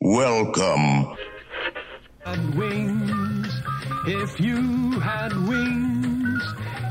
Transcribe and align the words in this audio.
Welcome. 0.00 1.16
wings, 2.56 3.62
if 4.06 4.40
you 4.40 5.00
had 5.00 5.32
wings, 5.48 6.42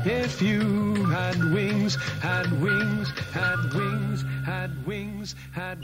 if 0.04 0.40
you 0.40 1.04
had 1.06 1.36
wings, 1.52 1.96
had 2.20 2.50
wings, 2.62 3.10
had 3.32 3.74
wings, 3.74 4.24
had 4.44 4.86
wings, 4.86 5.34
had. 5.52 5.78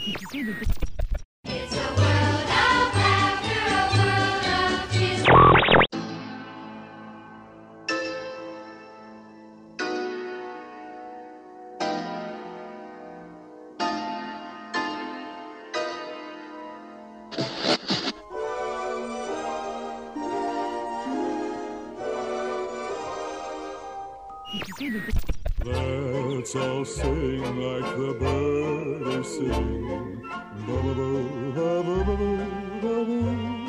Sing 26.92 27.40
like 27.40 27.96
the 27.96 28.12
birds 28.20 29.28
sing. 29.28 30.20
Ba-ba-boo, 30.66 31.52
ba-ba-boo, 31.54 32.36
ba-boo. 32.82 33.68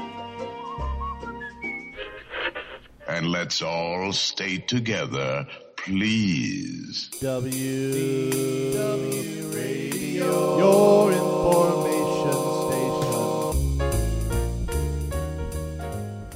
And 3.08 3.28
let's 3.32 3.62
all 3.62 4.12
stay 4.12 4.58
together, 4.58 5.48
please. 5.78 7.10
W 7.22 8.32
W 8.74 9.48
Radio, 9.56 10.58
your 10.58 11.12
information 11.14 12.42
station. 12.68 14.04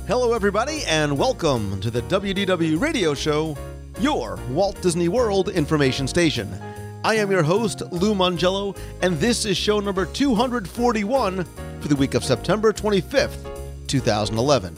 Hello, 0.08 0.32
everybody, 0.32 0.86
and 0.88 1.18
welcome 1.18 1.82
to 1.82 1.92
the 1.92 2.02
WDW 2.04 2.80
Radio 2.80 3.14
Show, 3.14 3.58
your 4.00 4.40
Walt 4.52 4.82
Disney 4.82 5.10
World 5.10 5.50
information 5.50 6.08
station. 6.08 6.58
I 7.04 7.16
am 7.16 7.30
your 7.30 7.44
host, 7.44 7.84
Lou 7.92 8.16
Mongello, 8.16 8.76
and 9.02 9.18
this 9.20 9.46
is 9.46 9.56
show 9.56 9.80
number 9.80 10.06
241 10.06 11.46
for 11.80 11.88
the 11.88 11.96
week 11.96 12.16
of 12.16 12.24
September 12.24 12.74
25th, 12.74 13.88
2011. 13.88 14.76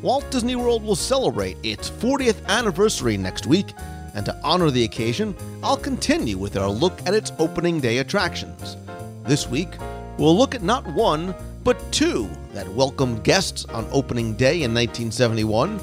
Walt 0.00 0.28
Disney 0.30 0.56
World 0.56 0.82
will 0.82 0.96
celebrate 0.96 1.58
its 1.62 1.90
40th 1.90 2.44
anniversary 2.46 3.18
next 3.18 3.46
week, 3.46 3.74
and 4.14 4.24
to 4.24 4.40
honor 4.42 4.70
the 4.70 4.84
occasion, 4.84 5.36
I'll 5.62 5.76
continue 5.76 6.38
with 6.38 6.56
our 6.56 6.70
look 6.70 6.98
at 7.06 7.14
its 7.14 7.30
opening 7.38 7.78
day 7.80 7.98
attractions. 7.98 8.78
This 9.24 9.46
week, 9.46 9.68
we'll 10.16 10.36
look 10.36 10.54
at 10.54 10.62
not 10.62 10.86
one, 10.94 11.34
but 11.62 11.78
two 11.92 12.28
that 12.54 12.66
welcomed 12.68 13.22
guests 13.22 13.66
on 13.66 13.86
opening 13.92 14.34
day 14.34 14.62
in 14.62 14.72
1971. 14.74 15.78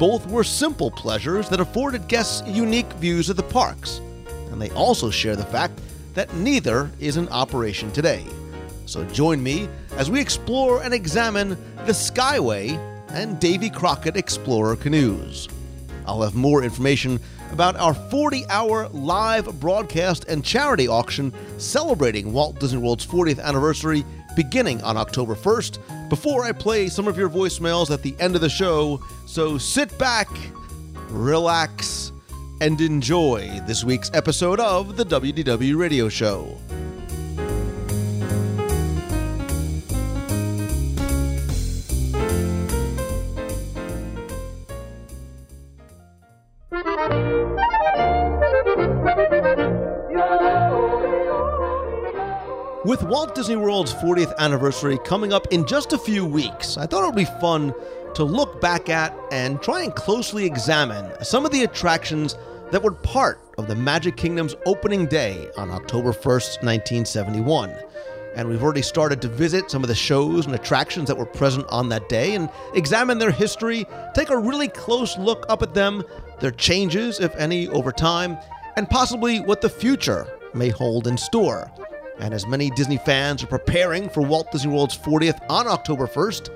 Both 0.00 0.26
were 0.26 0.44
simple 0.44 0.90
pleasures 0.90 1.48
that 1.50 1.60
afforded 1.60 2.08
guests 2.08 2.42
unique 2.48 2.92
views 2.94 3.30
of 3.30 3.36
the 3.36 3.42
parks, 3.44 4.00
and 4.50 4.60
they 4.60 4.70
also 4.70 5.10
share 5.10 5.36
the 5.36 5.44
fact 5.44 5.80
that 6.14 6.34
neither 6.34 6.90
is 6.98 7.16
in 7.16 7.28
operation 7.28 7.90
today. 7.92 8.24
So 8.86 9.04
join 9.04 9.42
me 9.42 9.68
as 9.92 10.10
we 10.10 10.20
explore 10.20 10.82
and 10.82 10.92
examine 10.92 11.50
the 11.86 11.92
Skyway 11.92 12.76
and 13.10 13.38
Davy 13.40 13.70
Crockett 13.70 14.16
Explorer 14.16 14.76
canoes. 14.76 15.48
I'll 16.06 16.22
have 16.22 16.34
more 16.34 16.62
information 16.62 17.20
about 17.52 17.76
our 17.76 17.94
40 17.94 18.46
hour 18.48 18.88
live 18.88 19.60
broadcast 19.60 20.24
and 20.28 20.44
charity 20.44 20.88
auction 20.88 21.32
celebrating 21.58 22.32
Walt 22.32 22.58
Disney 22.58 22.78
World's 22.78 23.06
40th 23.06 23.40
anniversary 23.40 24.04
beginning 24.36 24.82
on 24.82 24.96
October 24.96 25.34
1st 25.34 26.08
before 26.08 26.44
I 26.44 26.52
play 26.52 26.88
some 26.88 27.08
of 27.08 27.18
your 27.18 27.28
voicemails 27.28 27.90
at 27.90 28.02
the 28.02 28.14
end 28.18 28.34
of 28.34 28.40
the 28.40 28.48
show. 28.48 29.04
So 29.26 29.58
sit 29.58 29.96
back, 29.98 30.28
relax, 31.08 32.09
and 32.60 32.80
enjoy 32.80 33.60
this 33.66 33.84
week's 33.84 34.10
episode 34.12 34.60
of 34.60 34.96
the 34.96 35.04
WDW 35.04 35.76
Radio 35.78 36.08
Show. 36.10 36.58
With 52.84 53.02
Walt 53.04 53.34
Disney 53.34 53.56
World's 53.56 53.94
40th 53.94 54.36
anniversary 54.38 54.98
coming 55.04 55.32
up 55.32 55.46
in 55.50 55.66
just 55.66 55.92
a 55.92 55.98
few 55.98 56.26
weeks, 56.26 56.76
I 56.76 56.86
thought 56.86 57.04
it 57.04 57.06
would 57.06 57.14
be 57.14 57.24
fun 57.40 57.72
to 58.14 58.24
look 58.24 58.60
back 58.60 58.88
at 58.88 59.16
and 59.30 59.62
try 59.62 59.82
and 59.82 59.94
closely 59.94 60.44
examine 60.44 61.12
some 61.24 61.46
of 61.46 61.52
the 61.52 61.62
attractions 61.62 62.36
that 62.70 62.82
were 62.82 62.92
part 62.92 63.40
of 63.58 63.66
the 63.66 63.74
Magic 63.74 64.16
Kingdom's 64.16 64.54
opening 64.66 65.06
day 65.06 65.48
on 65.56 65.70
October 65.70 66.12
1st, 66.12 66.62
1971. 66.62 67.74
And 68.36 68.48
we've 68.48 68.62
already 68.62 68.82
started 68.82 69.20
to 69.22 69.28
visit 69.28 69.70
some 69.70 69.82
of 69.82 69.88
the 69.88 69.94
shows 69.94 70.46
and 70.46 70.54
attractions 70.54 71.08
that 71.08 71.18
were 71.18 71.26
present 71.26 71.66
on 71.68 71.88
that 71.88 72.08
day 72.08 72.36
and 72.36 72.48
examine 72.74 73.18
their 73.18 73.32
history, 73.32 73.86
take 74.14 74.30
a 74.30 74.38
really 74.38 74.68
close 74.68 75.18
look 75.18 75.44
up 75.48 75.62
at 75.62 75.74
them, 75.74 76.04
their 76.38 76.52
changes, 76.52 77.18
if 77.18 77.34
any, 77.36 77.66
over 77.68 77.90
time, 77.90 78.38
and 78.76 78.88
possibly 78.88 79.40
what 79.40 79.60
the 79.60 79.68
future 79.68 80.26
may 80.54 80.68
hold 80.68 81.08
in 81.08 81.16
store. 81.16 81.70
And 82.20 82.32
as 82.32 82.46
many 82.46 82.70
Disney 82.70 82.98
fans 82.98 83.42
are 83.42 83.48
preparing 83.48 84.08
for 84.08 84.20
Walt 84.20 84.52
Disney 84.52 84.72
World's 84.72 84.96
40th 84.96 85.40
on 85.48 85.66
October 85.66 86.06
1st, 86.06 86.50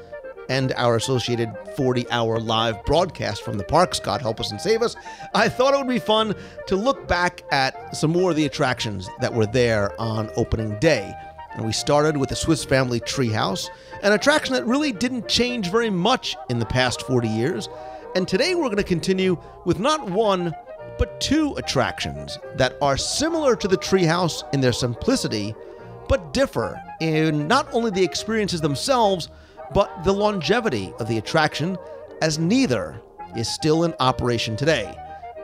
and 0.48 0.72
our 0.76 0.96
associated 0.96 1.52
40 1.76 2.10
hour 2.10 2.38
live 2.40 2.84
broadcast 2.84 3.42
from 3.42 3.58
the 3.58 3.64
parks, 3.64 4.00
God 4.00 4.20
help 4.20 4.40
us 4.40 4.50
and 4.50 4.60
save 4.60 4.82
us, 4.82 4.96
I 5.34 5.48
thought 5.48 5.74
it 5.74 5.78
would 5.78 5.88
be 5.88 5.98
fun 5.98 6.34
to 6.66 6.76
look 6.76 7.06
back 7.08 7.42
at 7.50 7.96
some 7.96 8.10
more 8.10 8.30
of 8.30 8.36
the 8.36 8.46
attractions 8.46 9.08
that 9.20 9.32
were 9.32 9.46
there 9.46 9.98
on 10.00 10.30
opening 10.36 10.78
day. 10.78 11.12
And 11.54 11.64
we 11.64 11.72
started 11.72 12.16
with 12.16 12.30
the 12.30 12.36
Swiss 12.36 12.64
Family 12.64 13.00
Treehouse, 13.00 13.70
an 14.02 14.12
attraction 14.12 14.54
that 14.54 14.66
really 14.66 14.92
didn't 14.92 15.28
change 15.28 15.70
very 15.70 15.90
much 15.90 16.36
in 16.50 16.58
the 16.58 16.66
past 16.66 17.02
40 17.02 17.28
years. 17.28 17.68
And 18.16 18.26
today 18.26 18.54
we're 18.54 18.64
going 18.64 18.76
to 18.76 18.82
continue 18.82 19.38
with 19.64 19.78
not 19.78 20.10
one, 20.10 20.52
but 20.98 21.20
two 21.20 21.54
attractions 21.56 22.38
that 22.56 22.76
are 22.82 22.96
similar 22.96 23.56
to 23.56 23.68
the 23.68 23.76
treehouse 23.76 24.42
in 24.52 24.60
their 24.60 24.72
simplicity, 24.72 25.54
but 26.08 26.32
differ 26.32 26.80
in 27.00 27.46
not 27.48 27.72
only 27.72 27.90
the 27.90 28.04
experiences 28.04 28.60
themselves, 28.60 29.28
but 29.72 30.04
the 30.04 30.12
longevity 30.12 30.92
of 30.98 31.08
the 31.08 31.18
attraction, 31.18 31.78
as 32.20 32.38
neither 32.38 33.00
is 33.36 33.48
still 33.48 33.84
in 33.84 33.94
operation 34.00 34.56
today. 34.56 34.94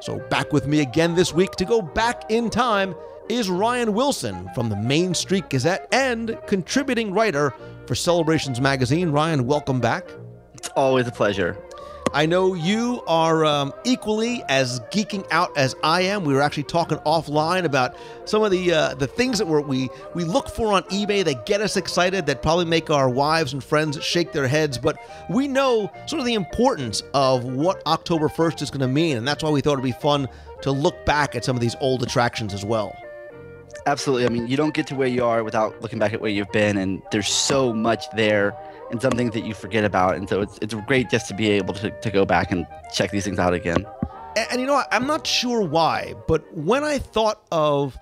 So, 0.00 0.19
back 0.28 0.53
with 0.53 0.66
me 0.66 0.81
again 0.81 1.14
this 1.14 1.32
week 1.34 1.53
to 1.53 1.64
go 1.64 1.82
back 1.82 2.30
in 2.30 2.50
time 2.50 2.94
is 3.28 3.48
Ryan 3.48 3.94
Wilson 3.94 4.50
from 4.54 4.69
the 4.69 4.76
Main 4.76 5.14
Street 5.14 5.48
Gazette 5.50 5.86
and 5.92 6.36
contributing 6.47 7.12
writer 7.12 7.54
for 7.86 7.94
Celebrations 7.94 8.60
Magazine. 8.60 9.10
Ryan, 9.10 9.47
welcome 9.47 9.80
back. 9.80 10.04
It's 10.54 10.69
always 10.70 11.06
a 11.06 11.12
pleasure. 11.12 11.56
I 12.12 12.26
know 12.26 12.54
you 12.54 13.04
are 13.06 13.44
um, 13.44 13.72
equally 13.84 14.43
as 14.48 14.81
geeking 14.91 15.25
out 15.31 15.56
as 15.56 15.76
I 15.84 16.03
am. 16.03 16.25
We 16.25 16.34
were 16.34 16.43
actually 16.43 16.65
talking 16.65 16.98
offline 16.98 17.65
about 17.65 17.94
some 18.25 18.43
of 18.43 18.50
the 18.50 18.72
uh, 18.72 18.94
the 18.94 19.06
things 19.06 19.38
that 19.38 19.47
we 19.47 19.88
we 20.15 20.25
look 20.25 20.48
for 20.48 20.72
on 20.72 20.82
eBay 20.84 21.25
that 21.25 21.47
get 21.47 21.60
us 21.60 21.76
excited, 21.76 22.26
that 22.26 22.43
probably 22.43 22.65
make 22.65 22.91
our 22.91 23.09
wives 23.09 23.53
and 23.53 23.62
friends 23.62 24.03
shake 24.03 24.32
their 24.32 24.48
heads. 24.48 24.76
But 24.76 24.97
we 25.28 25.47
know 25.47 25.88
sort 26.06 26.19
of 26.19 26.26
the 26.26 26.34
importance 26.34 27.04
of 27.15 27.44
what 27.44 27.81
October 27.87 28.28
first 28.28 28.60
is 28.60 28.72
going 28.72 28.81
to 28.81 28.88
mean, 28.88 29.16
and 29.16 29.27
that's 29.27 29.44
why 29.44 29.50
we 29.50 29.60
thought 29.60 29.75
it'd 29.75 29.84
be 29.84 29.92
fun 29.92 30.28
to 30.62 30.72
look 30.72 31.06
back 31.06 31.37
at 31.37 31.44
some 31.44 31.56
of 31.56 31.60
these 31.60 31.77
old 31.81 32.03
attractions 32.03 32.53
as 32.53 32.65
well. 32.65 32.97
Absolutely. 33.87 34.27
I 34.27 34.31
mean, 34.31 34.48
you 34.48 34.56
don't 34.56 34.75
get 34.75 34.88
to 34.88 34.97
where 34.97 35.09
you 35.09 35.25
are 35.25 35.44
without 35.44 35.81
looking 35.81 36.00
back 36.00 36.12
at 36.12 36.21
where 36.21 36.31
you've 36.31 36.50
been, 36.50 36.77
and 36.77 37.03
there's 37.12 37.28
so 37.28 37.72
much 37.72 38.10
there 38.16 38.57
and 38.91 39.01
some 39.01 39.13
things 39.13 39.34
that 39.34 39.45
you 39.45 39.54
forget 39.54 39.84
about. 39.84 40.16
And 40.16 40.28
so 40.28 40.41
it's, 40.41 40.59
it's 40.63 40.75
great 40.87 41.10
just 41.10 41.28
to 41.28 41.34
be 41.34 41.51
able 41.51 41.75
to, 41.75 41.91
to 41.91 42.10
go 42.10 42.25
back 42.25 42.51
and 42.51 42.66
check 42.92 43.10
these 43.10 43.25
things 43.25 43.39
out 43.39 43.54
again. 43.54 43.87
And, 44.37 44.47
and 44.53 44.60
you 44.60 44.66
know. 44.66 44.83
I'm 44.91 45.07
not 45.07 45.27
sure 45.27 45.63
why, 45.63 46.15
but 46.27 46.53
when 46.57 46.84
I 46.84 46.98
thought 46.98 47.42
of, 47.53 47.97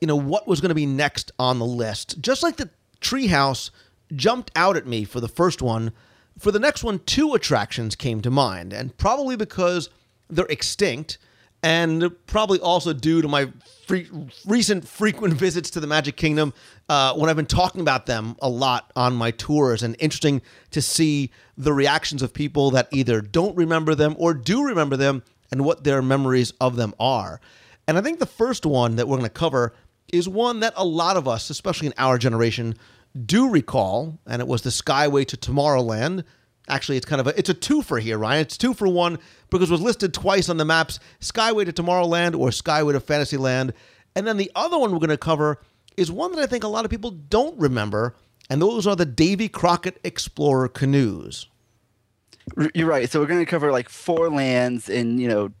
you 0.00 0.06
know, 0.06 0.16
what 0.16 0.48
was 0.48 0.60
going 0.60 0.70
to 0.70 0.74
be 0.74 0.86
next 0.86 1.32
on 1.38 1.58
the 1.58 1.66
list, 1.66 2.20
just 2.20 2.42
like 2.42 2.56
the 2.56 2.70
treehouse 3.00 3.70
jumped 4.14 4.50
out 4.56 4.76
at 4.76 4.86
me 4.86 5.04
for 5.04 5.20
the 5.20 5.28
first 5.28 5.62
one, 5.62 5.92
for 6.38 6.50
the 6.50 6.58
next 6.58 6.82
one, 6.82 6.98
two 7.00 7.34
attractions 7.34 7.94
came 7.94 8.20
to 8.22 8.30
mind, 8.30 8.72
and 8.72 8.96
probably 8.96 9.36
because 9.36 9.90
they're 10.28 10.46
extinct, 10.46 11.18
and 11.62 12.10
probably 12.26 12.58
also 12.60 12.92
due 12.92 13.22
to 13.22 13.28
my 13.28 13.50
free, 13.86 14.08
recent 14.46 14.86
frequent 14.86 15.34
visits 15.38 15.70
to 15.70 15.80
the 15.80 15.86
Magic 15.86 16.16
Kingdom 16.16 16.52
uh, 16.88 17.14
when 17.14 17.30
I've 17.30 17.36
been 17.36 17.46
talking 17.46 17.80
about 17.80 18.06
them 18.06 18.36
a 18.42 18.48
lot 18.48 18.92
on 18.96 19.14
my 19.14 19.30
tours, 19.30 19.82
and 19.82 19.96
interesting 19.98 20.42
to 20.70 20.82
see 20.82 21.30
the 21.56 21.72
reactions 21.72 22.22
of 22.22 22.32
people 22.32 22.70
that 22.72 22.88
either 22.90 23.20
don't 23.20 23.56
remember 23.56 23.94
them 23.94 24.16
or 24.18 24.34
do 24.34 24.64
remember 24.64 24.96
them 24.96 25.22
and 25.50 25.64
what 25.64 25.84
their 25.84 26.02
memories 26.02 26.52
of 26.60 26.76
them 26.76 26.94
are. 26.98 27.40
And 27.86 27.98
I 27.98 28.00
think 28.00 28.18
the 28.18 28.26
first 28.26 28.64
one 28.64 28.96
that 28.96 29.06
we're 29.06 29.18
going 29.18 29.28
to 29.28 29.34
cover 29.34 29.74
is 30.12 30.28
one 30.28 30.60
that 30.60 30.72
a 30.76 30.84
lot 30.84 31.16
of 31.16 31.28
us, 31.28 31.50
especially 31.50 31.88
in 31.88 31.94
our 31.98 32.18
generation, 32.18 32.74
do 33.26 33.50
recall, 33.50 34.18
and 34.26 34.40
it 34.40 34.48
was 34.48 34.62
the 34.62 34.70
Skyway 34.70 35.26
to 35.26 35.36
Tomorrowland. 35.36 36.24
Actually, 36.68 36.96
it's 36.96 37.06
kind 37.06 37.20
of 37.20 37.26
a 37.26 37.38
it's 37.38 37.48
a 37.48 37.54
two 37.54 37.82
for 37.82 37.98
here, 37.98 38.18
Ryan. 38.18 38.42
It's 38.42 38.56
two 38.56 38.72
for 38.72 38.86
one 38.86 39.18
because 39.50 39.68
it 39.70 39.72
was 39.72 39.80
listed 39.80 40.14
twice 40.14 40.48
on 40.48 40.58
the 40.58 40.64
maps: 40.64 41.00
Skyway 41.20 41.64
to 41.64 41.72
Tomorrowland 41.72 42.38
or 42.38 42.48
Skyway 42.48 42.92
to 42.92 43.00
Fantasyland. 43.00 43.72
And 44.14 44.26
then 44.26 44.36
the 44.36 44.50
other 44.54 44.78
one 44.78 44.92
we're 44.92 44.98
going 44.98 45.10
to 45.10 45.16
cover 45.16 45.60
is 45.96 46.10
one 46.10 46.32
that 46.32 46.40
I 46.40 46.46
think 46.46 46.64
a 46.64 46.68
lot 46.68 46.84
of 46.84 46.90
people 46.90 47.10
don't 47.10 47.58
remember, 47.58 48.14
and 48.48 48.60
those 48.60 48.86
are 48.86 48.94
the 48.94 49.06
Davy 49.06 49.48
Crockett 49.48 49.98
Explorer 50.04 50.68
canoes. 50.68 51.48
You're 52.74 52.88
right. 52.88 53.10
So 53.10 53.20
we're 53.20 53.26
going 53.26 53.44
to 53.44 53.50
cover 53.50 53.72
like 53.72 53.88
four 53.88 54.30
lands 54.30 54.88
in 54.88 55.18
you 55.18 55.28
know 55.28 55.52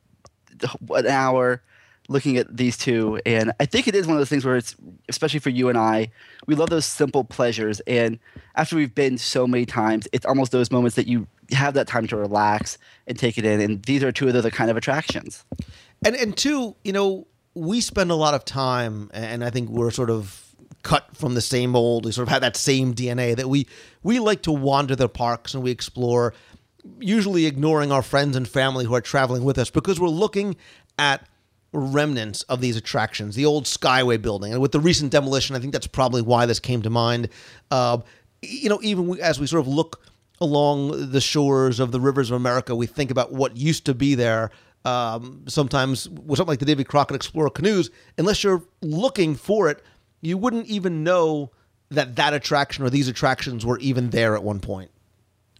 an 0.90 1.06
hour, 1.06 1.62
looking 2.08 2.36
at 2.36 2.56
these 2.56 2.76
two, 2.76 3.20
and 3.24 3.52
I 3.60 3.66
think 3.66 3.88
it 3.88 3.94
is 3.94 4.06
one 4.06 4.16
of 4.16 4.20
those 4.20 4.28
things 4.28 4.44
where 4.44 4.56
it's 4.56 4.74
especially 5.08 5.40
for 5.40 5.50
you 5.50 5.68
and 5.68 5.78
I, 5.78 6.10
we 6.46 6.54
love 6.54 6.70
those 6.70 6.86
simple 6.86 7.24
pleasures, 7.24 7.80
and 7.80 8.18
after 8.54 8.76
we've 8.76 8.94
been 8.94 9.18
so 9.18 9.46
many 9.46 9.66
times, 9.66 10.08
it's 10.12 10.26
almost 10.26 10.52
those 10.52 10.70
moments 10.70 10.96
that 10.96 11.06
you 11.06 11.26
have 11.52 11.74
that 11.74 11.86
time 11.86 12.06
to 12.08 12.16
relax 12.16 12.78
and 13.06 13.18
take 13.18 13.38
it 13.38 13.44
in, 13.44 13.60
and 13.60 13.82
these 13.84 14.02
are 14.02 14.12
two 14.12 14.28
of 14.28 14.42
the 14.42 14.50
kind 14.50 14.70
of 14.70 14.76
attractions. 14.76 15.44
And 16.04 16.16
and 16.16 16.36
two, 16.36 16.76
you 16.84 16.92
know, 16.92 17.26
we 17.54 17.80
spend 17.80 18.10
a 18.10 18.16
lot 18.16 18.34
of 18.34 18.44
time, 18.44 19.10
and 19.12 19.44
I 19.44 19.50
think 19.50 19.68
we're 19.68 19.90
sort 19.90 20.10
of 20.10 20.42
cut 20.82 21.16
from 21.16 21.34
the 21.34 21.40
same 21.40 21.70
mold. 21.70 22.04
We 22.04 22.12
sort 22.12 22.28
of 22.28 22.32
have 22.32 22.42
that 22.42 22.56
same 22.56 22.94
DNA 22.94 23.36
that 23.36 23.48
we 23.48 23.66
we 24.02 24.18
like 24.18 24.42
to 24.42 24.52
wander 24.52 24.96
the 24.96 25.08
parks 25.08 25.54
and 25.54 25.62
we 25.62 25.70
explore, 25.70 26.34
usually 26.98 27.46
ignoring 27.46 27.92
our 27.92 28.02
friends 28.02 28.36
and 28.36 28.48
family 28.48 28.84
who 28.84 28.94
are 28.94 29.00
traveling 29.00 29.44
with 29.44 29.58
us 29.58 29.70
because 29.70 30.00
we're 30.00 30.08
looking 30.08 30.56
at 30.98 31.26
remnants 31.72 32.42
of 32.42 32.60
these 32.60 32.76
attractions, 32.76 33.34
the 33.34 33.46
old 33.46 33.64
Skyway 33.64 34.20
building, 34.20 34.52
and 34.52 34.60
with 34.60 34.72
the 34.72 34.80
recent 34.80 35.10
demolition, 35.10 35.56
I 35.56 35.58
think 35.58 35.72
that's 35.72 35.86
probably 35.86 36.22
why 36.22 36.46
this 36.46 36.60
came 36.60 36.82
to 36.82 36.90
mind. 36.90 37.28
Uh, 37.70 37.98
you 38.42 38.68
know, 38.68 38.80
even 38.82 39.18
as 39.20 39.40
we 39.40 39.46
sort 39.46 39.60
of 39.60 39.68
look 39.68 40.04
along 40.40 41.10
the 41.10 41.20
shores 41.20 41.80
of 41.80 41.92
the 41.92 42.00
rivers 42.00 42.30
of 42.30 42.36
America, 42.36 42.74
we 42.74 42.86
think 42.86 43.10
about 43.10 43.32
what 43.32 43.56
used 43.56 43.86
to 43.86 43.94
be 43.94 44.14
there. 44.14 44.50
Um, 44.84 45.44
sometimes 45.46 46.08
with 46.08 46.38
something 46.38 46.50
like 46.50 46.58
the 46.58 46.64
Davy 46.64 46.82
Crockett 46.82 47.14
Explorer 47.14 47.50
canoes, 47.50 47.90
unless 48.18 48.42
you're 48.42 48.64
looking 48.80 49.36
for 49.36 49.70
it, 49.70 49.82
you 50.20 50.36
wouldn't 50.36 50.66
even 50.66 51.04
know 51.04 51.52
that 51.90 52.16
that 52.16 52.34
attraction 52.34 52.84
or 52.84 52.90
these 52.90 53.06
attractions 53.06 53.64
were 53.64 53.78
even 53.78 54.10
there 54.10 54.34
at 54.34 54.42
one 54.42 54.58
point. 54.58 54.90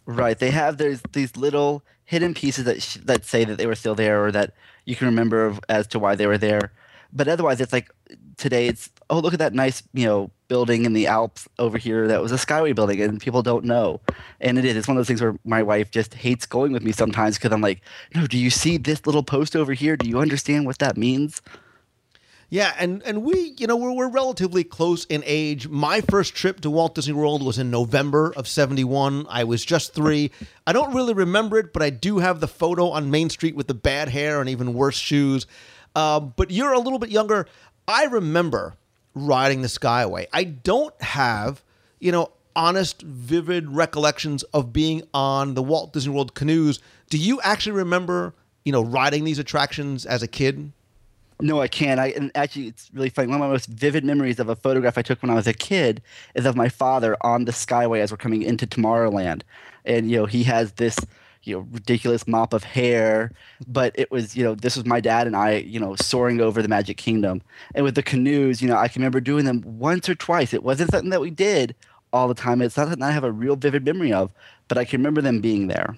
Right. 0.07 0.37
They 0.37 0.51
have 0.51 0.79
there's 0.79 1.03
these 1.13 1.37
little 1.37 1.85
hidden 2.13 2.35
pieces 2.35 2.67
that 2.67 2.83
sh- 2.83 2.99
that 3.05 3.25
say 3.25 3.43
that 3.43 3.57
they 3.57 3.67
were 3.67 3.75
still 3.75 3.95
there 3.95 4.23
or 4.23 4.31
that 4.31 4.53
you 4.85 4.95
can 4.95 5.07
remember 5.07 5.47
of, 5.47 5.59
as 5.71 5.87
to 5.87 5.99
why 5.99 6.15
they 6.15 6.27
were 6.27 6.37
there. 6.37 6.71
But 7.11 7.27
otherwise, 7.27 7.59
it's 7.59 7.73
like 7.73 7.91
today. 8.37 8.67
It's 8.69 8.91
oh 9.09 9.19
look 9.19 9.33
at 9.33 9.39
that 9.39 9.55
nice 9.55 9.83
you 9.95 10.05
know 10.05 10.31
building 10.49 10.85
in 10.85 10.93
the 10.93 11.07
Alps 11.07 11.49
over 11.59 11.79
here 11.79 12.07
that 12.09 12.21
was 12.21 12.31
a 12.31 12.35
Skyway 12.35 12.75
building 12.75 13.01
and 13.01 13.19
people 13.19 13.43
don't 13.43 13.65
know. 13.65 14.03
And 14.43 14.59
it 14.59 14.67
is. 14.67 14.77
It's 14.77 14.87
one 14.87 14.99
of 14.99 15.01
those 15.01 15.07
things 15.09 15.23
where 15.23 15.37
my 15.47 15.63
wife 15.63 15.91
just 15.91 16.13
hates 16.13 16.45
going 16.45 16.73
with 16.73 16.83
me 16.83 16.93
sometimes 16.93 17.39
because 17.39 17.53
I'm 17.53 17.63
like, 17.63 17.81
no, 18.15 18.27
do 18.27 18.37
you 18.37 18.51
see 18.51 18.77
this 18.77 19.07
little 19.07 19.23
post 19.23 19.57
over 19.57 19.73
here? 19.73 19.97
Do 19.97 20.07
you 20.07 20.19
understand 20.21 20.67
what 20.67 20.79
that 20.81 20.99
means? 20.99 21.41
Yeah, 22.53 22.75
and 22.79 23.03
and 23.05 23.23
we, 23.23 23.55
you 23.57 23.67
know, 23.67 23.77
we're, 23.77 23.93
we're 23.93 24.11
relatively 24.11 24.63
close 24.63 25.07
in 25.07 25.23
age. 25.25 25.69
My 25.69 26.03
first 26.03 26.35
trip 26.35 26.61
to 26.61 26.69
Walt 26.69 26.95
Disney 26.95 27.15
World 27.15 27.43
was 27.43 27.59
in 27.59 27.71
November 27.71 28.31
of 28.37 28.47
71. 28.47 29.25
I 29.31 29.45
was 29.45 29.65
just 29.65 29.95
3. 29.95 30.31
I 30.67 30.73
don't 30.75 30.95
really 30.95 31.15
remember 31.15 31.59
it, 31.59 31.73
but 31.73 31.83
I 31.83 31.89
do 31.89 32.19
have 32.19 32.41
the 32.41 32.47
photo 32.47 32.91
on 32.91 33.11
Main 33.11 33.31
Street 33.31 33.57
with 33.57 33.69
the 33.69 33.75
bad 33.75 34.11
hair 34.11 34.39
and 34.39 34.51
even 34.51 34.75
worse 34.75 34.99
shoes. 34.99 35.47
Um, 35.97 36.35
but 36.37 36.51
you're 36.51 36.75
a 36.75 36.79
little 36.79 36.99
bit 36.99 37.09
younger. 37.09 37.47
I 37.89 38.05
remember 38.05 38.75
riding 39.15 39.63
the 39.63 39.69
Skyway. 39.69 40.27
I 40.31 40.45
don't 40.45 40.93
have, 41.01 41.65
you 42.01 42.13
know, 42.13 42.33
honest, 42.55 43.01
vivid 43.01 43.71
recollections 43.71 44.43
of 44.53 44.75
being 44.75 45.05
on 45.15 45.55
the 45.55 45.63
Walt 45.63 45.95
Disney 45.95 46.13
World 46.13 46.35
canoes. 46.35 46.81
Do 47.09 47.17
you 47.17 47.41
actually 47.41 47.73
remember, 47.73 48.35
you 48.63 48.73
know, 48.73 48.83
riding 48.83 49.25
these 49.25 49.39
attractions 49.39 50.05
as 50.05 50.23
a 50.23 50.29
kid? 50.29 50.71
No, 51.43 51.61
I 51.61 51.67
can't. 51.67 51.99
I 51.99 52.09
and 52.11 52.31
actually, 52.37 52.69
it's 52.69 52.89
really 52.95 53.09
funny. 53.11 53.27
One 53.27 53.35
of 53.35 53.41
my 53.41 53.49
most 53.49 53.67
vivid 53.67 54.05
memories 54.05 54.39
of 54.39 54.49
a 54.49 54.55
photograph 54.55 54.97
I 54.97 55.03
took 55.03 55.21
when 55.23 55.31
I 55.31 55.35
was 55.35 55.49
a 55.49 55.53
kid 55.53 56.01
is 56.37 56.47
of 56.47 56.55
my 56.55 56.69
father 56.69 57.17
on 57.23 57.47
the 57.47 57.53
Skyway 57.53 57.99
as 57.99 58.13
we're 58.13 58.17
coming 58.17 58.43
into 58.43 58.65
Tomorrowland, 58.65 59.43
and 59.85 60.09
you 60.09 60.19
know 60.19 60.27
he 60.27 60.45
has 60.45 60.75
this 60.75 60.97
you 61.43 61.57
know 61.57 61.67
ridiculous 61.73 62.29
mop 62.29 62.53
of 62.53 62.63
hair, 62.63 63.33
but 63.67 63.93
it 63.97 64.09
was 64.13 64.37
you 64.37 64.45
know 64.45 64.55
this 64.55 64.77
was 64.77 64.87
my 64.87 65.01
dad 65.01 65.27
and 65.27 65.35
I 65.35 65.57
you 65.57 65.81
know 65.81 65.97
soaring 65.97 66.41
over 66.41 66.63
the 66.63 66.69
Magic 66.69 66.97
Kingdom, 66.97 67.43
and 67.75 67.85
with 67.85 67.97
the 67.97 68.05
canoes, 68.05 68.63
you 68.63 68.69
know 68.69 68.77
I 68.77 68.87
can 68.87 69.03
remember 69.03 69.21
doing 69.21 69.45
them 69.45 69.63
once 69.67 70.09
or 70.09 70.15
twice. 70.15 70.55
It 70.55 70.63
wasn't 70.63 70.93
something 70.93 71.11
that 71.11 71.21
we 71.21 71.31
did 71.31 71.75
all 72.13 72.29
the 72.29 72.35
time. 72.35 72.63
It's 72.63 72.77
not 72.77 72.85
something 72.85 73.03
I 73.03 73.11
have 73.11 73.25
a 73.25 73.33
real 73.33 73.57
vivid 73.57 73.85
memory 73.85 74.13
of, 74.13 74.31
but 74.69 74.79
I 74.79 74.85
can 74.85 75.01
remember 75.01 75.21
them 75.21 75.41
being 75.41 75.67
there. 75.67 75.97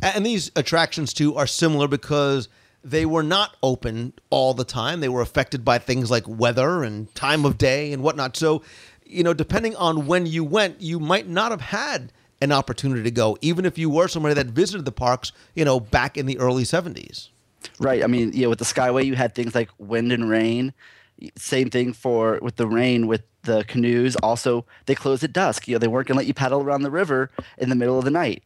And 0.00 0.24
these 0.24 0.50
attractions 0.56 1.12
too 1.12 1.36
are 1.36 1.46
similar 1.46 1.86
because 1.86 2.48
they 2.82 3.04
were 3.04 3.22
not 3.22 3.56
open 3.62 4.12
all 4.30 4.54
the 4.54 4.64
time. 4.64 5.00
They 5.00 5.08
were 5.08 5.20
affected 5.20 5.64
by 5.64 5.78
things 5.78 6.10
like 6.10 6.24
weather 6.26 6.82
and 6.82 7.14
time 7.14 7.44
of 7.44 7.58
day 7.58 7.92
and 7.92 8.02
whatnot. 8.02 8.36
So, 8.36 8.62
you 9.04 9.22
know, 9.22 9.34
depending 9.34 9.76
on 9.76 10.06
when 10.06 10.26
you 10.26 10.44
went, 10.44 10.80
you 10.80 10.98
might 10.98 11.28
not 11.28 11.50
have 11.50 11.60
had 11.60 12.12
an 12.40 12.52
opportunity 12.52 13.02
to 13.02 13.10
go, 13.10 13.36
even 13.42 13.66
if 13.66 13.76
you 13.76 13.90
were 13.90 14.08
somebody 14.08 14.34
that 14.34 14.46
visited 14.46 14.84
the 14.84 14.92
parks, 14.92 15.32
you 15.54 15.64
know, 15.64 15.78
back 15.78 16.16
in 16.16 16.26
the 16.26 16.38
early 16.38 16.62
70s. 16.62 17.28
Right. 17.78 18.02
I 18.02 18.06
mean, 18.06 18.30
know, 18.42 18.48
with 18.48 18.58
the 18.58 18.64
Skyway, 18.64 19.04
you 19.04 19.14
had 19.14 19.34
things 19.34 19.54
like 19.54 19.68
wind 19.78 20.12
and 20.12 20.28
rain. 20.30 20.72
Same 21.36 21.68
thing 21.68 21.92
for 21.92 22.38
with 22.40 22.56
the 22.56 22.66
rain 22.66 23.06
with 23.06 23.22
the 23.42 23.64
canoes. 23.64 24.16
Also, 24.16 24.64
they 24.86 24.94
closed 24.94 25.22
at 25.22 25.34
dusk. 25.34 25.68
You 25.68 25.74
know, 25.74 25.78
they 25.78 25.88
weren't 25.88 26.08
going 26.08 26.14
to 26.14 26.18
let 26.20 26.26
you 26.26 26.32
paddle 26.32 26.62
around 26.62 26.82
the 26.82 26.90
river 26.90 27.30
in 27.58 27.68
the 27.68 27.74
middle 27.74 27.98
of 27.98 28.04
the 28.06 28.10
night. 28.10 28.42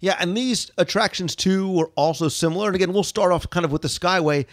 Yeah, 0.00 0.16
and 0.18 0.36
these 0.36 0.70
attractions 0.78 1.36
too 1.36 1.70
were 1.70 1.90
also 1.94 2.28
similar. 2.28 2.68
And 2.68 2.76
again, 2.76 2.92
we'll 2.92 3.04
start 3.04 3.32
off 3.32 3.48
kind 3.50 3.64
of 3.64 3.72
with 3.72 3.82
the 3.82 3.88
Skyway. 3.88 4.46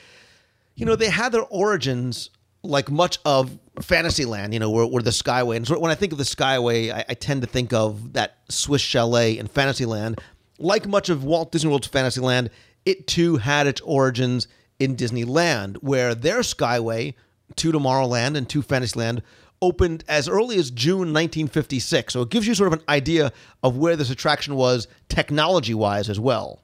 You 0.75 0.85
know, 0.85 0.95
they 0.95 1.09
had 1.09 1.31
their 1.31 1.43
origins 1.43 2.29
like 2.63 2.91
much 2.91 3.17
of 3.25 3.57
Fantasyland, 3.81 4.53
you 4.53 4.59
know, 4.59 4.69
where, 4.69 4.85
where 4.85 5.01
the 5.01 5.11
Skyway. 5.11 5.55
And 5.55 5.65
so 5.65 5.79
when 5.79 5.91
I 5.91 5.95
think 5.95 6.11
of 6.11 6.17
the 6.17 6.25
Skyway, 6.25 6.91
I, 6.91 7.05
I 7.07 7.13
tend 7.13 7.41
to 7.41 7.47
think 7.47 7.71
of 7.71 8.13
that 8.13 8.37
Swiss 8.49 8.81
chalet 8.81 9.37
in 9.37 9.47
Fantasyland. 9.47 10.19
Like 10.59 10.85
much 10.87 11.09
of 11.09 11.23
Walt 11.23 11.51
Disney 11.51 11.69
World's 11.69 11.87
Fantasyland, 11.87 12.49
it 12.85 13.07
too 13.07 13.37
had 13.37 13.67
its 13.67 13.81
origins 13.81 14.47
in 14.79 14.95
Disneyland, 14.95 15.77
where 15.77 16.13
their 16.13 16.39
Skyway, 16.39 17.13
to 17.55 17.71
Tomorrowland 17.71 18.35
and 18.35 18.49
to 18.49 18.61
Fantasyland, 18.61 19.21
opened 19.61 20.03
as 20.07 20.27
early 20.27 20.57
as 20.57 20.71
June 20.71 21.13
1956. 21.13 22.13
So 22.13 22.21
it 22.21 22.29
gives 22.29 22.47
you 22.47 22.55
sort 22.55 22.73
of 22.73 22.79
an 22.79 22.85
idea 22.89 23.31
of 23.63 23.77
where 23.77 23.95
this 23.95 24.09
attraction 24.09 24.55
was 24.55 24.87
technology 25.09 25.73
wise 25.73 26.09
as 26.09 26.19
well. 26.19 26.63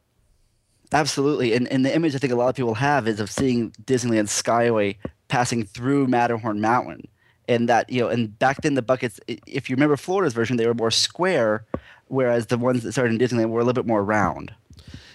Absolutely. 0.92 1.54
And, 1.54 1.68
and 1.70 1.84
the 1.84 1.94
image 1.94 2.14
I 2.14 2.20
think 2.20 2.32
a 2.32 2.36
lot 2.36 2.50
of 2.50 2.56
people 2.56 2.76
have 2.76 3.08
is 3.08 3.20
of 3.20 3.32
seeing 3.32 3.72
Disneyland 3.84 4.28
Skyway 4.28 4.98
passing 5.28 5.64
through 5.64 6.08
Matterhorn 6.08 6.62
Mountain. 6.62 7.08
And 7.48 7.68
that, 7.68 7.90
you 7.90 8.02
know, 8.02 8.08
and 8.08 8.38
back 8.40 8.62
then 8.62 8.76
the 8.76 8.82
buckets, 8.82 9.20
if 9.28 9.70
you 9.70 9.76
remember 9.76 9.98
Florida's 9.98 10.34
version, 10.34 10.58
they 10.58 10.68
were 10.68 10.74
more 10.74 10.92
square, 10.92 11.66
whereas 12.08 12.46
the 12.46 12.58
ones 12.58 12.84
that 12.84 12.94
started 12.94 13.20
in 13.20 13.28
Disneyland 13.28 13.50
were 13.50 13.60
a 13.60 13.64
little 13.64 13.82
bit 13.82 13.88
more 13.88 14.04
round. 14.04 14.54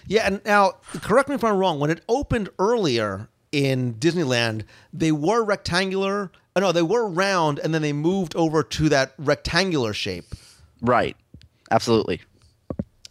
Yeah, 0.05 0.25
and 0.25 0.41
now 0.43 0.73
correct 1.01 1.29
me 1.29 1.35
if 1.35 1.43
I'm 1.43 1.55
wrong. 1.55 1.79
When 1.79 1.89
it 1.89 2.03
opened 2.09 2.49
earlier 2.59 3.29
in 3.51 3.93
Disneyland, 3.95 4.63
they 4.91 5.11
were 5.11 5.43
rectangular. 5.43 6.31
Oh, 6.59 6.67
no, 6.67 6.71
they 6.73 6.81
were 6.81 7.07
round, 7.07 7.57
and 7.59 7.73
then 7.73 7.81
they 7.81 7.93
moved 7.93 8.35
over 8.35 8.63
to 8.63 8.89
that 8.89 9.13
rectangular 9.17 9.93
shape. 9.93 10.25
Right. 10.81 11.15
Absolutely. 11.71 12.21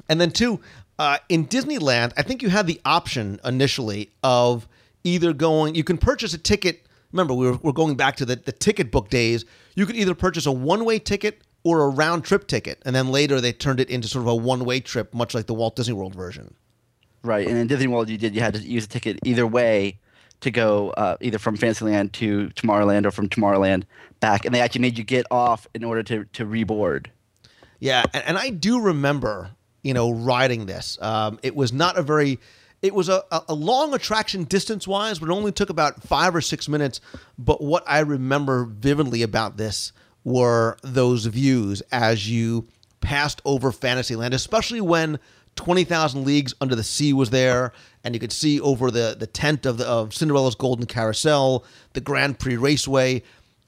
And 0.06 0.20
then 0.20 0.32
two, 0.32 0.60
uh, 0.98 1.16
in 1.30 1.46
Disneyland, 1.46 2.12
I 2.18 2.22
think 2.22 2.42
you 2.42 2.50
had 2.50 2.66
the 2.66 2.78
option 2.84 3.40
initially 3.46 4.10
of 4.22 4.68
either 5.02 5.32
going. 5.32 5.74
You 5.74 5.82
can 5.82 5.96
purchase 5.96 6.34
a 6.34 6.38
ticket. 6.38 6.86
Remember, 7.10 7.32
we 7.32 7.50
were, 7.50 7.56
we're 7.62 7.72
going 7.72 7.96
back 7.96 8.16
to 8.16 8.26
the, 8.26 8.36
the 8.36 8.52
ticket 8.52 8.90
book 8.90 9.08
days. 9.08 9.46
You 9.76 9.86
could 9.86 9.96
either 9.96 10.14
purchase 10.14 10.44
a 10.44 10.52
one 10.52 10.84
way 10.84 10.98
ticket 10.98 11.40
or 11.64 11.84
a 11.84 11.88
round 11.88 12.24
trip 12.24 12.48
ticket, 12.48 12.82
and 12.84 12.94
then 12.94 13.08
later 13.08 13.40
they 13.40 13.54
turned 13.54 13.80
it 13.80 13.88
into 13.88 14.08
sort 14.08 14.24
of 14.24 14.28
a 14.28 14.36
one 14.36 14.66
way 14.66 14.80
trip, 14.80 15.14
much 15.14 15.34
like 15.34 15.46
the 15.46 15.54
Walt 15.54 15.74
Disney 15.74 15.94
World 15.94 16.14
version. 16.14 16.54
Right. 17.22 17.48
And 17.48 17.56
in 17.56 17.66
Disney 17.66 17.86
World, 17.86 18.10
you 18.10 18.18
did, 18.18 18.34
you 18.34 18.42
had 18.42 18.52
to 18.52 18.60
use 18.60 18.84
a 18.84 18.88
ticket 18.88 19.18
either 19.24 19.46
way 19.46 20.00
to 20.40 20.50
go 20.50 20.90
uh, 20.90 21.16
either 21.20 21.38
from 21.38 21.56
Fantasyland 21.56 22.12
to 22.14 22.48
Tomorrowland 22.50 23.06
or 23.06 23.10
from 23.10 23.28
Tomorrowland 23.28 23.84
back. 24.20 24.44
And 24.44 24.54
they 24.54 24.60
actually 24.60 24.82
made 24.82 24.98
you 24.98 25.04
get 25.04 25.26
off 25.30 25.66
in 25.74 25.84
order 25.84 26.02
to, 26.04 26.24
to 26.24 26.44
reboard. 26.44 27.06
Yeah, 27.80 28.04
and, 28.12 28.24
and 28.26 28.38
I 28.38 28.50
do 28.50 28.80
remember, 28.80 29.50
you 29.82 29.94
know, 29.94 30.10
riding 30.10 30.66
this. 30.66 30.98
Um, 31.00 31.38
it 31.42 31.54
was 31.54 31.72
not 31.72 31.96
a 31.98 32.02
very, 32.02 32.38
it 32.82 32.94
was 32.94 33.08
a, 33.08 33.22
a- 33.30 33.54
long 33.54 33.94
attraction 33.94 34.44
distance 34.44 34.86
wise, 34.86 35.18
but 35.18 35.28
it 35.28 35.32
only 35.32 35.52
took 35.52 35.70
about 35.70 36.02
five 36.02 36.34
or 36.34 36.40
six 36.40 36.68
minutes. 36.68 37.00
But 37.38 37.60
what 37.62 37.84
I 37.86 38.00
remember 38.00 38.64
vividly 38.64 39.22
about 39.22 39.56
this 39.56 39.92
were 40.24 40.76
those 40.82 41.26
views 41.26 41.80
as 41.92 42.28
you 42.28 42.66
passed 43.00 43.40
over 43.44 43.72
Fantasyland, 43.72 44.34
especially 44.34 44.80
when 44.80 45.18
20,000 45.56 46.24
Leagues 46.24 46.54
Under 46.60 46.74
the 46.74 46.84
Sea 46.84 47.12
was 47.12 47.30
there, 47.30 47.72
and 48.04 48.14
you 48.14 48.20
could 48.20 48.32
see 48.32 48.60
over 48.60 48.90
the, 48.90 49.16
the 49.18 49.26
tent 49.26 49.66
of, 49.66 49.78
the, 49.78 49.86
of 49.86 50.14
Cinderella's 50.14 50.54
Golden 50.54 50.86
Carousel, 50.86 51.64
the 51.92 52.00
Grand 52.00 52.38
Prix 52.38 52.56
Raceway. 52.56 53.22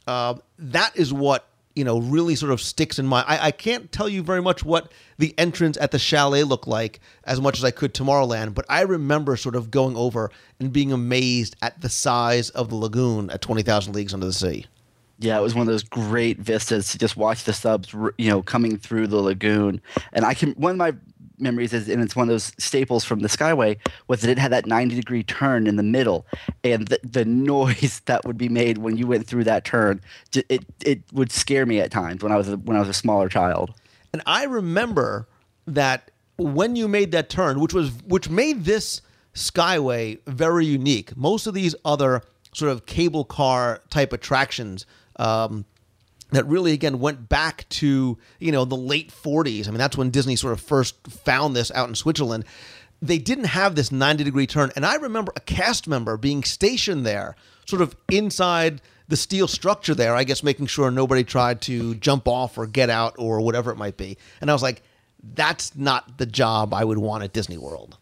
Uh, 0.07 0.35
that 0.59 0.97
is 0.97 1.13
what 1.13 1.47
you 1.77 1.85
know 1.85 2.01
really 2.01 2.35
sort 2.35 2.53
of 2.53 2.61
sticks 2.61 2.99
in 2.99 3.07
my. 3.07 3.23
I, 3.23 3.47
I 3.47 3.51
can't 3.51 3.93
tell 3.93 4.09
you 4.09 4.23
very 4.23 4.43
much 4.43 4.65
what 4.65 4.91
the 5.19 5.35
entrance 5.39 5.77
at 5.81 5.93
the 5.93 5.99
chalet 5.99 6.43
looked 6.43 6.67
like 6.67 7.01
as 7.25 7.41
much 7.41 7.59
as 7.59 7.65
I 7.65 7.71
could 7.71 7.95
Tomorrowland, 7.95 8.55
but 8.55 8.67
I 8.69 8.83
remember 8.83 9.37
sort 9.37 9.55
of 9.57 9.71
going 9.71 9.97
over 9.97 10.31
and 10.59 10.73
being 10.73 10.93
amazed 10.93 11.57
at 11.63 11.81
the 11.81 11.89
size 11.89 12.51
of 12.51 12.71
the 12.71 12.77
lagoon 12.77 13.31
at 13.31 13.41
Twenty 13.41 13.63
Thousand 13.63 13.95
Leagues 13.95 14.15
Under 14.15 14.27
the 14.27 14.33
Sea. 14.33 14.67
Yeah, 15.21 15.39
it 15.39 15.43
was 15.43 15.55
one 15.55 15.63
of 15.63 15.67
those 15.67 15.83
great 15.83 16.39
vistas 16.39 16.93
to 16.93 16.99
just 16.99 17.15
watch 17.15 17.45
the 17.45 17.53
subs, 17.53 17.93
you 18.17 18.31
know, 18.31 18.43
coming 18.43 18.79
through 18.79 19.07
the 19.09 19.19
lagoon. 19.19 19.83
And 20.15 20.25
I 20.25 20.33
can 20.33 20.53
one 20.53 20.73
of 20.73 20.77
my 20.79 20.95
memories 21.41 21.73
is, 21.73 21.89
and 21.89 22.03
it's 22.03 22.15
one 22.15 22.29
of 22.29 22.33
those 22.33 22.53
staples 22.59 23.05
from 23.05 23.21
the 23.21 23.29
Skyway, 23.29 23.79
was 24.09 24.21
that 24.21 24.31
it 24.31 24.39
had 24.39 24.53
that 24.53 24.67
90 24.67 24.95
degree 24.95 25.23
turn 25.23 25.67
in 25.67 25.77
the 25.77 25.83
middle, 25.83 26.27
and 26.65 26.89
the, 26.89 27.01
the 27.03 27.25
noise 27.25 28.01
that 28.07 28.25
would 28.25 28.39
be 28.39 28.49
made 28.49 28.79
when 28.79 28.97
you 28.97 29.07
went 29.07 29.27
through 29.27 29.45
that 29.45 29.65
turn, 29.65 30.01
it 30.35 30.65
it 30.85 31.03
would 31.13 31.33
scare 31.33 31.67
me 31.67 31.81
at 31.81 31.91
times 31.91 32.23
when 32.23 32.33
I 32.33 32.37
was 32.37 32.49
a, 32.49 32.57
when 32.57 32.77
I 32.77 32.81
was 32.81 32.89
a 32.89 32.95
smaller 32.95 33.29
child. 33.29 33.75
And 34.13 34.23
I 34.27 34.45
remember 34.45 35.29
that 35.67 36.11
when 36.37 36.75
you 36.77 36.89
made 36.89 37.13
that 37.13 37.29
turn, 37.29 37.61
which 37.61 37.75
was 37.75 37.91
which 38.07 38.29
made 38.29 38.65
this 38.65 39.03
Skyway 39.35 40.19
very 40.27 40.67
unique. 40.67 41.17
Most 41.17 41.47
of 41.47 41.55
these 41.55 41.75
other 41.85 42.23
sort 42.53 42.73
of 42.73 42.87
cable 42.87 43.25
car 43.25 43.81
type 43.91 44.13
attractions 44.13 44.87
um, 45.17 45.65
that 46.33 46.47
really 46.47 46.73
again 46.73 47.01
went 47.01 47.29
back 47.29 47.69
to 47.71 48.19
you 48.39 48.53
know 48.53 48.65
the 48.65 48.77
late 48.77 49.13
40s. 49.13 49.67
I 49.67 49.71
mean 49.71 49.79
that's 49.79 49.97
when 49.97 50.11
Disney 50.11 50.37
sort 50.37 50.53
of 50.53 50.61
first 50.61 51.07
found 51.09 51.57
this 51.57 51.71
out 51.73 51.89
in 51.89 51.95
Switzerland. 51.95 52.45
They 53.03 53.19
didn't 53.19 53.45
have 53.45 53.77
this 53.77 53.91
90 53.91 54.25
degree 54.25 54.47
turn, 54.47 54.73
and 54.77 54.85
I 54.85 54.97
remember 54.97 55.33
a 55.35 55.41
cast 55.41 55.89
member 55.89 56.17
being 56.17 56.45
stationed 56.45 57.07
there, 57.07 57.35
sort 57.65 57.81
of 57.81 57.97
inside 58.11 58.83
the 59.09 59.17
steel 59.17 59.49
structure 59.49 59.95
there. 59.95 60.15
I 60.15 60.25
guess 60.25 60.43
making 60.43 60.67
sure 60.67 60.91
nobody 60.91 61.25
tried 61.25 61.63
to 61.63 61.95
jump 61.97 62.29
off 62.29 62.59
or 62.59 62.67
get 62.67 62.91
out 62.91 63.15
or 63.19 63.41
whatever 63.41 63.71
it 63.71 63.77
might 63.77 63.97
be. 63.97 64.19
And 64.41 64.51
I 64.51 64.53
was 64.53 64.63
like, 64.63 64.83
that's 65.35 65.77
not 65.77 66.19
the 66.19 66.27
job 66.27 66.73
I 66.75 66.85
would 66.85 66.99
want 66.99 67.25
at 67.25 67.33
Disney 67.33 67.59
World. 67.59 67.97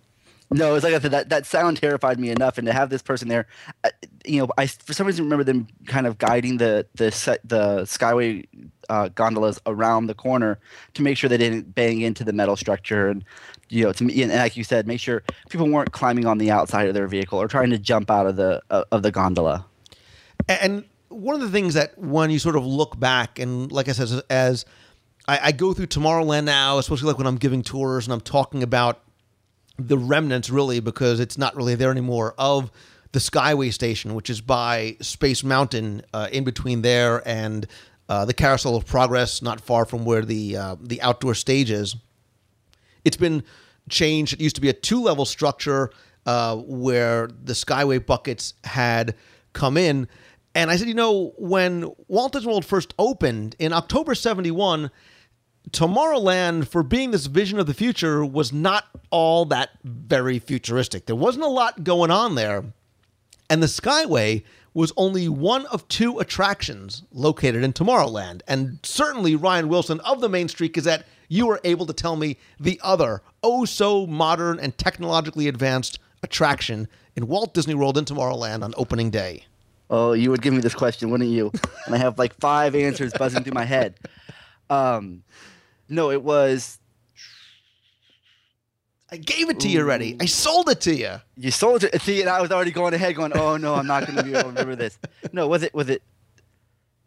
No, 0.50 0.74
it's 0.74 0.84
like 0.84 0.94
I 0.94 0.98
said, 0.98 1.10
that 1.10 1.28
that 1.28 1.44
sound 1.44 1.76
terrified 1.76 2.18
me 2.18 2.30
enough, 2.30 2.56
and 2.56 2.66
to 2.66 2.72
have 2.72 2.88
this 2.88 3.02
person 3.02 3.28
there, 3.28 3.46
uh, 3.84 3.90
you 4.24 4.40
know, 4.40 4.48
I 4.56 4.66
for 4.66 4.94
some 4.94 5.06
reason 5.06 5.24
remember 5.24 5.44
them 5.44 5.66
kind 5.86 6.06
of 6.06 6.16
guiding 6.16 6.56
the 6.56 6.86
the 6.94 7.10
set, 7.12 7.46
the 7.46 7.82
Skyway 7.82 8.46
uh, 8.88 9.08
gondolas 9.08 9.60
around 9.66 10.06
the 10.06 10.14
corner 10.14 10.58
to 10.94 11.02
make 11.02 11.18
sure 11.18 11.28
they 11.28 11.36
didn't 11.36 11.74
bang 11.74 12.00
into 12.00 12.24
the 12.24 12.32
metal 12.32 12.56
structure, 12.56 13.08
and 13.08 13.24
you 13.68 13.84
know, 13.84 13.92
to 13.92 14.04
me, 14.04 14.22
and 14.22 14.32
like 14.32 14.56
you 14.56 14.64
said, 14.64 14.86
make 14.86 15.00
sure 15.00 15.22
people 15.50 15.68
weren't 15.68 15.92
climbing 15.92 16.24
on 16.24 16.38
the 16.38 16.50
outside 16.50 16.88
of 16.88 16.94
their 16.94 17.08
vehicle 17.08 17.38
or 17.38 17.46
trying 17.46 17.68
to 17.70 17.78
jump 17.78 18.10
out 18.10 18.26
of 18.26 18.36
the 18.36 18.62
uh, 18.70 18.84
of 18.90 19.02
the 19.02 19.10
gondola. 19.10 19.66
And 20.48 20.84
one 21.08 21.34
of 21.34 21.42
the 21.42 21.50
things 21.50 21.74
that 21.74 21.98
when 21.98 22.30
you 22.30 22.38
sort 22.38 22.56
of 22.56 22.64
look 22.64 22.98
back, 22.98 23.38
and 23.38 23.70
like 23.70 23.88
I 23.88 23.92
said, 23.92 24.04
as, 24.04 24.22
as 24.30 24.64
I, 25.26 25.40
I 25.44 25.52
go 25.52 25.74
through 25.74 25.88
Tomorrowland 25.88 26.44
now, 26.44 26.78
especially 26.78 27.08
like 27.08 27.18
when 27.18 27.26
I'm 27.26 27.36
giving 27.36 27.62
tours 27.62 28.06
and 28.06 28.14
I'm 28.14 28.20
talking 28.22 28.62
about 28.62 29.02
the 29.78 29.98
remnants, 29.98 30.50
really, 30.50 30.80
because 30.80 31.20
it's 31.20 31.38
not 31.38 31.56
really 31.56 31.74
there 31.74 31.90
anymore, 31.90 32.34
of 32.38 32.70
the 33.12 33.18
Skyway 33.18 33.72
Station, 33.72 34.14
which 34.14 34.28
is 34.28 34.40
by 34.40 34.96
Space 35.00 35.42
Mountain, 35.42 36.02
uh, 36.12 36.28
in 36.30 36.44
between 36.44 36.82
there 36.82 37.26
and 37.26 37.66
uh, 38.08 38.24
the 38.24 38.34
Carousel 38.34 38.76
of 38.76 38.86
Progress, 38.86 39.42
not 39.42 39.60
far 39.60 39.84
from 39.84 40.04
where 40.04 40.22
the 40.22 40.56
uh, 40.56 40.76
the 40.80 41.00
outdoor 41.02 41.34
stage 41.34 41.70
is 41.70 41.96
it's 43.08 43.16
been 43.16 43.42
changed. 43.88 44.34
It 44.34 44.40
used 44.40 44.56
to 44.56 44.60
be 44.60 44.68
a 44.68 44.74
two 44.74 45.02
level 45.02 45.24
structure 45.24 45.90
uh, 46.26 46.56
where 46.56 47.26
the 47.26 47.54
Skyway 47.54 48.04
buckets 48.04 48.54
had 48.64 49.14
come 49.52 49.76
in. 49.76 50.08
And 50.54 50.70
I 50.70 50.76
said, 50.76 50.88
you 50.88 50.94
know, 50.94 51.32
when 51.38 51.90
Walt 52.08 52.32
Disney 52.32 52.48
World 52.48 52.64
first 52.64 52.94
opened 52.98 53.56
in 53.58 53.72
October 53.72 54.14
71, 54.14 54.90
Tomorrowland, 55.70 56.68
for 56.68 56.82
being 56.82 57.10
this 57.10 57.26
vision 57.26 57.58
of 57.58 57.66
the 57.66 57.74
future, 57.74 58.24
was 58.24 58.52
not 58.52 58.84
all 59.10 59.44
that 59.46 59.70
very 59.84 60.38
futuristic. 60.38 61.06
There 61.06 61.16
wasn't 61.16 61.44
a 61.44 61.48
lot 61.48 61.84
going 61.84 62.10
on 62.10 62.34
there. 62.34 62.64
And 63.50 63.62
the 63.62 63.66
Skyway 63.66 64.44
was 64.74 64.92
only 64.96 65.28
one 65.28 65.66
of 65.66 65.88
two 65.88 66.18
attractions 66.18 67.02
located 67.12 67.64
in 67.64 67.72
Tomorrowland. 67.72 68.42
And 68.46 68.78
certainly, 68.82 69.34
Ryan 69.34 69.68
Wilson 69.68 70.00
of 70.00 70.20
the 70.20 70.28
Main 70.28 70.48
Street 70.48 70.74
Gazette, 70.74 71.06
you 71.28 71.46
were 71.46 71.60
able 71.64 71.86
to 71.86 71.92
tell 71.92 72.16
me 72.16 72.36
the 72.60 72.80
other, 72.82 73.22
oh 73.42 73.64
so 73.64 74.06
modern 74.06 74.58
and 74.60 74.76
technologically 74.78 75.48
advanced 75.48 75.98
attraction 76.22 76.88
in 77.16 77.26
Walt 77.26 77.54
Disney 77.54 77.74
World 77.74 77.98
in 77.98 78.04
Tomorrowland 78.04 78.62
on 78.62 78.74
opening 78.76 79.10
day. 79.10 79.44
Oh, 79.90 80.12
you 80.12 80.30
would 80.30 80.42
give 80.42 80.52
me 80.52 80.60
this 80.60 80.74
question, 80.74 81.10
wouldn't 81.10 81.30
you? 81.30 81.50
And 81.86 81.94
I 81.94 81.98
have 81.98 82.18
like 82.18 82.34
five 82.34 82.74
answers 82.74 83.12
buzzing 83.14 83.42
through 83.42 83.54
my 83.54 83.64
head. 83.64 83.98
Um, 84.70 85.22
no, 85.88 86.10
it 86.10 86.22
was 86.22 86.78
I 89.10 89.16
gave 89.16 89.48
it 89.48 89.60
to 89.60 89.68
you 89.68 89.80
already. 89.80 90.16
I 90.20 90.26
sold 90.26 90.68
it 90.68 90.82
to 90.82 90.94
you. 90.94 91.14
you 91.36 91.50
sold 91.50 91.82
it. 91.84 92.00
See, 92.02 92.20
and 92.20 92.28
I 92.28 92.42
was 92.42 92.50
already 92.50 92.70
going 92.72 92.92
ahead, 92.92 93.16
going, 93.16 93.32
"Oh 93.34 93.56
no, 93.56 93.74
I'm 93.74 93.86
not 93.86 94.06
going 94.06 94.16
to 94.16 94.22
be 94.22 94.30
able 94.30 94.42
to 94.42 94.48
remember 94.48 94.76
this." 94.76 94.98
No, 95.32 95.48
was 95.48 95.62
it? 95.62 95.72
Was 95.74 95.88
it? 95.88 96.02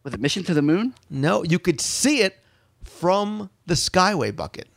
Was 0.04 0.16
it 0.16 0.20
Mission 0.20 0.44
to 0.46 0.54
the 0.56 0.64
Moon? 0.64 0.96
No, 1.12 1.44
you 1.44 1.60
could 1.60 1.80
see 1.80 2.22
it 2.22 2.40
from 2.84 3.52
the 3.68 3.76
Skyway 3.76 4.36
bucket. 4.36 4.68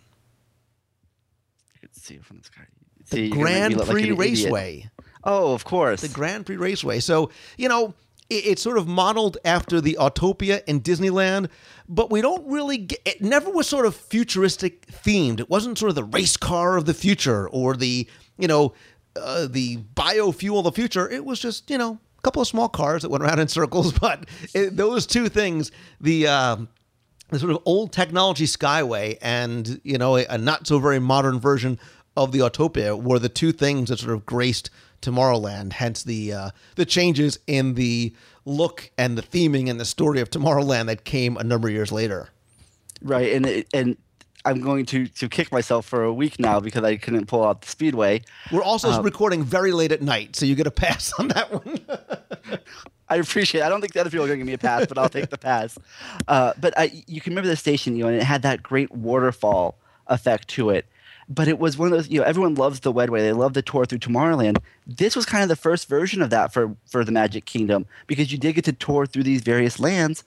I 1.74 1.78
could 1.78 1.96
see 1.96 2.16
it 2.16 2.24
from 2.24 2.38
the 2.38 2.44
sky. 2.44 2.62
The 3.10 3.16
See, 3.16 3.20
you're 3.26 3.30
gonna 3.30 3.44
make 3.44 3.46
me 3.46 3.52
Grand 3.54 3.76
look 3.76 3.86
like 3.86 3.94
Prix 3.94 4.02
idiot. 4.02 4.18
Raceway. 4.18 4.90
Oh, 5.24 5.54
of 5.54 5.64
course. 5.64 6.02
the 6.02 6.08
Grand 6.08 6.44
Prix 6.44 6.56
Raceway. 6.56 7.00
So, 7.00 7.30
you 7.56 7.70
know, 7.70 7.94
it's 8.38 8.62
sort 8.62 8.78
of 8.78 8.86
modeled 8.86 9.38
after 9.44 9.80
the 9.80 9.96
Autopia 10.00 10.62
in 10.66 10.80
Disneyland, 10.80 11.48
but 11.88 12.10
we 12.10 12.20
don't 12.20 12.46
really 12.46 12.78
get 12.78 13.00
it 13.04 13.22
never 13.22 13.50
was 13.50 13.68
sort 13.68 13.86
of 13.86 13.94
futuristic 13.94 14.86
themed. 14.86 15.40
It 15.40 15.50
wasn't 15.50 15.78
sort 15.78 15.90
of 15.90 15.94
the 15.94 16.04
race 16.04 16.36
car 16.36 16.76
of 16.76 16.86
the 16.86 16.94
future 16.94 17.48
or 17.48 17.76
the, 17.76 18.08
you 18.38 18.48
know, 18.48 18.74
uh, 19.16 19.46
the 19.48 19.78
biofuel 19.94 20.58
of 20.58 20.64
the 20.64 20.72
future. 20.72 21.08
It 21.08 21.24
was 21.24 21.38
just, 21.38 21.70
you 21.70 21.78
know, 21.78 21.98
a 22.18 22.22
couple 22.22 22.42
of 22.42 22.48
small 22.48 22.68
cars 22.68 23.02
that 23.02 23.10
went 23.10 23.22
around 23.22 23.38
in 23.38 23.48
circles, 23.48 23.92
but 23.98 24.26
it, 24.54 24.76
those 24.76 25.06
two 25.06 25.28
things, 25.28 25.70
the 26.00 26.26
um 26.26 26.68
the 27.30 27.38
sort 27.38 27.52
of 27.52 27.58
old 27.64 27.92
technology 27.92 28.44
Skyway 28.44 29.18
and 29.22 29.80
you 29.82 29.98
know 29.98 30.16
a, 30.16 30.26
a 30.26 30.38
not 30.38 30.66
so 30.66 30.78
very 30.78 30.98
modern 30.98 31.40
version 31.40 31.78
of 32.16 32.32
the 32.32 32.40
Autopia 32.40 33.00
were 33.00 33.18
the 33.18 33.28
two 33.28 33.52
things 33.52 33.88
that 33.88 33.98
sort 33.98 34.12
of 34.12 34.24
graced 34.24 34.70
Tomorrowland. 35.04 35.72
Hence 35.74 36.02
the 36.02 36.32
uh, 36.32 36.50
the 36.76 36.84
changes 36.86 37.38
in 37.46 37.74
the 37.74 38.12
look 38.44 38.90
and 38.98 39.16
the 39.18 39.22
theming 39.22 39.70
and 39.70 39.78
the 39.78 39.84
story 39.84 40.20
of 40.20 40.30
Tomorrowland 40.30 40.86
that 40.86 41.04
came 41.04 41.36
a 41.36 41.44
number 41.44 41.68
of 41.68 41.74
years 41.74 41.92
later. 41.92 42.28
right, 43.02 43.32
and 43.32 43.46
it, 43.46 43.66
and 43.72 43.96
I'm 44.44 44.60
going 44.60 44.84
to 44.86 45.06
to 45.06 45.28
kick 45.28 45.50
myself 45.52 45.86
for 45.86 46.02
a 46.04 46.12
week 46.12 46.38
now 46.38 46.60
because 46.60 46.84
I 46.84 46.96
couldn't 46.96 47.26
pull 47.26 47.44
out 47.44 47.62
the 47.62 47.68
Speedway. 47.68 48.22
We're 48.52 48.62
also 48.62 48.90
Um, 48.90 49.04
recording 49.04 49.42
very 49.42 49.72
late 49.72 49.92
at 49.92 50.02
night, 50.02 50.36
so 50.36 50.44
you 50.46 50.54
get 50.54 50.66
a 50.66 50.70
pass 50.70 51.12
on 51.18 51.28
that 51.28 51.52
one. 51.52 51.78
I 53.08 53.16
appreciate. 53.16 53.60
it. 53.60 53.64
I 53.64 53.68
don't 53.68 53.80
think 53.82 53.92
the 53.92 54.00
other 54.00 54.10
people 54.10 54.24
are 54.24 54.28
going 54.28 54.38
to 54.40 54.44
give 54.44 54.46
me 54.46 54.54
a 54.54 54.58
pass, 54.58 54.86
but 54.86 54.96
I'll 54.98 55.10
take 55.10 55.28
the 55.30 55.38
pass. 55.38 55.76
Uh, 56.26 56.52
but 56.58 56.72
I, 56.78 56.90
you 57.06 57.20
can 57.20 57.32
remember 57.32 57.48
the 57.48 57.56
station, 57.56 57.96
you 57.96 58.04
know, 58.04 58.08
and 58.08 58.16
it 58.16 58.22
had 58.24 58.42
that 58.42 58.62
great 58.62 58.90
waterfall 58.92 59.76
effect 60.08 60.48
to 60.48 60.70
it. 60.70 60.86
But 61.28 61.48
it 61.48 61.58
was 61.58 61.78
one 61.78 61.92
of 61.92 61.92
those, 61.92 62.08
you 62.08 62.20
know, 62.20 62.26
everyone 62.26 62.54
loves 62.54 62.80
the 62.80 62.92
Wedway. 62.92 63.20
They 63.20 63.32
love 63.32 63.54
the 63.54 63.62
tour 63.62 63.86
through 63.86 63.98
Tomorrowland. 63.98 64.58
This 64.86 65.16
was 65.16 65.24
kind 65.24 65.42
of 65.42 65.48
the 65.48 65.56
first 65.56 65.88
version 65.88 66.20
of 66.22 66.30
that 66.30 66.52
for 66.52 66.76
for 66.86 67.04
the 67.04 67.12
Magic 67.12 67.44
Kingdom 67.44 67.86
because 68.06 68.30
you 68.30 68.38
did 68.38 68.54
get 68.54 68.64
to 68.66 68.72
tour 68.72 69.06
through 69.06 69.22
these 69.22 69.40
various 69.40 69.80
lands 69.80 70.24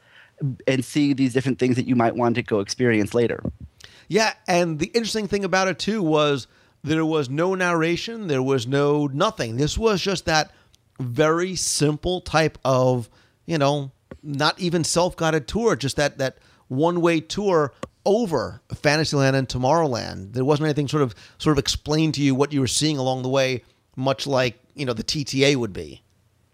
and 0.67 0.83
see 0.83 1.13
these 1.13 1.33
different 1.33 1.59
things 1.59 1.75
that 1.75 1.87
you 1.87 1.95
might 1.95 2.15
want 2.15 2.35
to 2.35 2.43
go 2.43 2.59
experience 2.59 3.13
later. 3.13 3.43
Yeah, 4.07 4.33
and 4.47 4.79
the 4.79 4.87
interesting 4.87 5.27
thing 5.27 5.43
about 5.43 5.67
it 5.67 5.79
too 5.79 6.01
was 6.01 6.47
there 6.83 7.05
was 7.05 7.29
no 7.29 7.55
narration, 7.55 8.27
there 8.27 8.43
was 8.43 8.65
no 8.67 9.07
nothing. 9.07 9.57
This 9.57 9.77
was 9.77 10.01
just 10.01 10.25
that 10.25 10.51
very 10.99 11.55
simple 11.55 12.21
type 12.21 12.57
of, 12.63 13.09
you 13.45 13.57
know, 13.57 13.91
not 14.23 14.59
even 14.59 14.83
self-guided 14.83 15.47
tour, 15.47 15.75
just 15.75 15.95
that 15.97 16.17
that 16.17 16.37
one-way 16.69 17.19
tour 17.21 17.73
over 18.07 18.61
Fantasyland 18.73 19.35
and 19.35 19.47
Tomorrowland. 19.47 20.33
There 20.33 20.45
wasn't 20.45 20.65
anything 20.65 20.87
sort 20.87 21.03
of 21.03 21.13
sort 21.37 21.51
of 21.51 21.59
explained 21.59 22.15
to 22.15 22.21
you 22.21 22.33
what 22.33 22.53
you 22.53 22.61
were 22.61 22.67
seeing 22.67 22.97
along 22.97 23.21
the 23.21 23.29
way, 23.29 23.63
much 23.95 24.25
like, 24.25 24.57
you 24.73 24.85
know, 24.85 24.93
the 24.93 25.03
TTA 25.03 25.57
would 25.57 25.73
be. 25.73 26.01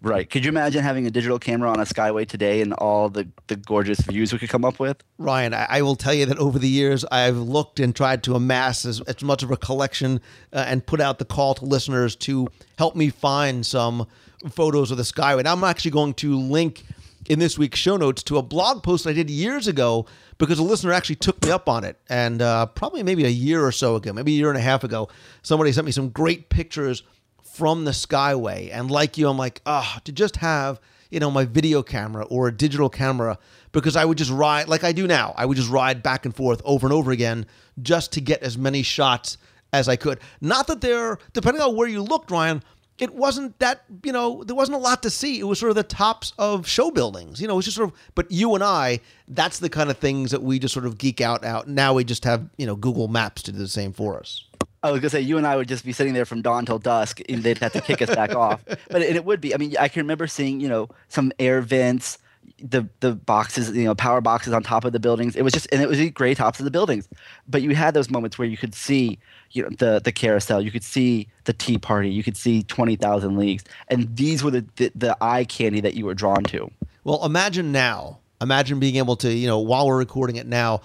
Right. 0.01 0.29
Could 0.29 0.43
you 0.43 0.50
imagine 0.50 0.83
having 0.83 1.07
a 1.07 1.12
digital 1.12 1.39
camera 1.39 1.69
on 1.69 1.79
a 1.79 1.83
Skyway 1.83 2.27
today 2.27 2.60
and 2.60 2.74
all 2.74 3.07
the, 3.07 3.25
the 3.48 3.55
gorgeous 3.55 4.01
views 4.01 4.33
we 4.33 4.39
could 4.39 4.50
come 4.50 4.65
up 4.65 4.77
with? 4.77 5.01
Ryan, 5.17 5.53
I, 5.53 5.65
I 5.69 5.81
will 5.81 5.95
tell 5.95 6.13
you 6.13 6.25
that 6.25 6.38
over 6.39 6.60
the 6.60 6.67
years, 6.67 7.05
I've 7.05 7.38
looked 7.38 7.79
and 7.79 7.95
tried 7.95 8.22
to 8.24 8.36
amass 8.36 8.83
as, 8.83 9.00
as 9.01 9.24
much 9.24 9.43
of 9.43 9.51
a 9.51 9.55
collection 9.55 10.19
uh, 10.51 10.65
and 10.67 10.86
put 10.86 11.00
out 11.00 11.19
the 11.19 11.25
call 11.25 11.53
to 11.53 11.63
listeners 11.63 12.17
to 12.17 12.50
help 12.77 12.98
me 12.98 13.10
find 13.10 13.65
some 13.65 14.05
photos 14.50 14.91
of 14.91 14.98
the 14.98 15.03
Skyway. 15.03 15.39
And 15.39 15.48
I'm 15.48 15.63
actually 15.63 15.91
going 15.91 16.15
to 16.15 16.38
link 16.38 16.83
in 17.29 17.39
this 17.39 17.57
week's 17.57 17.79
show 17.79 17.97
notes 17.97 18.23
to 18.23 18.37
a 18.37 18.41
blog 18.41 18.83
post 18.83 19.07
I 19.07 19.13
did 19.13 19.29
years 19.29 19.67
ago 19.67 20.05
because 20.37 20.59
a 20.59 20.63
listener 20.63 20.91
actually 20.91 21.15
took 21.15 21.43
me 21.43 21.51
up 21.51 21.69
on 21.69 21.83
it. 21.83 21.97
And 22.09 22.41
uh, 22.41 22.67
probably 22.67 23.03
maybe 23.03 23.25
a 23.25 23.29
year 23.29 23.65
or 23.65 23.71
so 23.71 23.95
ago, 23.95 24.13
maybe 24.13 24.33
a 24.33 24.37
year 24.37 24.49
and 24.49 24.57
a 24.57 24.61
half 24.61 24.83
ago, 24.83 25.09
somebody 25.41 25.71
sent 25.71 25.85
me 25.85 25.91
some 25.91 26.09
great 26.09 26.49
pictures 26.49 27.03
from 27.43 27.85
the 27.85 27.91
Skyway. 27.91 28.69
And 28.73 28.89
like 28.89 29.17
you, 29.17 29.29
I'm 29.29 29.37
like, 29.37 29.61
ah, 29.65 30.01
to 30.05 30.11
just 30.11 30.37
have, 30.37 30.79
you 31.11 31.19
know, 31.19 31.29
my 31.29 31.45
video 31.45 31.83
camera 31.83 32.25
or 32.25 32.47
a 32.47 32.51
digital 32.51 32.89
camera 32.89 33.37
because 33.71 33.95
I 33.95 34.05
would 34.05 34.17
just 34.17 34.31
ride 34.31 34.67
like 34.67 34.83
I 34.83 34.91
do 34.91 35.07
now. 35.07 35.33
I 35.37 35.45
would 35.45 35.57
just 35.57 35.69
ride 35.69 36.01
back 36.01 36.25
and 36.25 36.35
forth 36.35 36.61
over 36.65 36.87
and 36.87 36.93
over 36.93 37.11
again 37.11 37.45
just 37.81 38.11
to 38.13 38.21
get 38.21 38.41
as 38.41 38.57
many 38.57 38.83
shots 38.83 39.37
as 39.71 39.89
I 39.89 39.95
could. 39.95 40.19
Not 40.39 40.67
that 40.67 40.81
there, 40.81 41.17
depending 41.33 41.61
on 41.61 41.75
where 41.75 41.87
you 41.87 42.01
looked, 42.01 42.31
Ryan, 42.31 42.63
it 43.00 43.13
wasn't 43.15 43.57
that, 43.59 43.83
you 44.03 44.12
know, 44.12 44.43
there 44.43 44.55
wasn't 44.55 44.75
a 44.75 44.79
lot 44.79 45.01
to 45.03 45.09
see. 45.09 45.39
It 45.39 45.43
was 45.43 45.59
sort 45.59 45.71
of 45.71 45.75
the 45.75 45.83
tops 45.83 46.33
of 46.38 46.67
show 46.67 46.91
buildings. 46.91 47.41
You 47.41 47.47
know, 47.47 47.57
it's 47.57 47.65
just 47.65 47.77
sort 47.77 47.89
of, 47.89 47.95
but 48.15 48.31
you 48.31 48.53
and 48.55 48.63
I, 48.63 49.00
that's 49.27 49.59
the 49.59 49.69
kind 49.69 49.89
of 49.89 49.97
things 49.97 50.31
that 50.31 50.43
we 50.43 50.59
just 50.59 50.73
sort 50.73 50.85
of 50.85 50.97
geek 50.97 51.19
out 51.19 51.43
out. 51.43 51.67
Now 51.67 51.93
we 51.93 52.03
just 52.03 52.23
have, 52.23 52.47
you 52.57 52.65
know, 52.65 52.75
Google 52.75 53.07
Maps 53.07 53.41
to 53.43 53.51
do 53.51 53.57
the 53.57 53.67
same 53.67 53.93
for 53.93 54.19
us. 54.19 54.45
I 54.83 54.91
was 54.91 55.00
gonna 55.00 55.09
say 55.12 55.21
you 55.21 55.38
and 55.38 55.47
I 55.47 55.55
would 55.55 55.69
just 55.69 55.85
be 55.85 55.93
sitting 55.93 56.13
there 56.13 56.25
from 56.25 56.41
dawn 56.41 56.65
till 56.65 56.77
dusk, 56.77 57.21
and 57.29 57.41
they'd 57.41 57.57
have 57.59 57.71
to 57.71 57.79
kick 57.79 58.01
us 58.01 58.13
back 58.13 58.35
off. 58.35 58.63
But 58.89 59.01
it, 59.01 59.15
it 59.15 59.23
would 59.23 59.39
be. 59.39 59.53
I 59.53 59.57
mean, 59.57 59.75
I 59.79 59.88
can 59.88 60.01
remember 60.01 60.27
seeing 60.27 60.59
you 60.59 60.67
know 60.67 60.89
some 61.07 61.31
air 61.39 61.62
vents, 61.62 62.17
the 62.59 62.88
the 63.00 63.13
boxes, 63.13 63.75
you 63.75 63.83
know, 63.83 63.95
power 63.95 64.21
boxes 64.21 64.53
on 64.53 64.63
top 64.63 64.85
of 64.85 64.93
the 64.93 65.00
buildings. 65.00 65.35
It 65.35 65.41
was 65.41 65.53
just, 65.53 65.67
and 65.71 65.81
it 65.81 65.89
was 65.89 65.97
the 65.97 66.09
gray 66.09 66.33
tops 66.33 66.59
of 66.59 66.65
the 66.65 66.71
buildings. 66.71 67.07
But 67.47 67.62
you 67.62 67.75
had 67.75 67.93
those 67.93 68.09
moments 68.09 68.38
where 68.38 68.47
you 68.47 68.57
could 68.57 68.73
see, 68.73 69.19
you 69.51 69.63
know, 69.63 69.69
the 69.77 70.01
the 70.03 70.12
carousel. 70.12 70.62
You 70.62 70.71
could 70.71 70.83
see 70.83 71.27
the 71.45 71.53
Tea 71.53 71.77
Party. 71.77 72.09
You 72.09 72.23
could 72.23 72.38
see 72.38 72.63
Twenty 72.63 72.95
Thousand 72.95 73.38
Leagues, 73.38 73.63
and 73.89 74.15
these 74.15 74.43
were 74.43 74.51
the, 74.51 74.65
the 74.77 74.91
the 74.95 75.17
eye 75.21 75.45
candy 75.45 75.81
that 75.81 75.95
you 75.95 76.05
were 76.05 76.13
drawn 76.13 76.43
to. 76.45 76.71
Well, 77.03 77.25
imagine 77.25 77.71
now. 77.71 78.19
Imagine 78.41 78.79
being 78.79 78.97
able 78.97 79.15
to, 79.17 79.31
you 79.31 79.47
know, 79.47 79.59
while 79.59 79.88
we're 79.88 79.97
recording 79.97 80.35
it 80.35 80.45
now, 80.45 80.81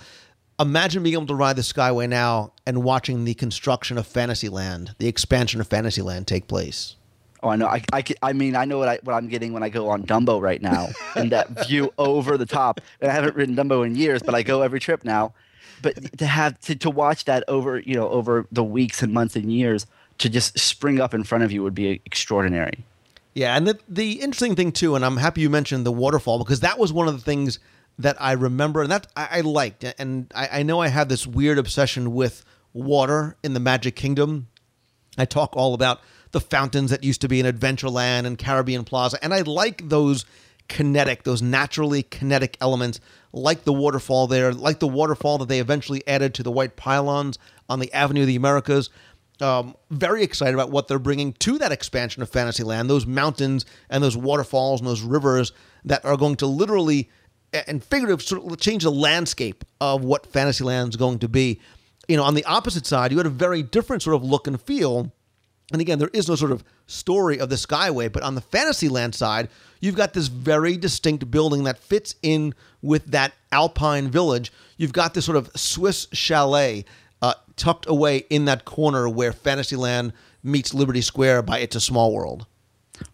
imagine 0.61 1.03
being 1.03 1.15
able 1.15 1.27
to 1.27 1.35
ride 1.35 1.57
the 1.57 1.63
Skyway 1.63 2.09
now 2.09 2.53
and 2.67 2.85
watching 2.85 3.25
the 3.25 3.35
construction 3.35 3.99
of 3.99 4.07
Fantasyland, 4.07 4.95
the 4.99 5.09
expansion 5.09 5.61
of 5.61 5.67
Fantasyland 5.67 6.29
take 6.29 6.47
place. 6.47 6.95
Oh, 7.43 7.49
I 7.49 7.57
know. 7.57 7.67
I, 7.67 7.83
I, 7.93 8.05
I 8.23 8.33
mean, 8.33 8.57
I 8.57 8.65
know 8.65 8.79
what, 8.79 8.89
I, 8.89 8.99
what 9.03 9.15
I'm 9.15 9.29
getting 9.29 9.53
when 9.53 9.63
I 9.63 9.69
go 9.69 9.89
on 9.89 10.05
Dumbo 10.05 10.41
right 10.41 10.61
now, 10.61 10.89
and 11.15 11.31
that 11.33 11.49
view 11.69 11.93
over 11.99 12.37
the 12.37 12.47
top. 12.47 12.81
And 13.01 13.11
I 13.11 13.15
haven't 13.15 13.37
ridden 13.37 13.55
Dumbo 13.55 13.87
in 13.87 13.95
years, 13.95 14.23
but 14.23 14.35
I 14.35 14.43
go 14.43 14.63
every 14.63 14.81
trip 14.81 15.05
now. 15.05 15.35
But 15.81 16.19
to 16.19 16.27
have 16.27 16.59
to, 16.63 16.75
to 16.77 16.91
watch 16.91 17.25
that 17.27 17.45
over, 17.47 17.79
you 17.79 17.95
know, 17.95 18.09
over 18.09 18.47
the 18.51 18.65
weeks 18.65 19.03
and 19.03 19.13
months 19.13 19.37
and 19.37 19.53
years, 19.53 19.87
to 20.19 20.29
just 20.29 20.59
spring 20.59 21.01
up 21.01 21.15
in 21.15 21.23
front 21.23 21.45
of 21.45 21.53
you 21.53 21.63
would 21.63 21.75
be 21.75 22.03
extraordinary. 22.05 22.85
Yeah, 23.35 23.57
and 23.57 23.69
the, 23.69 23.79
the 23.89 24.21
interesting 24.21 24.57
thing 24.57 24.73
too, 24.73 24.97
and 24.97 25.05
I'm 25.05 25.19
happy 25.19 25.43
you 25.43 25.51
mentioned 25.51 25.87
the 25.87 25.93
waterfall 25.93 26.39
because 26.39 26.61
that 26.61 26.79
was 26.79 26.93
one 26.93 27.07
of 27.07 27.15
the 27.15 27.21
things 27.23 27.61
that 27.99 28.17
I 28.21 28.33
remember 28.33 28.83
and 28.83 28.91
that 28.91 29.07
I, 29.17 29.29
I 29.31 29.41
liked. 29.43 29.85
And 29.99 30.33
I, 30.35 30.61
I 30.61 30.63
know 30.65 30.81
I 30.81 30.89
have 30.89 31.09
this 31.09 31.27
weird 31.27 31.59
obsession 31.59 32.15
with 32.15 32.45
water 32.73 33.37
in 33.45 33.55
the 33.55 33.61
Magic 33.61 33.95
Kingdom. 33.95 34.49
I 35.17 35.25
talk 35.25 35.57
all 35.57 35.75
about 35.75 36.01
the 36.33 36.41
fountains 36.41 36.91
that 36.91 37.05
used 37.05 37.21
to 37.23 37.29
be 37.29 37.41
in 37.41 37.47
Adventureland 37.47 38.27
and 38.27 38.39
Caribbean 38.39 38.85
Plaza, 38.85 39.19
and 39.23 39.33
I 39.33 39.41
like 39.41 39.89
those 39.89 40.25
kinetic, 40.69 41.25
those 41.25 41.43
naturally 41.43 42.03
kinetic 42.03 42.57
elements, 42.61 43.01
like 43.33 43.65
the 43.65 43.73
waterfall 43.73 44.27
there, 44.27 44.53
like 44.53 44.79
the 44.79 44.89
waterfall 44.89 45.39
that 45.39 45.49
they 45.49 45.61
eventually 45.61 46.07
added 46.07 46.35
to 46.35 46.43
the 46.43 46.53
white 46.53 46.77
pylons 46.77 47.39
on 47.69 47.81
the 47.81 47.93
Avenue 47.93 48.23
of 48.23 48.27
the 48.27 48.37
Americas. 48.37 48.91
Um, 49.41 49.77
very 49.91 50.25
excited 50.25 50.55
about 50.55 50.71
what 50.71 50.89
they're 50.89 50.99
bringing 50.99 51.33
to 51.35 51.59
that 51.59 51.71
expansion 51.71 52.23
of 52.23 52.29
Fantasyland. 52.29 52.91
Those 52.91 53.07
mountains 53.07 53.65
and 53.89 54.03
those 54.03 54.17
waterfalls 54.17 54.81
and 54.81 54.89
those 54.89 55.03
rivers 55.03 55.53
that 55.85 56.05
are 56.05 56.17
going 56.17 56.37
to 56.37 56.47
literally 56.47 57.09
and 57.53 57.83
figurative 57.83 58.23
sort 58.23 58.45
of 58.45 58.59
change 58.61 58.83
the 58.83 58.91
landscape 58.91 59.65
of 59.81 60.05
what 60.05 60.27
Fantasyland 60.27 60.91
is 60.91 60.97
going 60.97 61.19
to 61.21 61.29
be. 61.29 61.61
You 62.09 62.17
know, 62.17 62.25
on 62.25 62.35
the 62.35 62.45
opposite 62.45 62.87
side, 62.87 63.11
you 63.11 63.19
had 63.19 63.27
a 63.27 63.31
very 63.31 63.63
different 63.63 64.03
sort 64.03 64.17
of 64.17 64.25
look 64.25 64.47
and 64.47 64.61
feel. 64.61 65.13
And 65.71 65.81
again, 65.83 65.99
there 65.99 66.11
is 66.15 66.29
no 66.29 66.35
sort 66.35 66.53
of 66.53 66.65
story 66.87 67.39
of 67.39 67.51
the 67.51 67.57
Skyway, 67.57 68.11
but 68.11 68.23
on 68.23 68.35
the 68.35 68.41
Fantasyland 68.41 69.15
side, 69.15 69.49
you've 69.81 69.97
got 69.97 70.15
this 70.15 70.29
very 70.29 70.77
distinct 70.77 71.31
building 71.31 71.65
that 71.65 71.79
fits 71.79 72.15
in 72.23 72.55
with 72.81 73.07
that 73.11 73.33
Alpine 73.53 74.09
village. 74.09 74.51
You've 74.79 74.95
got 74.95 75.13
this 75.13 75.27
sort 75.27 75.37
of 75.37 75.51
Swiss 75.55 76.09
chalet 76.13 76.87
uh, 77.21 77.35
tucked 77.57 77.87
away 77.87 78.25
in 78.31 78.47
that 78.47 78.65
corner 78.65 79.09
where 79.09 79.33
Fantasyland 79.33 80.15
meets 80.43 80.73
Liberty 80.73 81.03
Square 81.03 81.43
by 81.43 81.59
It's 81.59 81.77
a 81.77 81.81
Small 81.81 82.15
World. 82.15 82.47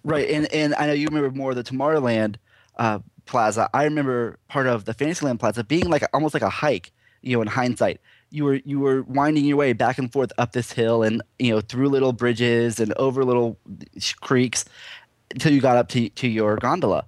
Right, 0.03 0.31
and 0.31 0.51
and 0.53 0.75
I 0.77 0.87
know 0.87 0.93
you 0.93 1.07
remember 1.07 1.31
more 1.31 1.51
of 1.51 1.57
the 1.57 1.65
Tomorrowland 1.65 2.37
uh, 2.77 3.01
Plaza. 3.27 3.69
I 3.75 3.85
remember 3.85 4.39
part 4.49 4.67
of 4.67 4.85
the 4.85 4.95
Fantasyland 4.95 5.41
Plaza 5.41 5.65
being 5.65 5.89
like 5.89 6.05
almost 6.15 6.35
like 6.35 6.43
a 6.43 6.51
hike. 6.51 6.93
You 7.21 7.37
know, 7.37 7.43
in 7.43 7.49
hindsight, 7.49 8.01
you 8.35 8.45
were 8.45 8.55
you 8.65 8.81
were 8.81 9.03
winding 9.03 9.45
your 9.45 9.57
way 9.57 9.73
back 9.73 9.97
and 9.97 10.13
forth 10.13 10.33
up 10.39 10.53
this 10.53 10.73
hill, 10.73 11.03
and 11.03 11.23
you 11.39 11.55
know 11.55 11.61
through 11.61 11.89
little 11.89 12.13
bridges 12.13 12.81
and 12.81 12.93
over 12.95 13.25
little 13.25 13.59
creeks 14.21 14.65
until 15.31 15.53
you 15.53 15.61
got 15.61 15.77
up 15.77 15.89
to 15.91 16.09
to 16.09 16.29
your 16.29 16.57
gondola. 16.57 17.05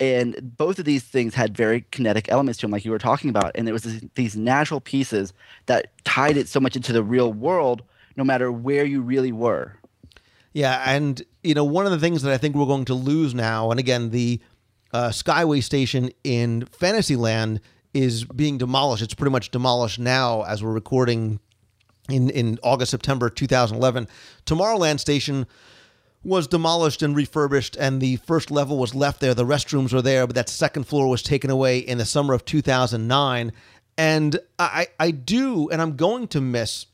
And 0.00 0.56
both 0.56 0.78
of 0.78 0.86
these 0.86 1.04
things 1.04 1.34
had 1.34 1.54
very 1.54 1.84
kinetic 1.90 2.30
elements 2.30 2.58
to 2.60 2.62
them, 2.62 2.70
like 2.70 2.86
you 2.86 2.90
were 2.90 2.98
talking 2.98 3.28
about. 3.28 3.52
And 3.54 3.66
there 3.66 3.74
was 3.74 3.82
this, 3.82 4.02
these 4.14 4.34
natural 4.34 4.80
pieces 4.80 5.34
that 5.66 5.92
tied 6.04 6.38
it 6.38 6.48
so 6.48 6.58
much 6.58 6.74
into 6.74 6.94
the 6.94 7.02
real 7.02 7.30
world, 7.30 7.82
no 8.16 8.24
matter 8.24 8.50
where 8.50 8.86
you 8.86 9.02
really 9.02 9.30
were. 9.30 9.76
Yeah, 10.54 10.82
and 10.86 11.22
you 11.42 11.54
know 11.54 11.64
one 11.64 11.84
of 11.84 11.92
the 11.92 11.98
things 11.98 12.22
that 12.22 12.32
I 12.32 12.38
think 12.38 12.56
we're 12.56 12.64
going 12.64 12.86
to 12.86 12.94
lose 12.94 13.34
now, 13.34 13.70
and 13.70 13.78
again 13.78 14.10
the 14.10 14.40
uh, 14.92 15.10
Skyway 15.10 15.62
station 15.62 16.10
in 16.24 16.64
Fantasyland 16.66 17.60
is 17.94 18.24
being 18.24 18.58
demolished. 18.58 19.02
It's 19.02 19.14
pretty 19.14 19.32
much 19.32 19.50
demolished 19.50 19.98
now 19.98 20.42
as 20.42 20.62
we're 20.62 20.72
recording 20.72 21.40
in 22.08 22.30
in 22.30 22.58
August 22.62 22.90
September 22.90 23.30
2011. 23.30 24.08
Tomorrowland 24.46 25.00
station 25.00 25.46
was 26.22 26.46
demolished 26.46 27.02
and 27.02 27.16
refurbished, 27.16 27.76
and 27.76 28.00
the 28.00 28.16
first 28.16 28.50
level 28.50 28.78
was 28.78 28.94
left 28.94 29.20
there. 29.20 29.34
The 29.34 29.44
restrooms 29.44 29.92
were 29.92 30.02
there, 30.02 30.26
but 30.26 30.36
that 30.36 30.48
second 30.48 30.84
floor 30.84 31.08
was 31.08 31.22
taken 31.22 31.50
away 31.50 31.78
in 31.78 31.98
the 31.98 32.04
summer 32.04 32.34
of 32.34 32.44
2009. 32.44 33.52
And 33.96 34.38
I, 34.58 34.88
I 34.98 35.10
do, 35.12 35.68
and 35.70 35.80
I'm 35.80 35.96
going 35.96 36.28
to 36.28 36.40
miss 36.40 36.86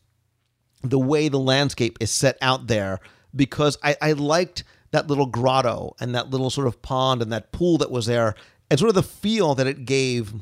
the 0.83 0.99
way 0.99 1.29
the 1.29 1.39
landscape 1.39 1.99
is 2.01 2.11
set 2.11 2.39
out 2.41 2.69
there 2.69 3.01
because 3.35 3.77
I, 3.83 3.97
I 4.01 4.13
liked 4.13 4.65
that 4.93 5.09
little 5.09 5.27
grotto 5.27 5.95
and 6.01 6.15
that 6.15 6.31
little 6.31 6.51
sort 6.51 6.67
of 6.67 6.81
pond 6.83 7.23
and 7.23 7.33
that 7.33 7.53
pool 7.53 7.79
that 7.79 7.91
was 7.91 8.07
there 8.07 8.35
and 8.71 8.79
sort 8.79 8.89
of 8.89 8.95
the 8.95 9.03
feel 9.03 9.55
that 9.55 9.67
it 9.67 9.85
gave 9.85 10.35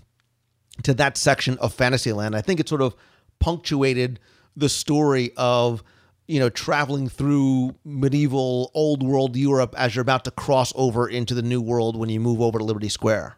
to 0.83 0.95
that 0.95 1.17
section 1.17 1.57
of 1.59 1.73
Fantasyland. 1.73 2.35
I 2.35 2.41
think 2.41 2.61
it 2.61 2.69
sort 2.69 2.83
of 2.83 2.95
punctuated 3.39 4.19
the 4.57 4.69
story 4.69 5.33
of 5.37 5.83
you 6.27 6.41
know 6.41 6.49
traveling 6.49 7.09
through 7.09 7.75
medieval 7.85 8.71
old 8.75 9.03
world 9.03 9.37
Europe 9.37 9.75
as 9.77 9.95
you're 9.95 10.03
about 10.03 10.25
to 10.25 10.31
cross 10.31 10.73
over 10.77 11.09
into 11.09 11.35
the 11.35 11.43
new 11.43 11.61
world 11.61 11.97
when 11.97 12.09
you 12.09 12.21
move 12.21 12.41
over 12.41 12.59
to 12.59 12.65
Liberty 12.65 12.89
Square. 12.89 13.37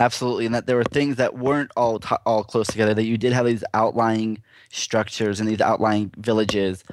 Absolutely, 0.00 0.46
and 0.46 0.54
that 0.54 0.66
there 0.66 0.76
were 0.76 0.84
things 0.84 1.16
that 1.16 1.36
weren't 1.36 1.72
all 1.76 1.98
t- 1.98 2.14
all 2.24 2.44
close 2.44 2.68
together. 2.68 2.94
That 2.94 3.04
you 3.04 3.18
did 3.18 3.32
have 3.32 3.46
these 3.46 3.64
outlying 3.74 4.42
structures 4.70 5.40
and 5.40 5.48
these 5.48 5.60
outlying 5.60 6.12
villages, 6.16 6.84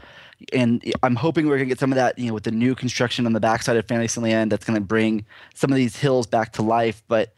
and 0.52 0.84
I'm 1.04 1.16
hoping 1.16 1.48
we're 1.48 1.58
gonna 1.58 1.70
get 1.70 1.80
some 1.80 1.92
of 1.92 1.98
that. 1.98 2.18
You 2.18 2.28
know, 2.28 2.34
with 2.34 2.46
the 2.46 2.52
new 2.52 2.74
construction 2.74 3.28
on 3.28 3.34
the 3.34 3.40
backside 3.40 3.78
of 3.78 3.88
Fantasyland, 3.88 4.52
that's 4.52 4.66
gonna 4.66 4.82
bring 4.82 5.26
some 5.54 5.72
of 5.72 5.76
these 5.76 5.98
hills 5.98 6.26
back 6.26 6.54
to 6.54 6.64
life. 6.64 7.04
But 7.08 7.36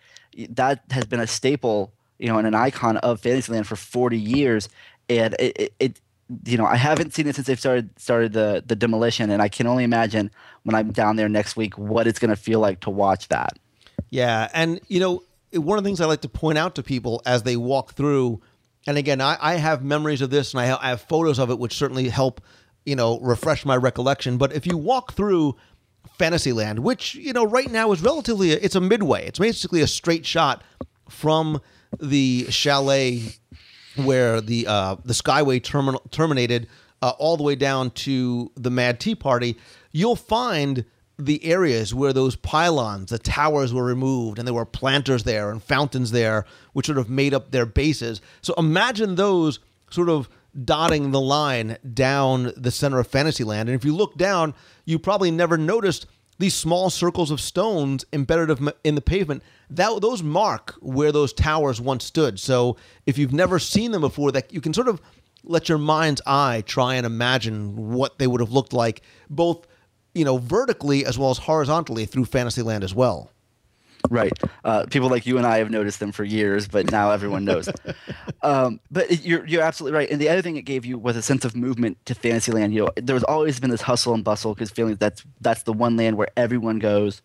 that 0.49 0.83
has 0.91 1.05
been 1.05 1.19
a 1.19 1.27
staple, 1.27 1.91
you 2.19 2.27
know, 2.27 2.37
and 2.37 2.47
an 2.47 2.55
icon 2.55 2.97
of 2.97 3.19
Fantasyland 3.19 3.67
for 3.67 3.75
40 3.75 4.17
years, 4.17 4.69
and 5.09 5.35
it, 5.39 5.57
it, 5.57 5.73
it 5.79 6.01
you 6.45 6.57
know, 6.57 6.65
I 6.65 6.75
haven't 6.75 7.13
seen 7.13 7.27
it 7.27 7.35
since 7.35 7.47
they've 7.47 7.59
started 7.59 7.97
started 7.99 8.33
the 8.33 8.63
the 8.65 8.75
demolition, 8.75 9.29
and 9.29 9.41
I 9.41 9.47
can 9.47 9.67
only 9.67 9.83
imagine 9.83 10.31
when 10.63 10.75
I'm 10.75 10.91
down 10.91 11.15
there 11.15 11.29
next 11.29 11.55
week 11.55 11.77
what 11.77 12.07
it's 12.07 12.19
gonna 12.19 12.35
feel 12.35 12.59
like 12.59 12.81
to 12.81 12.89
watch 12.89 13.29
that. 13.29 13.57
Yeah, 14.09 14.49
and 14.53 14.79
you 14.87 14.99
know, 14.99 15.23
one 15.53 15.77
of 15.77 15.83
the 15.83 15.87
things 15.87 16.01
I 16.01 16.05
like 16.05 16.21
to 16.21 16.29
point 16.29 16.57
out 16.57 16.75
to 16.75 16.83
people 16.83 17.21
as 17.25 17.43
they 17.43 17.55
walk 17.55 17.93
through, 17.93 18.41
and 18.85 18.97
again, 18.97 19.21
I, 19.21 19.37
I 19.39 19.55
have 19.55 19.83
memories 19.83 20.21
of 20.21 20.29
this, 20.29 20.53
and 20.53 20.61
I, 20.61 20.67
ha- 20.67 20.79
I 20.81 20.89
have 20.89 21.01
photos 21.01 21.39
of 21.39 21.49
it, 21.49 21.59
which 21.59 21.75
certainly 21.75 22.09
help, 22.09 22.41
you 22.85 22.95
know, 22.95 23.19
refresh 23.19 23.65
my 23.65 23.75
recollection. 23.77 24.37
But 24.37 24.53
if 24.53 24.65
you 24.65 24.77
walk 24.77 25.13
through 25.13 25.55
Fantasyland, 26.17 26.79
which 26.79 27.15
you 27.15 27.31
know 27.31 27.45
right 27.45 27.71
now 27.71 27.91
is 27.91 28.01
relatively, 28.01 28.51
it's 28.51 28.75
a 28.75 28.81
midway. 28.81 29.27
It's 29.27 29.39
basically 29.39 29.81
a 29.81 29.87
straight 29.87 30.25
shot 30.25 30.63
from 31.09 31.61
the 31.99 32.47
chalet 32.49 33.23
where 33.95 34.41
the 34.41 34.67
uh, 34.67 34.95
the 35.03 35.13
Skyway 35.13 35.63
terminal 35.63 36.01
terminated 36.11 36.67
uh, 37.01 37.13
all 37.17 37.37
the 37.37 37.43
way 37.43 37.55
down 37.55 37.91
to 37.91 38.51
the 38.55 38.71
Mad 38.71 38.99
Tea 38.99 39.15
Party, 39.15 39.57
you'll 39.91 40.15
find 40.15 40.85
the 41.19 41.43
areas 41.45 41.95
where 41.95 42.13
those 42.13 42.35
pylons, 42.35 43.09
the 43.09 43.17
towers 43.17 43.73
were 43.73 43.83
removed, 43.83 44.37
and 44.37 44.47
there 44.47 44.53
were 44.53 44.65
planters 44.65 45.23
there 45.23 45.49
and 45.49 45.63
fountains 45.63 46.11
there, 46.11 46.45
which 46.73 46.85
sort 46.85 46.99
of 46.99 47.09
made 47.09 47.33
up 47.33 47.51
their 47.51 47.65
bases. 47.65 48.21
So 48.41 48.53
imagine 48.57 49.15
those 49.15 49.59
sort 49.89 50.09
of 50.09 50.29
dotting 50.63 51.11
the 51.11 51.21
line 51.21 51.77
down 51.93 52.53
the 52.55 52.71
center 52.71 52.99
of 52.99 53.07
Fantasyland. 53.07 53.69
And 53.69 53.75
if 53.75 53.83
you 53.83 53.95
look 53.95 54.15
down, 54.17 54.53
you 54.85 54.99
probably 54.99 55.31
never 55.31 55.57
noticed 55.57 56.05
these 56.39 56.53
small 56.53 56.89
circles 56.89 57.31
of 57.31 57.41
stones 57.41 58.05
embedded 58.13 58.59
in 58.83 58.95
the 58.95 59.01
pavement. 59.01 59.43
That 59.69 60.01
those 60.01 60.23
mark 60.23 60.75
where 60.81 61.11
those 61.11 61.33
towers 61.33 61.81
once 61.81 62.05
stood. 62.05 62.39
So 62.39 62.77
if 63.05 63.17
you've 63.17 63.33
never 63.33 63.59
seen 63.59 63.91
them 63.91 64.01
before, 64.01 64.31
that 64.31 64.53
you 64.53 64.61
can 64.61 64.73
sort 64.73 64.87
of 64.87 65.01
let 65.43 65.69
your 65.69 65.77
mind's 65.77 66.21
eye 66.25 66.63
try 66.65 66.95
and 66.95 67.05
imagine 67.05 67.91
what 67.91 68.19
they 68.19 68.27
would 68.27 68.41
have 68.41 68.51
looked 68.51 68.73
like, 68.73 69.01
both 69.29 69.65
you 70.13 70.25
know 70.25 70.37
vertically 70.37 71.05
as 71.05 71.17
well 71.17 71.29
as 71.29 71.37
horizontally 71.37 72.05
through 72.05 72.25
Fantasyland 72.25 72.83
as 72.83 72.93
well. 72.93 73.31
Right. 74.09 74.31
Uh, 74.63 74.85
people 74.85 75.09
like 75.09 75.25
you 75.25 75.37
and 75.37 75.45
I 75.45 75.57
have 75.57 75.69
noticed 75.69 75.99
them 75.99 76.11
for 76.11 76.23
years, 76.23 76.67
but 76.67 76.91
now 76.91 77.11
everyone 77.11 77.45
knows. 77.45 77.69
um, 78.41 78.79
but 78.91 79.25
you're 79.25 79.45
you're 79.45 79.63
absolutely 79.63 79.97
right. 79.97 80.09
And 80.09 80.19
the 80.21 80.29
other 80.29 80.41
thing 80.41 80.57
it 80.57 80.63
gave 80.63 80.85
you 80.85 80.97
was 80.97 81.15
a 81.15 81.21
sense 81.21 81.45
of 81.45 81.55
movement 81.55 81.97
to 82.05 82.15
Fantasyland. 82.15 82.73
You 82.73 82.85
know, 82.85 82.91
there's 82.95 83.23
always 83.23 83.59
been 83.59 83.69
this 83.69 83.81
hustle 83.81 84.13
and 84.13 84.23
bustle 84.23 84.53
because 84.53 84.71
feeling 84.71 84.95
that's 84.95 85.23
that's 85.41 85.63
the 85.63 85.73
one 85.73 85.97
land 85.97 86.17
where 86.17 86.29
everyone 86.37 86.79
goes. 86.79 87.21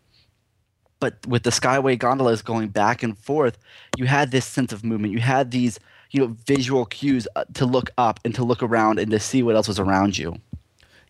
But 1.01 1.27
with 1.27 1.43
the 1.43 1.51
Skyway 1.51 1.99
gondolas 1.99 2.43
going 2.43 2.69
back 2.69 3.03
and 3.03 3.19
forth, 3.19 3.59
you 3.97 4.07
had 4.07 4.31
this 4.31 4.45
sense 4.47 4.73
of 4.73 4.85
movement. 4.85 5.13
You 5.13 5.21
had 5.21 5.51
these 5.51 5.81
you 6.13 6.21
know 6.21 6.37
visual 6.47 6.85
cues 6.87 7.27
uh, 7.35 7.45
to 7.55 7.67
look 7.67 7.91
up 7.99 8.21
and 8.25 8.35
to 8.35 8.45
look 8.45 8.63
around 8.63 8.99
and 8.99 9.11
to 9.11 9.19
see 9.19 9.43
what 9.43 9.57
else 9.57 9.69
was 9.69 9.81
around 9.81 10.17
you. 10.17 10.37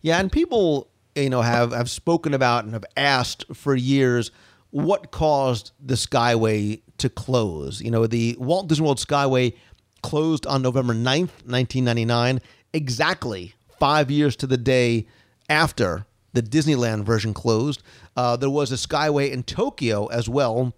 Yeah, 0.01 0.19
and 0.19 0.31
people, 0.31 0.87
you 1.15 1.29
know, 1.29 1.41
have 1.41 1.71
have 1.71 1.89
spoken 1.89 2.33
about 2.33 2.63
and 2.63 2.73
have 2.73 2.85
asked 2.97 3.45
for 3.53 3.75
years 3.75 4.31
what 4.73 5.11
caused 5.11 5.71
the 5.79 5.93
Skyway 5.93 6.81
to 6.97 7.07
close. 7.07 7.79
You 7.79 7.91
know, 7.91 8.07
the 8.07 8.35
Walt 8.39 8.67
Disney 8.67 8.83
World 8.83 8.97
Skyway 8.97 9.53
closed 10.01 10.47
on 10.47 10.63
November 10.63 10.95
9th, 10.95 11.45
1999, 11.45 12.41
exactly 12.73 13.53
5 13.79 14.09
years 14.09 14.35
to 14.37 14.47
the 14.47 14.57
day 14.57 15.05
after 15.47 16.07
the 16.33 16.41
Disneyland 16.41 17.03
version 17.03 17.35
closed. 17.35 17.83
Uh, 18.17 18.35
there 18.35 18.49
was 18.49 18.71
a 18.71 18.75
Skyway 18.75 19.31
in 19.31 19.43
Tokyo 19.43 20.07
as 20.07 20.27
well, 20.27 20.73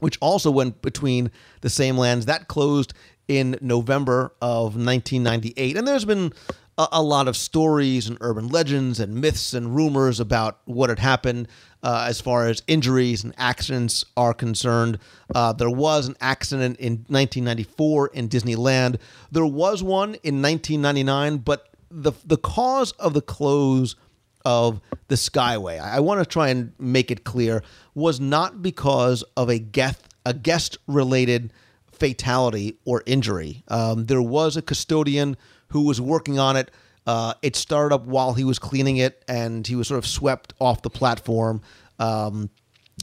which 0.00 0.18
also 0.20 0.50
went 0.50 0.82
between 0.82 1.30
the 1.60 1.70
same 1.70 1.96
lands. 1.96 2.26
That 2.26 2.48
closed 2.48 2.92
in 3.28 3.56
November 3.60 4.32
of 4.42 4.74
1998. 4.74 5.76
And 5.76 5.86
there's 5.86 6.04
been 6.04 6.32
a, 6.76 6.88
a 6.92 7.02
lot 7.02 7.28
of 7.28 7.36
stories 7.36 8.08
and 8.08 8.18
urban 8.20 8.48
legends 8.48 8.98
and 8.98 9.14
myths 9.14 9.54
and 9.54 9.76
rumors 9.76 10.18
about 10.18 10.58
what 10.64 10.88
had 10.88 10.98
happened 10.98 11.46
uh, 11.82 12.06
as 12.08 12.20
far 12.20 12.46
as 12.46 12.62
injuries 12.66 13.24
and 13.24 13.34
accidents 13.36 14.04
are 14.16 14.34
concerned. 14.34 14.98
Uh, 15.34 15.52
there 15.52 15.70
was 15.70 16.08
an 16.08 16.16
accident 16.20 16.78
in 16.78 16.92
1994 17.08 18.08
in 18.08 18.28
Disneyland. 18.28 18.98
There 19.30 19.46
was 19.46 19.82
one 19.82 20.14
in 20.22 20.42
1999, 20.42 21.38
but 21.38 21.68
the 21.90 22.12
the 22.24 22.36
cause 22.36 22.92
of 22.92 23.14
the 23.14 23.22
close 23.22 23.96
of 24.44 24.80
the 25.08 25.14
Skyway, 25.14 25.80
I, 25.80 25.96
I 25.96 26.00
want 26.00 26.20
to 26.20 26.26
try 26.26 26.48
and 26.48 26.72
make 26.78 27.10
it 27.10 27.24
clear, 27.24 27.62
was 27.94 28.20
not 28.20 28.62
because 28.62 29.22
of 29.36 29.48
a 29.48 29.58
guest 29.58 30.04
a 30.24 30.34
guest 30.34 30.78
related 30.86 31.52
fatality 31.92 32.78
or 32.84 33.02
injury. 33.06 33.62
Um, 33.68 34.06
there 34.06 34.22
was 34.22 34.56
a 34.56 34.62
custodian 34.62 35.36
who 35.68 35.82
was 35.82 36.00
working 36.00 36.38
on 36.38 36.56
it. 36.56 36.70
Uh, 37.06 37.34
it 37.42 37.56
started 37.56 37.94
up 37.94 38.04
while 38.06 38.34
he 38.34 38.44
was 38.44 38.58
cleaning 38.58 38.98
it, 38.98 39.22
and 39.28 39.66
he 39.66 39.74
was 39.74 39.88
sort 39.88 39.98
of 39.98 40.06
swept 40.06 40.52
off 40.60 40.82
the 40.82 40.90
platform, 40.90 41.62
um, 41.98 42.50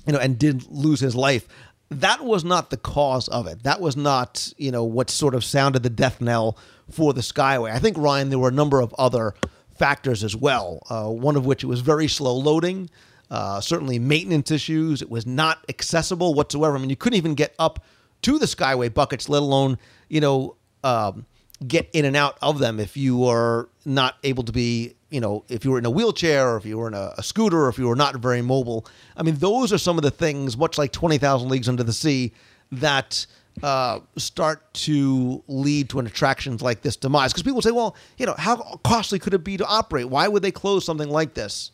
you 0.05 0.13
know, 0.13 0.19
and 0.19 0.37
did 0.37 0.69
lose 0.69 0.99
his 0.99 1.15
life. 1.15 1.47
That 1.89 2.23
was 2.23 2.43
not 2.43 2.69
the 2.69 2.77
cause 2.77 3.27
of 3.27 3.47
it. 3.47 3.63
That 3.63 3.81
was 3.81 3.95
not, 3.95 4.53
you 4.57 4.71
know, 4.71 4.83
what 4.83 5.09
sort 5.09 5.35
of 5.35 5.43
sounded 5.43 5.83
the 5.83 5.89
death 5.89 6.21
knell 6.21 6.57
for 6.91 7.13
the 7.13 7.21
Skyway. 7.21 7.71
I 7.71 7.79
think 7.79 7.97
Ryan, 7.97 8.29
there 8.29 8.39
were 8.39 8.49
a 8.49 8.53
number 8.53 8.79
of 8.79 8.93
other 8.97 9.33
factors 9.77 10.23
as 10.23 10.35
well. 10.35 10.81
Uh, 10.89 11.09
one 11.09 11.35
of 11.35 11.45
which 11.45 11.63
it 11.63 11.67
was 11.67 11.81
very 11.81 12.07
slow 12.07 12.35
loading. 12.35 12.89
Uh, 13.29 13.59
certainly 13.59 13.97
maintenance 13.97 14.51
issues. 14.51 15.01
It 15.01 15.09
was 15.09 15.25
not 15.25 15.65
accessible 15.67 16.33
whatsoever. 16.33 16.75
I 16.75 16.79
mean, 16.79 16.89
you 16.89 16.95
couldn't 16.95 17.17
even 17.17 17.33
get 17.33 17.55
up 17.57 17.83
to 18.21 18.37
the 18.37 18.45
Skyway 18.45 18.93
buckets, 18.93 19.29
let 19.29 19.41
alone 19.41 19.77
you 20.09 20.21
know 20.21 20.55
um, 20.83 21.25
get 21.67 21.89
in 21.93 22.05
and 22.05 22.15
out 22.15 22.37
of 22.41 22.59
them 22.59 22.79
if 22.79 22.97
you 22.97 23.25
are 23.25 23.69
not 23.85 24.17
able 24.23 24.43
to 24.43 24.51
be 24.51 24.93
you 25.09 25.21
know 25.21 25.43
if 25.47 25.63
you 25.63 25.71
were 25.71 25.79
in 25.79 25.85
a 25.85 25.89
wheelchair 25.89 26.49
or 26.49 26.57
if 26.57 26.65
you 26.65 26.77
were 26.77 26.87
in 26.87 26.93
a, 26.93 27.13
a 27.17 27.23
scooter 27.23 27.61
or 27.65 27.69
if 27.69 27.77
you 27.77 27.87
were 27.87 27.95
not 27.95 28.15
very 28.17 28.41
mobile. 28.41 28.85
I 29.15 29.23
mean, 29.23 29.35
those 29.35 29.71
are 29.71 29.77
some 29.77 29.97
of 29.97 30.03
the 30.03 30.11
things, 30.11 30.57
much 30.57 30.77
like 30.77 30.91
Twenty 30.91 31.17
Thousand 31.17 31.49
Leagues 31.49 31.69
Under 31.69 31.83
the 31.83 31.93
Sea, 31.93 32.33
that 32.71 33.25
uh, 33.63 33.99
start 34.17 34.73
to 34.73 35.43
lead 35.47 35.89
to 35.89 35.99
an 35.99 36.07
attractions 36.07 36.61
like 36.61 36.81
this 36.81 36.95
demise. 36.95 37.31
Because 37.31 37.43
people 37.43 37.61
say, 37.61 37.71
well, 37.71 37.95
you 38.17 38.25
know, 38.25 38.35
how 38.37 38.79
costly 38.83 39.19
could 39.19 39.33
it 39.33 39.43
be 39.43 39.57
to 39.57 39.65
operate? 39.65 40.09
Why 40.09 40.27
would 40.27 40.43
they 40.43 40.51
close 40.51 40.85
something 40.85 41.09
like 41.09 41.33
this? 41.33 41.71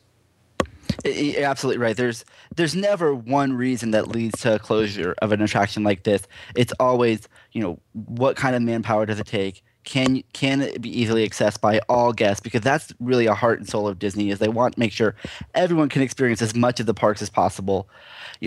You're 1.05 1.45
absolutely 1.45 1.81
right. 1.81 1.95
There's 1.95 2.25
there's 2.55 2.75
never 2.75 3.15
one 3.15 3.53
reason 3.53 3.91
that 3.91 4.09
leads 4.09 4.41
to 4.41 4.55
a 4.55 4.59
closure 4.59 5.15
of 5.21 5.31
an 5.31 5.41
attraction 5.41 5.83
like 5.83 6.03
this. 6.03 6.27
It's 6.55 6.73
always 6.79 7.27
you 7.53 7.61
know 7.61 7.79
what 7.93 8.35
kind 8.35 8.55
of 8.55 8.61
manpower 8.61 9.05
does 9.05 9.19
it 9.19 9.25
take? 9.25 9.63
Can 9.83 10.23
can 10.33 10.61
it 10.61 10.81
be 10.81 10.89
easily 10.89 11.27
accessed 11.27 11.59
by 11.59 11.79
all 11.89 12.13
guests? 12.13 12.41
Because 12.41 12.61
that's 12.61 12.93
really 12.99 13.25
a 13.25 13.33
heart 13.33 13.59
and 13.59 13.67
soul 13.67 13.87
of 13.87 13.99
Disney 13.99 14.29
is 14.29 14.39
they 14.39 14.47
want 14.47 14.75
to 14.75 14.79
make 14.79 14.91
sure 14.91 15.15
everyone 15.55 15.89
can 15.89 16.01
experience 16.01 16.41
as 16.41 16.55
much 16.55 16.79
of 16.79 16.85
the 16.85 16.93
parks 16.93 17.21
as 17.21 17.29
possible. 17.29 17.89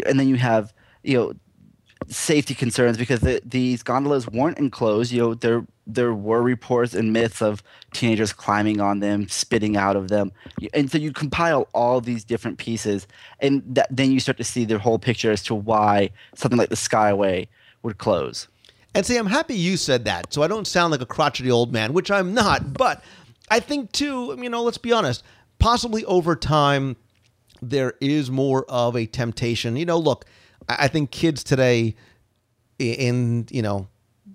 And 0.07 0.19
then 0.19 0.29
you 0.29 0.37
have 0.37 0.73
you 1.03 1.17
know 1.17 1.35
safety 2.09 2.55
concerns 2.55 2.97
because 2.97 3.21
the, 3.21 3.41
these 3.45 3.83
gondolas 3.83 4.29
weren't 4.29 4.59
enclosed. 4.59 5.13
You 5.13 5.21
know, 5.21 5.35
there 5.35 5.67
there 5.87 6.15
were 6.15 6.43
reports 6.43 6.95
and 6.95 7.13
myths 7.13 7.43
of 7.43 7.63
teenagers 7.93 8.33
climbing 8.33 8.81
on 8.81 9.01
them, 9.01 9.29
spitting 9.29 9.77
out 9.77 9.97
of 9.97 10.09
them, 10.09 10.33
and 10.73 10.91
so 10.91 10.99
you 10.99 11.13
compile 11.13 11.69
all 11.75 12.01
these 12.01 12.25
different 12.25 12.59
pieces, 12.59 13.07
and 13.41 13.63
that, 13.75 13.89
then 13.91 14.11
you 14.11 14.21
start 14.21 14.39
to 14.39 14.45
see 14.45 14.65
the 14.65 14.79
whole 14.79 14.99
picture 14.99 15.31
as 15.31 15.43
to 15.45 15.55
why 15.55 16.11
something 16.35 16.59
like 16.59 16.71
the 16.71 16.77
Skyway 16.77 17.49
would 17.83 17.99
close. 17.99 18.49
And 18.95 19.05
see, 19.05 19.17
I'm 19.17 19.27
happy 19.27 19.57
you 19.57 19.77
said 19.77 20.05
that, 20.05 20.33
so 20.33 20.43
I 20.43 20.49
don't 20.49 20.67
sound 20.67 20.93
like 20.93 21.01
a 21.01 21.07
crotchety 21.07 21.51
old 21.51 21.73
man, 21.73 21.93
which 21.93 22.11
I'm 22.11 22.33
not. 22.33 22.75
But 22.75 23.03
I 23.51 23.61
think 23.61 23.93
too, 23.93 24.37
you 24.41 24.49
know, 24.49 24.63
let's 24.63 24.79
be 24.79 24.93
honest. 24.93 25.25
Possibly 25.59 26.05
over 26.05 26.37
time, 26.37 26.97
there 27.61 27.95
is 28.01 28.31
more 28.31 28.65
of 28.69 28.95
a 28.97 29.07
temptation. 29.07 29.77
You 29.77 29.87
know, 29.87 29.99
look, 29.99 30.27
I 30.69 30.89
think 30.89 31.11
kids 31.11 31.43
today, 31.43 31.97
in 32.79 33.47
you 33.51 33.63
know, 33.63 33.89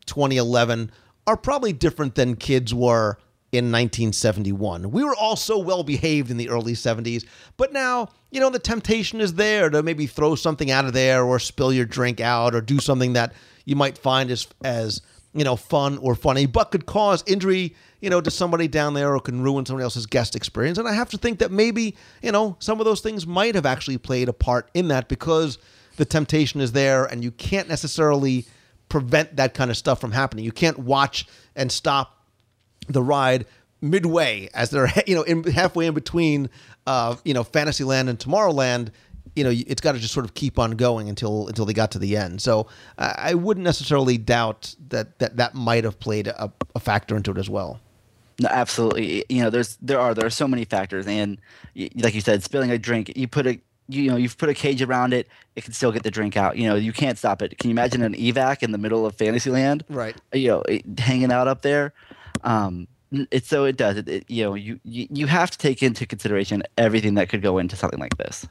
2011, 0.06 0.92
are 1.26 1.38
probably 1.38 1.74
different 1.74 2.16
than 2.16 2.36
kids 2.36 2.74
were 2.74 3.18
in 3.52 3.66
1971. 3.66 4.92
We 4.92 5.04
were 5.04 5.16
all 5.16 5.36
so 5.36 5.58
well 5.58 5.84
behaved 5.84 6.30
in 6.30 6.38
the 6.38 6.50
early 6.50 6.74
70s, 6.74 7.26
but 7.58 7.74
now, 7.74 8.10
you 8.32 8.40
know, 8.40 8.50
the 8.50 8.60
temptation 8.60 9.22
is 9.22 9.36
there 9.36 9.70
to 9.70 9.82
maybe 9.82 10.06
throw 10.06 10.36
something 10.36 10.70
out 10.70 10.86
of 10.86 10.94
there 10.94 11.24
or 11.24 11.40
spill 11.40 11.74
your 11.74 11.86
drink 11.86 12.20
out 12.20 12.54
or 12.54 12.62
do 12.62 12.80
something 12.80 13.14
that 13.14 13.34
you 13.70 13.76
might 13.76 13.98
find 13.98 14.32
as 14.32 14.48
as 14.64 15.02
you 15.34 15.44
know 15.44 15.56
fun 15.56 16.00
or 16.00 16.16
funny, 16.16 16.48
but 16.48 16.72
could 16.72 16.88
cause 16.88 17.24
injury, 17.28 17.76
you 18.02 18.10
know, 18.10 18.20
to 18.20 18.32
somebody 18.32 18.68
down 18.68 18.96
there 18.96 19.14
or 19.14 19.20
can 19.20 19.42
ruin 19.42 19.66
somebody 19.66 19.84
else's 19.84 20.08
guest 20.08 20.36
experience. 20.36 20.80
And 20.80 20.88
I 20.88 20.94
have 20.94 21.10
to 21.12 21.18
think 21.18 21.40
that 21.40 21.52
maybe 21.52 21.96
you 22.24 22.32
know 22.32 22.58
some 22.60 22.80
of 22.80 22.86
those 22.86 23.02
things 23.02 23.28
might 23.28 23.54
have 23.56 23.66
actually 23.66 24.00
played 24.00 24.28
a 24.28 24.34
part 24.34 24.70
in 24.74 24.88
that 24.88 25.08
because 25.08 25.60
the 25.98 26.06
temptation 26.06 26.62
is 26.62 26.72
there, 26.72 27.06
and 27.06 27.24
you 27.24 27.32
can't 27.32 27.70
necessarily 27.70 28.46
prevent 28.90 29.36
that 29.36 29.54
kind 29.54 29.70
of 29.70 29.78
stuff 29.78 30.02
from 30.02 30.12
happening. 30.12 30.44
You 30.44 30.52
can't 30.52 30.80
watch 30.80 31.28
and 31.56 31.72
stop 31.72 32.18
the 32.88 33.04
ride 33.04 33.46
midway 33.82 34.50
as 34.54 34.72
they're 34.72 34.92
you 35.08 35.14
know 35.14 35.22
in, 35.22 35.44
halfway 35.44 35.86
in 35.86 35.94
between 35.94 36.50
uh, 36.88 37.16
you 37.24 37.36
know 37.36 37.44
Fantasyland 37.44 38.10
and 38.10 38.18
Tomorrowland. 38.18 38.90
You 39.40 39.46
know, 39.46 39.52
it's 39.72 39.80
got 39.82 39.94
to 39.94 40.00
just 40.00 40.14
sort 40.14 40.26
of 40.26 40.34
keep 40.34 40.60
on 40.60 40.72
going 40.72 41.08
until 41.08 41.48
until 41.48 41.66
they 41.66 41.74
got 41.74 41.92
to 41.92 42.00
the 42.00 42.18
end. 42.18 42.42
So 42.42 42.68
I 42.98 43.30
I 43.32 43.34
wouldn't 43.34 43.64
necessarily 43.64 44.18
doubt 44.18 44.76
that 44.90 45.18
that 45.20 45.38
that 45.38 45.56
might 45.56 45.86
have 45.86 45.98
played 46.00 46.28
a, 46.28 46.52
a 46.76 46.80
factor 46.80 47.16
into 47.16 47.32
it 47.32 47.38
as 47.38 47.50
well. 47.50 47.80
No, 48.42 48.50
absolutely. 48.50 49.24
You 49.30 49.44
know, 49.44 49.50
there's 49.50 49.78
there 49.82 50.00
are 50.00 50.14
there 50.14 50.26
are 50.26 50.30
so 50.30 50.48
many 50.48 50.66
factors, 50.66 51.08
and 51.08 51.38
like 51.96 52.14
you 52.14 52.22
said, 52.22 52.44
spilling 52.44 52.72
a 52.72 52.78
drink. 52.78 53.12
You 53.16 53.28
put 53.28 53.48
a 53.48 53.60
you 53.88 54.10
know 54.12 54.18
you've 54.18 54.38
put 54.38 54.50
a 54.50 54.54
cage 54.54 54.82
around 54.82 55.14
it, 55.14 55.28
it 55.56 55.64
can 55.64 55.74
still 55.74 55.92
get 55.92 56.04
the 56.04 56.12
drink 56.12 56.38
out. 56.38 56.58
You 56.58 56.68
know, 56.70 56.76
you 56.76 56.94
can't 56.94 57.18
stop 57.18 57.42
it. 57.42 57.58
Can 57.58 57.70
you 57.70 57.74
imagine 57.74 58.02
an 58.02 58.14
evac 58.16 58.62
in 58.64 58.72
the 58.72 58.78
middle 58.78 59.06
of 59.06 59.16
Fantasyland? 59.16 59.84
Right. 59.90 60.16
You 60.34 60.48
know, 60.50 60.62
it- 60.64 61.00
hanging 61.00 61.32
out 61.32 61.48
up 61.48 61.62
there. 61.64 61.94
Um, 62.44 62.88
so 63.44 63.66
it 63.66 63.76
does. 63.76 63.98
It, 63.98 64.08
it, 64.08 64.24
you 64.30 64.44
know, 64.44 64.54
you, 64.54 64.80
you 64.84 65.08
you 65.12 65.28
have 65.28 65.50
to 65.52 65.58
take 65.58 65.82
into 65.82 66.06
consideration 66.06 66.64
everything 66.78 67.16
that 67.16 67.30
could 67.30 67.42
go 67.42 67.58
into 67.58 67.76
something 67.76 68.00
like 68.00 68.18
this. 68.18 68.46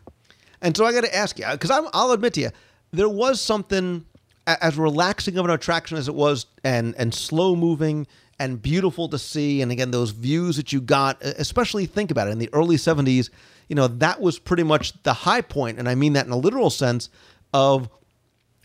And 0.62 0.76
so 0.76 0.84
I 0.84 0.92
got 0.92 1.04
to 1.04 1.14
ask 1.14 1.38
you 1.38 1.46
because 1.50 1.70
I'll 1.70 2.12
admit 2.12 2.34
to 2.34 2.40
you, 2.40 2.50
there 2.92 3.08
was 3.08 3.40
something 3.40 4.04
as 4.46 4.78
relaxing 4.78 5.36
of 5.36 5.44
an 5.44 5.50
attraction 5.50 5.98
as 5.98 6.08
it 6.08 6.14
was, 6.14 6.46
and 6.64 6.94
and 6.96 7.14
slow 7.14 7.54
moving 7.54 8.06
and 8.38 8.60
beautiful 8.62 9.08
to 9.08 9.18
see. 9.18 9.62
And 9.62 9.70
again, 9.70 9.90
those 9.90 10.10
views 10.10 10.56
that 10.56 10.72
you 10.72 10.80
got, 10.80 11.22
especially 11.22 11.86
think 11.86 12.10
about 12.10 12.28
it 12.28 12.32
in 12.32 12.38
the 12.38 12.50
early 12.52 12.76
'70s. 12.76 13.30
You 13.68 13.76
know, 13.76 13.88
that 13.88 14.20
was 14.20 14.38
pretty 14.38 14.62
much 14.62 15.00
the 15.02 15.12
high 15.12 15.42
point, 15.42 15.78
and 15.78 15.88
I 15.88 15.94
mean 15.94 16.14
that 16.14 16.26
in 16.26 16.32
a 16.32 16.36
literal 16.36 16.70
sense 16.70 17.10
of 17.52 17.88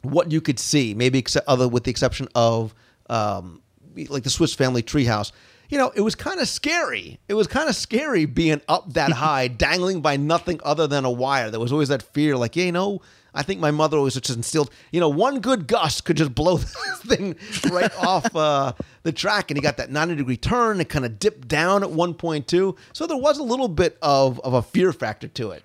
what 0.02 0.32
you 0.32 0.42
could 0.42 0.60
see. 0.60 0.94
Maybe 0.94 1.20
except 1.20 1.48
other 1.48 1.68
with 1.68 1.84
the 1.84 1.92
exception 1.92 2.28
of 2.36 2.74
um, 3.10 3.62
like 4.10 4.24
the 4.24 4.30
Swiss 4.30 4.54
Family 4.54 4.82
Treehouse. 4.84 5.32
You 5.74 5.80
know, 5.80 5.92
it 5.96 6.02
was 6.02 6.14
kind 6.14 6.40
of 6.40 6.48
scary. 6.48 7.20
It 7.28 7.34
was 7.34 7.48
kind 7.48 7.68
of 7.68 7.76
scary 7.76 8.26
being 8.26 8.62
up 8.68 8.94
that 8.94 9.12
high, 9.24 9.48
dangling 9.48 10.02
by 10.02 10.18
nothing 10.18 10.60
other 10.64 10.86
than 10.86 11.04
a 11.04 11.10
wire. 11.10 11.50
There 11.50 11.60
was 11.60 11.72
always 11.72 11.88
that 11.88 12.04
fear, 12.04 12.38
like, 12.38 12.56
yeah, 12.56 12.66
you 12.66 12.72
know, 12.72 13.02
I 13.34 13.42
think 13.42 13.60
my 13.60 13.72
mother 13.72 13.98
always 13.98 14.14
just 14.14 14.30
instilled, 14.30 14.70
you 14.92 15.00
know, 15.00 15.10
one 15.10 15.40
good 15.40 15.66
gust 15.66 16.06
could 16.06 16.18
just 16.18 16.36
blow 16.36 16.58
this 16.58 16.76
thing 17.08 17.36
right 17.72 17.92
off 18.06 18.36
uh, 18.36 18.74
the 19.02 19.12
track. 19.12 19.50
And 19.50 19.58
he 19.58 19.64
got 19.64 19.78
that 19.78 19.90
90 19.90 20.14
degree 20.18 20.38
turn. 20.38 20.80
It 20.80 20.90
kind 20.90 21.06
of 21.06 21.18
dipped 21.18 21.48
down 21.48 21.82
at 21.82 21.90
1.2. 21.90 22.78
So 22.94 23.08
there 23.08 23.18
was 23.18 23.40
a 23.40 23.44
little 23.44 23.68
bit 23.68 23.98
of, 24.04 24.40
of 24.42 24.54
a 24.54 24.62
fear 24.62 24.94
factor 24.94 25.28
to 25.28 25.50
it. 25.50 25.64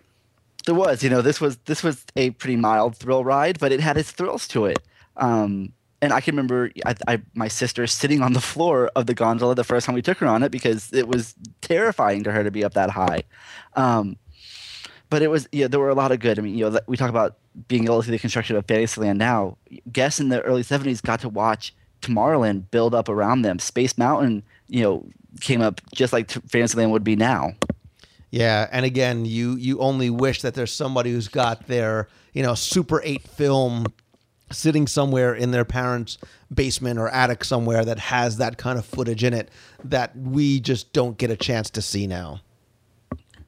There 0.64 0.74
was, 0.74 1.02
you 1.02 1.10
know, 1.10 1.20
this 1.20 1.38
was 1.38 1.58
this 1.66 1.82
was 1.82 2.06
a 2.16 2.30
pretty 2.30 2.56
mild 2.56 2.96
thrill 2.96 3.24
ride, 3.24 3.60
but 3.60 3.72
it 3.72 3.80
had 3.80 3.98
its 3.98 4.10
thrills 4.10 4.48
to 4.48 4.64
it. 4.64 4.78
Um, 5.18 5.74
and 6.00 6.12
I 6.12 6.20
can 6.20 6.34
remember 6.34 6.70
I, 6.86 6.94
I, 7.06 7.22
my 7.34 7.48
sister 7.48 7.86
sitting 7.86 8.22
on 8.22 8.32
the 8.32 8.40
floor 8.40 8.90
of 8.94 9.06
the 9.06 9.14
gondola 9.14 9.54
the 9.54 9.64
first 9.64 9.86
time 9.86 9.94
we 9.94 10.02
took 10.02 10.18
her 10.18 10.26
on 10.26 10.42
it 10.42 10.50
because 10.50 10.92
it 10.92 11.08
was 11.08 11.34
terrifying 11.60 12.24
to 12.24 12.32
her 12.32 12.44
to 12.44 12.50
be 12.50 12.64
up 12.64 12.74
that 12.74 12.90
high. 12.90 13.22
Um, 13.74 14.16
but 15.10 15.22
it 15.22 15.28
was, 15.28 15.48
yeah, 15.52 15.68
there 15.68 15.80
were 15.80 15.88
a 15.88 15.94
lot 15.94 16.12
of 16.12 16.20
good. 16.20 16.38
I 16.38 16.42
mean, 16.42 16.56
you 16.56 16.68
know, 16.68 16.78
we 16.86 16.96
talk 16.96 17.10
about 17.10 17.38
being 17.66 17.84
able 17.84 18.00
to 18.00 18.06
see 18.06 18.10
the 18.10 18.18
construction 18.18 18.56
of 18.56 18.66
Fantasyland 18.66 19.18
now. 19.18 19.56
Guests 19.90 20.20
in 20.20 20.28
the 20.28 20.42
early 20.42 20.62
70s 20.62 21.02
got 21.02 21.20
to 21.20 21.28
watch 21.28 21.74
Tomorrowland 22.02 22.70
build 22.70 22.94
up 22.94 23.08
around 23.08 23.42
them. 23.42 23.58
Space 23.58 23.96
Mountain, 23.96 24.42
you 24.68 24.82
know, 24.82 25.06
came 25.40 25.62
up 25.62 25.80
just 25.94 26.12
like 26.12 26.30
Fantasyland 26.30 26.92
would 26.92 27.04
be 27.04 27.16
now. 27.16 27.54
Yeah, 28.30 28.68
and 28.70 28.84
again, 28.84 29.24
you 29.24 29.56
you 29.56 29.78
only 29.78 30.10
wish 30.10 30.42
that 30.42 30.52
there's 30.52 30.72
somebody 30.72 31.10
who's 31.12 31.28
got 31.28 31.66
their 31.66 32.08
you 32.34 32.42
know 32.42 32.54
Super 32.54 33.00
Eight 33.02 33.22
film 33.22 33.86
sitting 34.50 34.86
somewhere 34.86 35.34
in 35.34 35.50
their 35.50 35.64
parents' 35.64 36.18
basement 36.52 36.98
or 36.98 37.08
attic 37.08 37.44
somewhere 37.44 37.84
that 37.84 37.98
has 37.98 38.38
that 38.38 38.56
kind 38.56 38.78
of 38.78 38.84
footage 38.84 39.24
in 39.24 39.34
it 39.34 39.50
that 39.84 40.16
we 40.16 40.60
just 40.60 40.92
don't 40.92 41.18
get 41.18 41.30
a 41.30 41.36
chance 41.36 41.70
to 41.70 41.82
see 41.82 42.06
now. 42.06 42.40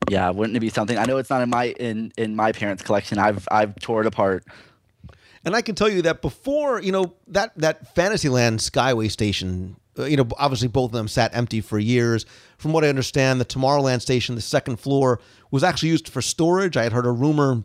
Yeah, 0.09 0.31
wouldn't 0.31 0.57
it 0.57 0.61
be 0.61 0.71
something? 0.71 0.99
I 0.99 1.05
know 1.05 1.19
it's 1.19 1.31
not 1.31 1.43
in 1.43 1.51
my 1.51 1.67
in 1.67 2.13
in 2.17 2.35
my 2.35 2.53
parents' 2.53 2.83
collection. 2.83 3.19
I've 3.19 3.47
I've 3.51 3.79
tore 3.79 4.01
it 4.01 4.07
apart. 4.07 4.45
And 5.45 5.57
I 5.57 5.63
can 5.63 5.75
tell 5.75 5.89
you 5.89 6.03
that 6.03 6.21
before, 6.21 6.83
you 6.83 6.93
know, 6.93 7.15
that 7.29 7.57
that 7.57 7.95
Fantasyland 7.95 8.59
Skyway 8.59 9.11
station, 9.11 9.77
uh, 9.99 10.05
you 10.05 10.17
know, 10.17 10.27
obviously 10.37 10.69
both 10.69 10.91
of 10.91 10.93
them 10.93 11.09
sat 11.09 11.35
empty 11.35 11.61
for 11.61 11.79
years. 11.79 12.27
From 12.59 12.73
what 12.73 12.85
I 12.85 12.89
understand, 12.89 13.41
the 13.41 13.45
Tomorrowland 13.45 14.03
station, 14.03 14.35
the 14.35 14.43
second 14.43 14.79
floor, 14.81 15.21
was 15.51 15.65
actually 15.65 15.91
used 15.91 16.09
for 16.09 16.21
storage. 16.21 16.77
I 16.77 16.83
had 16.83 16.93
heard 16.93 17.07
a 17.07 17.13
rumor 17.13 17.63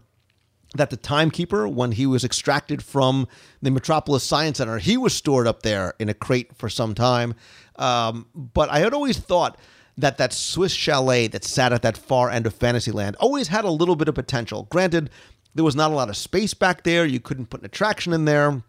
that 0.76 0.90
the 0.90 0.98
timekeeper, 0.98 1.68
when 1.68 1.94
he 1.94 2.06
was 2.06 2.24
extracted 2.24 2.84
from 2.84 3.28
the 3.62 3.72
Metropolis 3.72 4.24
Science 4.24 4.58
Center, 4.58 4.78
he 4.78 4.98
was 4.98 5.14
stored 5.14 5.48
up 5.48 5.64
there 5.64 5.94
in 6.00 6.10
a 6.10 6.14
crate 6.14 6.56
for 6.56 6.70
some 6.70 6.94
time. 6.94 7.36
Um, 7.78 8.28
but 8.36 8.70
I 8.70 8.80
had 8.80 8.94
always 8.94 9.18
thought 9.18 9.58
that 9.98 10.18
that 10.18 10.34
Swiss 10.34 10.74
chalet 10.74 11.28
that 11.28 11.44
sat 11.44 11.72
at 11.72 11.82
that 11.82 11.98
far 11.98 12.30
end 12.30 12.46
of 12.46 12.54
Fantasyland 12.54 13.16
always 13.18 13.48
had 13.48 13.64
a 13.64 13.72
little 13.72 13.96
bit 13.96 14.08
of 14.10 14.16
potential. 14.16 14.68
Granted, 14.70 15.10
there 15.54 15.64
was 15.64 15.76
not 15.76 15.92
a 15.92 15.96
lot 15.96 16.10
of 16.10 16.18
space 16.18 16.54
back 16.54 16.84
there. 16.84 17.06
You 17.06 17.20
couldn't 17.20 17.50
put 17.50 17.62
an 17.62 17.66
attraction 17.66 18.12
in 18.12 18.26
there 18.26 18.62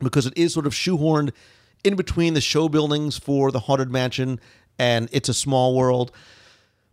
because 0.00 0.26
it 0.26 0.32
is 0.36 0.54
sort 0.54 0.66
of 0.66 0.72
shoehorned 0.72 1.32
in 1.84 1.94
between 1.96 2.34
the 2.34 2.40
show 2.40 2.68
buildings 2.68 3.18
for 3.18 3.50
the 3.50 3.60
Haunted 3.60 3.90
Mansion 3.90 4.40
and 4.78 5.08
It's 5.12 5.28
a 5.28 5.34
Small 5.34 5.74
World. 5.74 6.10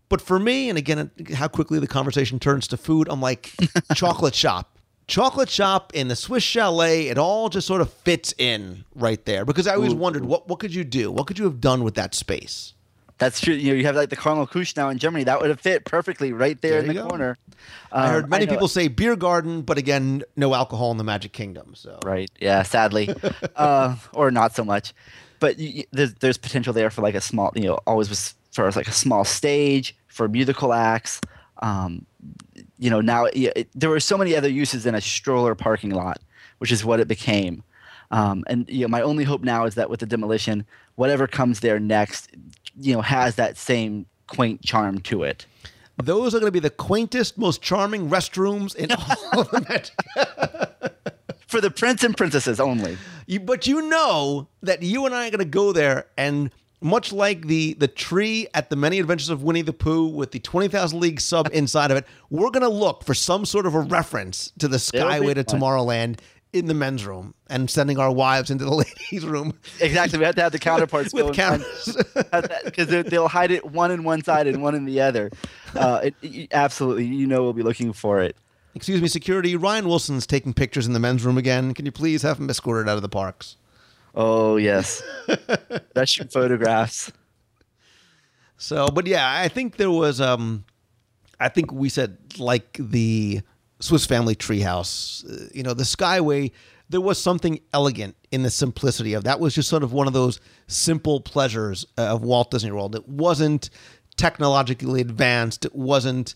But 0.10 0.22
for 0.22 0.40
me, 0.40 0.70
and 0.70 0.78
again, 0.78 1.12
how 1.36 1.48
quickly 1.48 1.80
the 1.80 1.88
conversation 1.88 2.40
turns 2.40 2.68
to 2.70 2.78
food, 2.78 3.08
I'm 3.10 3.22
like, 3.22 3.54
chocolate 3.96 4.36
shop. 4.36 4.76
Chocolate 5.08 5.50
shop 5.50 5.92
in 5.96 6.08
the 6.08 6.16
Swiss 6.16 6.44
Chalet, 6.44 7.08
it 7.08 7.18
all 7.18 7.50
just 7.50 7.66
sort 7.68 7.82
of 7.82 7.92
fits 7.92 8.34
in 8.38 8.86
right 8.96 9.24
there. 9.26 9.44
Because 9.46 9.66
I 9.68 9.74
always 9.76 9.94
wondered, 9.94 10.26
what, 10.26 10.48
what 10.48 10.60
could 10.60 10.74
you 10.74 10.84
do? 10.84 11.12
What 11.12 11.26
could 11.28 11.40
you 11.40 11.46
have 11.46 11.62
done 11.62 11.84
with 11.84 11.96
that 11.96 12.14
space? 12.14 12.74
That's 13.18 13.42
true. 13.42 13.54
You 13.54 13.72
know, 13.72 13.78
you 13.78 13.86
have 13.86 13.96
like 13.96 14.10
the 14.10 14.16
Karamell-Küche 14.16 14.78
now 14.78 14.90
in 14.90 14.98
Germany. 14.98 15.26
That 15.26 15.42
would 15.42 15.50
have 15.50 15.60
fit 15.60 15.84
perfectly 15.84 16.32
right 16.32 16.60
there, 16.62 16.72
There 16.74 16.82
in 16.82 16.88
the 16.88 16.94
go. 16.94 17.08
corner. 17.08 17.38
I 17.92 18.06
Um, 18.06 18.12
heard 18.12 18.30
many 18.30 18.46
know- 18.46 18.52
people 18.54 18.68
say 18.68 18.88
beer 18.88 19.16
garden, 19.16 19.62
but 19.64 19.78
again, 19.78 20.24
no 20.38 20.54
alcohol 20.56 20.92
in 20.92 20.98
the 20.98 21.04
Magic 21.04 21.34
Kingdom. 21.34 21.74
So 21.76 22.00
Right. 22.06 22.32
Yeah. 22.40 22.64
Sadly, 22.64 23.14
uh, 23.56 23.96
or 24.14 24.32
not 24.32 24.56
so 24.56 24.64
much. 24.64 24.94
But 25.40 25.60
you- 25.60 25.84
there's 25.92 26.14
there's 26.16 26.38
potential 26.38 26.72
there 26.72 26.90
for 26.90 27.02
like 27.02 27.16
a 27.16 27.22
small, 27.22 27.52
you 27.56 27.64
know, 27.64 27.80
always 27.86 28.10
was 28.10 28.36
for 28.52 28.72
like 28.72 28.88
a 28.88 28.92
small 28.94 29.26
stage 29.26 29.96
for 30.20 30.28
musical 30.28 30.74
acts. 30.74 31.22
Um, 31.62 32.06
you 32.78 32.90
know, 32.90 33.00
now 33.00 33.28
it, 33.32 33.70
there 33.74 33.90
were 33.90 34.02
so 34.02 34.18
many 34.18 34.36
other 34.36 34.50
uses 34.50 34.86
in 34.86 34.94
a 34.94 35.00
stroller 35.00 35.56
parking 35.56 35.92
lot, 35.92 36.20
which 36.58 36.74
is 36.74 36.84
what 36.84 37.00
it 37.00 37.08
became. 37.08 37.64
Um, 38.12 38.44
and 38.48 38.70
you 38.70 38.82
know, 38.82 38.90
my 38.90 39.02
only 39.02 39.24
hope 39.24 39.44
now 39.44 39.64
is 39.64 39.76
that 39.76 39.90
with 39.90 40.02
the 40.02 40.06
demolition, 40.06 40.66
whatever 40.96 41.26
comes 41.26 41.62
there 41.62 41.80
next, 41.80 42.32
you 42.78 42.94
know, 42.94 43.02
has 43.02 43.36
that 43.36 43.56
same 43.56 44.08
quaint 44.28 44.62
charm 44.62 45.00
to 45.04 45.24
it. 45.24 45.46
those 45.96 46.36
are 46.36 46.40
going 46.40 46.52
to 46.52 46.60
be 46.60 46.60
the 46.60 46.70
quaintest, 46.70 47.38
most 47.38 47.62
charming 47.62 48.10
restrooms 48.10 48.76
in 48.76 48.92
all 48.92 49.40
of 49.40 49.52
the 49.52 50.92
For 51.48 51.62
the 51.62 51.72
prince 51.72 52.04
and 52.04 52.16
princesses 52.16 52.60
only. 52.60 52.98
You, 53.26 53.40
but 53.40 53.68
you 53.68 53.84
know 53.84 54.50
that 54.64 54.84
you 54.84 55.06
and 55.06 55.16
I 55.16 55.28
are 55.28 55.32
going 55.32 55.40
to 55.40 55.46
go 55.46 55.72
there, 55.72 56.08
and 56.18 56.52
much 56.82 57.12
like 57.12 57.48
the 57.48 57.74
the 57.74 57.88
tree 57.88 58.48
at 58.54 58.70
the 58.70 58.76
Many 58.76 59.00
Adventures 59.00 59.30
of 59.30 59.44
Winnie 59.44 59.62
the 59.62 59.74
Pooh 59.74 60.08
with 60.08 60.32
the 60.32 60.40
Twenty 60.40 60.68
Thousand 60.68 61.00
League 61.00 61.20
sub 61.22 61.50
inside 61.54 61.92
of 61.92 61.98
it, 61.98 62.06
we're 62.30 62.52
going 62.52 62.64
to 62.64 62.70
look 62.70 63.04
for 63.04 63.14
some 63.14 63.46
sort 63.46 63.66
of 63.66 63.76
a 63.76 63.80
reference 63.80 64.52
to 64.60 64.68
the 64.68 64.78
Skyway 64.78 65.34
to 65.36 65.44
fun. 65.44 65.60
Tomorrowland 65.60 66.20
in 66.52 66.66
the 66.66 66.74
men's 66.74 67.06
room, 67.06 67.36
and 67.48 67.70
sending 67.70 68.00
our 68.00 68.12
wives 68.12 68.50
into 68.50 68.66
the 68.66 68.74
ladies' 69.12 69.24
room 69.24 69.54
Exactly. 69.80 70.18
We 70.18 70.26
have 70.26 70.34
to 70.36 70.42
have 70.42 70.52
the 70.52 70.58
counterparts 70.70 71.14
with 71.14 71.32
cameras. 71.36 71.96
because 72.66 72.88
they'll 72.88 73.28
hide 73.28 73.52
it 73.52 73.64
one 73.66 73.92
in 73.92 74.04
one 74.04 74.24
side 74.24 74.48
and 74.48 74.64
one 74.64 74.74
in 74.74 74.86
the 74.86 75.00
other. 75.00 75.30
Uh, 75.76 76.00
it, 76.06 76.16
it- 76.24 76.48
absolutely, 76.52 77.06
you 77.06 77.28
know 77.28 77.44
we'll 77.44 77.54
be 77.54 77.62
looking 77.62 77.94
for 77.94 78.20
it. 78.20 78.36
Excuse 78.74 79.02
me, 79.02 79.08
security. 79.08 79.56
Ryan 79.56 79.88
Wilson's 79.88 80.26
taking 80.26 80.54
pictures 80.54 80.88
in 80.88 80.94
the 80.94 81.00
men's 81.00 81.24
room 81.26 81.38
again. 81.38 81.74
Can 81.74 81.86
you 81.86 81.92
please 81.92 82.22
have 82.24 82.40
him 82.40 82.50
escorted 82.50 82.88
out 82.90 82.96
of 82.96 83.02
the 83.04 83.10
parks? 83.10 83.58
Oh 84.16 84.58
yes, 84.58 85.04
that's 85.94 86.18
your 86.18 86.28
photographs. 86.28 87.12
So, 88.58 88.88
but 88.88 89.08
yeah, 89.08 89.32
I 89.40 89.48
think 89.48 89.78
there 89.78 89.92
was 89.92 90.20
um 90.20 90.66
I 91.40 91.50
think 91.50 91.72
we 91.72 91.90
said 91.90 92.18
like 92.38 92.78
the 92.80 93.42
Swiss 93.80 94.06
Family 94.06 94.36
Treehouse, 94.36 95.26
uh, 95.26 95.50
you 95.54 95.64
know, 95.64 95.74
the 95.74 95.84
Skyway, 95.84 96.52
there 96.90 97.02
was 97.02 97.22
something 97.22 97.60
elegant 97.74 98.16
in 98.32 98.44
the 98.44 98.50
simplicity 98.50 99.14
of 99.14 99.24
that 99.24 99.40
was 99.40 99.56
just 99.56 99.70
sort 99.70 99.84
of 99.84 99.94
one 99.94 100.08
of 100.08 100.14
those 100.14 100.40
simple 100.68 101.22
pleasures 101.22 101.86
uh, 101.98 102.08
of 102.08 102.24
Walt 102.24 102.52
Disney 102.52 102.72
World. 102.72 102.96
It 102.96 103.08
wasn't 103.08 103.70
technologically 104.18 105.00
advanced, 105.00 105.64
it 105.64 105.74
wasn't 105.76 106.36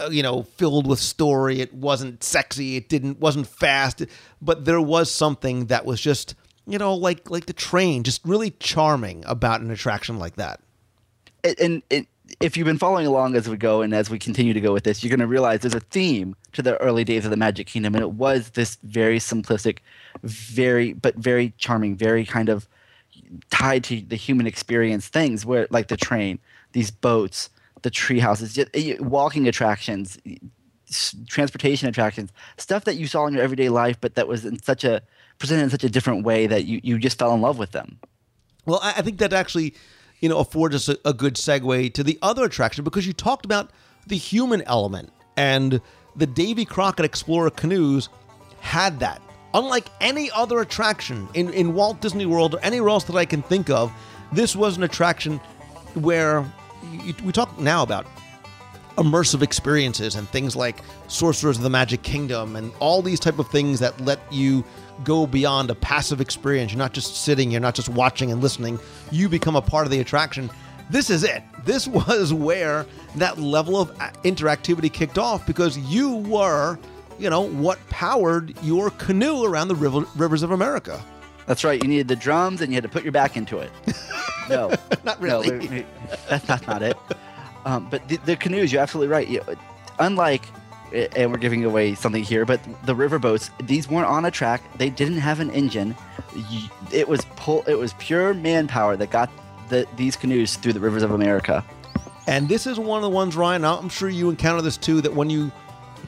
uh, 0.00 0.08
you 0.10 0.22
know, 0.22 0.42
filled 0.42 0.86
with 0.86 0.98
story, 0.98 1.60
it 1.60 1.72
wasn't 1.72 2.24
sexy, 2.24 2.76
it 2.76 2.88
didn't 2.88 3.20
wasn't 3.20 3.46
fast, 3.46 4.04
but 4.40 4.64
there 4.64 4.80
was 4.80 5.12
something 5.12 5.66
that 5.66 5.84
was 5.84 6.00
just 6.00 6.34
you 6.66 6.78
know, 6.78 6.94
like 6.94 7.30
like 7.30 7.46
the 7.46 7.52
train, 7.52 8.02
just 8.02 8.24
really 8.24 8.50
charming 8.58 9.24
about 9.26 9.60
an 9.60 9.70
attraction 9.70 10.18
like 10.18 10.36
that. 10.36 10.60
And, 11.44 11.56
and 11.58 11.82
it, 11.90 12.06
if 12.40 12.56
you've 12.56 12.66
been 12.66 12.78
following 12.78 13.06
along 13.06 13.34
as 13.34 13.48
we 13.48 13.56
go 13.56 13.82
and 13.82 13.92
as 13.92 14.08
we 14.08 14.18
continue 14.18 14.54
to 14.54 14.60
go 14.60 14.72
with 14.72 14.84
this, 14.84 15.02
you're 15.02 15.10
going 15.10 15.20
to 15.20 15.26
realize 15.26 15.60
there's 15.60 15.74
a 15.74 15.80
theme 15.80 16.36
to 16.52 16.62
the 16.62 16.76
early 16.78 17.04
days 17.04 17.24
of 17.24 17.30
the 17.30 17.36
Magic 17.36 17.66
Kingdom, 17.66 17.94
and 17.94 18.02
it 18.02 18.12
was 18.12 18.50
this 18.50 18.78
very 18.84 19.18
simplistic, 19.18 19.78
very 20.22 20.92
but 20.92 21.16
very 21.16 21.52
charming, 21.58 21.96
very 21.96 22.24
kind 22.24 22.48
of 22.48 22.68
tied 23.50 23.84
to 23.84 24.00
the 24.00 24.16
human 24.16 24.46
experience 24.46 25.08
things 25.08 25.44
where 25.44 25.66
like 25.70 25.88
the 25.88 25.96
train, 25.96 26.38
these 26.72 26.90
boats, 26.90 27.50
the 27.82 27.90
tree 27.90 28.20
houses, 28.20 28.58
walking 29.00 29.48
attractions, 29.48 30.18
transportation 31.26 31.88
attractions, 31.88 32.30
stuff 32.56 32.84
that 32.84 32.96
you 32.96 33.06
saw 33.06 33.26
in 33.26 33.34
your 33.34 33.42
everyday 33.42 33.68
life, 33.68 34.00
but 34.00 34.14
that 34.14 34.28
was 34.28 34.44
in 34.44 34.62
such 34.62 34.84
a 34.84 35.02
presented 35.42 35.64
in 35.64 35.70
such 35.70 35.82
a 35.82 35.90
different 35.90 36.24
way 36.24 36.46
that 36.46 36.66
you, 36.66 36.80
you 36.84 36.98
just 37.00 37.18
fell 37.18 37.34
in 37.34 37.40
love 37.40 37.58
with 37.58 37.72
them. 37.72 37.98
Well, 38.64 38.78
I 38.80 39.02
think 39.02 39.18
that 39.18 39.32
actually, 39.32 39.74
you 40.20 40.28
know, 40.28 40.38
affords 40.38 40.76
us 40.76 40.88
a, 40.88 40.96
a 41.04 41.12
good 41.12 41.34
segue 41.34 41.92
to 41.94 42.04
the 42.04 42.16
other 42.22 42.44
attraction 42.44 42.84
because 42.84 43.08
you 43.08 43.12
talked 43.12 43.44
about 43.44 43.72
the 44.06 44.16
human 44.16 44.62
element 44.62 45.12
and 45.36 45.80
the 46.14 46.28
Davy 46.28 46.64
Crockett 46.64 47.04
Explorer 47.04 47.50
canoes 47.50 48.08
had 48.60 49.00
that. 49.00 49.20
Unlike 49.52 49.88
any 50.00 50.30
other 50.30 50.60
attraction 50.60 51.28
in, 51.34 51.52
in 51.52 51.74
Walt 51.74 52.00
Disney 52.00 52.24
World 52.24 52.54
or 52.54 52.60
anywhere 52.60 52.90
else 52.90 53.02
that 53.04 53.16
I 53.16 53.24
can 53.24 53.42
think 53.42 53.68
of, 53.68 53.92
this 54.32 54.54
was 54.54 54.76
an 54.76 54.84
attraction 54.84 55.38
where 55.94 56.46
you, 57.04 57.14
we 57.24 57.32
talk 57.32 57.58
now 57.58 57.82
about 57.82 58.06
immersive 58.96 59.42
experiences 59.42 60.14
and 60.16 60.28
things 60.28 60.54
like 60.54 60.78
Sorcerers 61.08 61.56
of 61.56 61.62
the 61.62 61.70
Magic 61.70 62.02
Kingdom 62.02 62.56
and 62.56 62.72
all 62.78 63.02
these 63.02 63.20
type 63.20 63.38
of 63.38 63.48
things 63.48 63.80
that 63.80 63.98
let 64.00 64.20
you 64.32 64.64
go 65.04 65.26
beyond 65.26 65.70
a 65.70 65.74
passive 65.74 66.20
experience. 66.20 66.72
You're 66.72 66.78
not 66.78 66.92
just 66.92 67.24
sitting, 67.24 67.50
you're 67.50 67.60
not 67.60 67.74
just 67.74 67.88
watching 67.88 68.30
and 68.30 68.42
listening. 68.42 68.78
You 69.10 69.28
become 69.28 69.56
a 69.56 69.62
part 69.62 69.86
of 69.86 69.90
the 69.90 70.00
attraction. 70.00 70.50
This 70.90 71.10
is 71.10 71.24
it. 71.24 71.42
This 71.64 71.86
was 71.88 72.32
where 72.34 72.86
that 73.16 73.38
level 73.38 73.76
of 73.80 73.96
interactivity 74.24 74.92
kicked 74.92 75.18
off 75.18 75.46
because 75.46 75.78
you 75.78 76.16
were, 76.16 76.78
you 77.18 77.30
know, 77.30 77.42
what 77.42 77.78
powered 77.88 78.54
your 78.62 78.90
canoe 78.90 79.44
around 79.44 79.68
the 79.68 79.74
river, 79.74 80.04
rivers 80.16 80.42
of 80.42 80.50
America. 80.50 81.02
That's 81.46 81.64
right. 81.64 81.82
You 81.82 81.88
needed 81.88 82.08
the 82.08 82.16
drums 82.16 82.60
and 82.60 82.70
you 82.70 82.76
had 82.76 82.84
to 82.84 82.88
put 82.88 83.02
your 83.02 83.12
back 83.12 83.36
into 83.36 83.58
it. 83.58 83.70
No, 84.48 84.74
Not 85.04 85.20
really. 85.20 85.86
that's, 86.28 86.44
that's 86.46 86.66
not 86.66 86.82
it. 86.82 86.96
Um, 87.64 87.88
but 87.90 88.06
the, 88.08 88.16
the 88.18 88.36
canoes, 88.36 88.72
you're 88.72 88.82
absolutely 88.82 89.12
right. 89.12 89.28
You, 89.28 89.42
unlike, 89.98 90.46
and 90.92 91.30
we're 91.30 91.38
giving 91.38 91.64
away 91.64 91.94
something 91.94 92.22
here, 92.22 92.44
but 92.44 92.60
the 92.84 92.94
river 92.94 93.18
boats, 93.18 93.50
these 93.62 93.88
weren't 93.88 94.08
on 94.08 94.24
a 94.24 94.30
track. 94.30 94.62
They 94.78 94.90
didn't 94.90 95.18
have 95.18 95.40
an 95.40 95.50
engine. 95.50 95.94
It 96.92 97.08
was 97.08 97.24
pull. 97.36 97.62
It 97.66 97.74
was 97.74 97.94
pure 97.94 98.34
manpower 98.34 98.96
that 98.96 99.10
got 99.10 99.30
the, 99.68 99.86
these 99.96 100.16
canoes 100.16 100.56
through 100.56 100.74
the 100.74 100.80
rivers 100.80 101.02
of 101.02 101.12
America. 101.12 101.64
And 102.26 102.48
this 102.48 102.66
is 102.66 102.78
one 102.78 102.98
of 102.98 103.02
the 103.02 103.10
ones, 103.10 103.36
Ryan. 103.36 103.64
I'm 103.64 103.88
sure 103.88 104.08
you 104.08 104.28
encounter 104.28 104.62
this 104.62 104.76
too. 104.76 105.00
That 105.00 105.14
when 105.14 105.30
you 105.30 105.50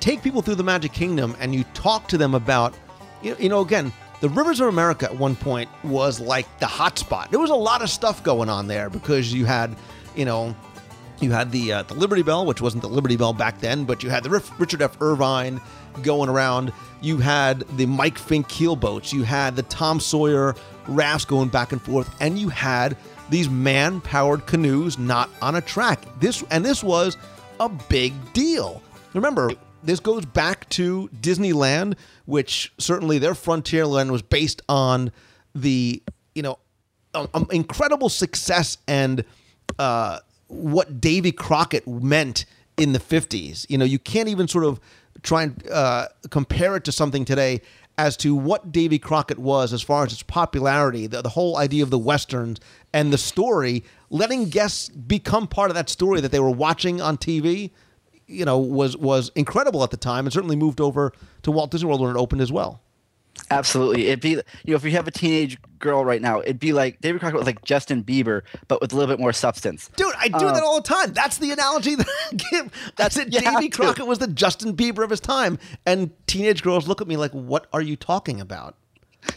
take 0.01 0.23
people 0.23 0.43
through 0.43 0.57
the 0.57 0.65
Magic 0.65 0.93
Kingdom 0.93 1.35
and 1.41 1.55
you 1.55 1.65
talk 1.75 2.09
to 2.09 2.19
them 2.19 2.35
about, 2.35 2.75
you 3.23 3.49
know, 3.49 3.61
again, 3.61 3.93
the 4.21 4.29
Rivers 4.29 4.61
of 4.61 4.69
America 4.69 5.07
at 5.07 5.17
one 5.17 5.35
point 5.35 5.69
was 5.83 6.21
like 6.21 6.47
the 6.59 6.67
hot 6.67 6.99
spot. 6.99 7.31
There 7.31 7.41
was 7.41 7.51
a 7.51 7.55
lot 7.55 7.83
of 7.83 7.91
stuff 7.91 8.23
going 8.23 8.49
on 8.49 8.67
there 8.67 8.91
because 8.91 9.33
you 9.33 9.45
had, 9.45 9.77
you 10.15 10.25
know, 10.25 10.55
you 11.21 11.33
had 11.33 11.51
the 11.51 11.73
uh, 11.73 11.83
the 11.83 11.95
Liberty 11.95 12.23
Bell, 12.23 12.47
which 12.47 12.61
wasn't 12.61 12.83
the 12.83 12.89
Liberty 12.89 13.17
Bell 13.17 13.33
back 13.33 13.61
then, 13.61 13.85
but 13.85 14.03
you 14.03 14.11
had 14.11 14.23
the 14.23 14.31
Richard 14.59 14.83
F. 14.83 15.01
Irvine 15.01 15.61
going 16.03 16.29
around. 16.29 16.73
You 17.01 17.19
had 17.19 17.61
the 17.77 17.87
Mike 17.87 18.19
Fink 18.19 18.49
keel 18.49 18.77
boats. 18.77 19.13
You 19.13 19.23
had 19.23 19.57
the 19.57 19.63
Tom 19.63 20.01
Sawyer 20.01 20.55
rafts 20.87 21.25
going 21.25 21.49
back 21.49 21.73
and 21.73 21.81
forth, 21.81 22.15
and 22.21 22.39
you 22.39 22.49
had 22.49 22.97
these 23.31 23.49
man-powered 23.49 24.47
canoes 24.47 24.99
not 24.99 25.31
on 25.41 25.57
a 25.57 25.61
track. 25.61 26.01
This 26.21 26.45
and 26.51 26.65
this 26.65 26.83
was 26.83 27.17
a 27.61 27.69
big 27.69 28.13
deal. 28.33 28.83
Remember, 29.15 29.51
this 29.83 30.01
goes 30.01 30.25
back 30.25 30.69
to 30.71 31.09
Disneyland, 31.21 31.97
which 32.27 32.73
certainly 32.79 33.19
their 33.19 33.35
Frontierland 33.35 34.11
was 34.11 34.23
based 34.23 34.63
on 34.69 35.13
the 35.55 36.03
you 36.35 36.43
know 36.43 36.59
um, 37.15 37.29
um, 37.35 37.47
incredible 37.51 38.09
success 38.09 38.79
and 38.89 39.25
uh, 39.79 40.19
what 40.55 41.01
Davy 41.01 41.33
Crockett 41.33 41.87
meant 41.87 42.45
in 42.77 42.93
the 42.93 42.99
50s. 42.99 43.67
You 43.69 43.79
know, 43.79 43.85
you 43.85 43.99
can't 43.99 44.29
even 44.29 44.49
sort 44.49 44.65
of 44.65 44.81
try 45.23 45.45
and 45.45 45.69
uh, 45.71 46.09
compare 46.31 46.77
it 46.77 46.85
to 46.85 46.93
something 46.93 47.25
today 47.25 47.61
as 47.97 48.17
to 48.19 48.35
what 48.35 48.73
Davy 48.73 48.99
Crockett 48.99 49.39
was 49.39 49.73
as 49.73 49.83
far 49.83 50.05
as 50.05 50.13
its 50.13 50.23
popularity, 50.23 51.07
the, 51.07 51.23
the 51.23 51.29
whole 51.29 51.57
idea 51.57 51.83
of 51.83 51.91
the 51.91 51.99
Westerns 51.99 52.59
and 52.93 53.13
the 53.13 53.19
story, 53.19 53.85
letting 54.11 54.49
guests 54.49 54.89
become 54.89 55.47
part 55.47 55.71
of 55.71 55.77
that 55.77 55.89
story 55.89 56.21
that 56.21 56.33
they 56.33 56.41
were 56.41 56.51
watching 56.51 57.01
on 57.01 57.17
TV. 57.17 57.71
You 58.27 58.45
know, 58.45 58.59
was 58.59 58.97
was 58.97 59.31
incredible 59.35 59.85
at 59.85 59.91
the 59.91 59.99
time, 59.99 60.25
and 60.25 60.33
certainly 60.33 60.57
moved 60.57 60.81
over 60.81 61.13
to 61.43 61.51
Walt 61.51 61.71
Disney 61.71 61.89
World 61.89 62.01
when 62.01 62.11
it 62.11 62.19
opened 62.19 62.41
as 62.41 62.51
well. 62.51 62.81
Absolutely. 63.55 64.07
It'd 64.07 64.21
be, 64.21 64.31
you 64.31 64.43
know, 64.67 64.75
if 64.77 64.85
you 64.85 64.91
have 64.93 65.07
a 65.07 65.11
teenage 65.11 65.59
girl 65.79 66.05
right 66.05 66.21
now, 66.21 66.41
it'd 66.41 66.59
be 66.59 66.73
like 66.73 67.01
David 67.01 67.21
Crockett 67.21 67.39
was 67.39 67.47
like 67.47 67.65
Justin 67.65 68.03
Bieber, 68.03 68.43
but 68.69 68.81
with 68.81 68.93
a 68.93 68.97
little 68.97 69.13
bit 69.13 69.21
more 69.21 69.33
substance. 69.33 69.91
Dude, 69.97 70.15
I 70.19 70.29
do 70.29 70.39
that 70.39 70.63
all 70.63 70.81
the 70.81 70.89
time. 70.89 71.13
That's 71.13 71.39
the 71.39 71.51
analogy 71.53 71.95
that 71.95 72.07
I 72.09 72.35
give. 72.35 72.93
That's 72.97 73.17
it. 73.17 73.31
Davy. 73.31 73.69
Crockett 73.69 74.07
was 74.07 74.19
the 74.19 74.29
Justin 74.29 74.77
Bieber 74.77 75.05
of 75.05 75.11
his 75.11 75.21
time, 75.21 75.59
and 75.87 76.11
teenage 76.27 76.63
girls 76.63 76.89
look 76.89 77.01
at 77.01 77.09
me 77.09 77.17
like, 77.17 77.33
"What 77.33 77.67
are 77.73 77.83
you 77.83 77.97
talking 77.97 78.41
about?" 78.41 78.77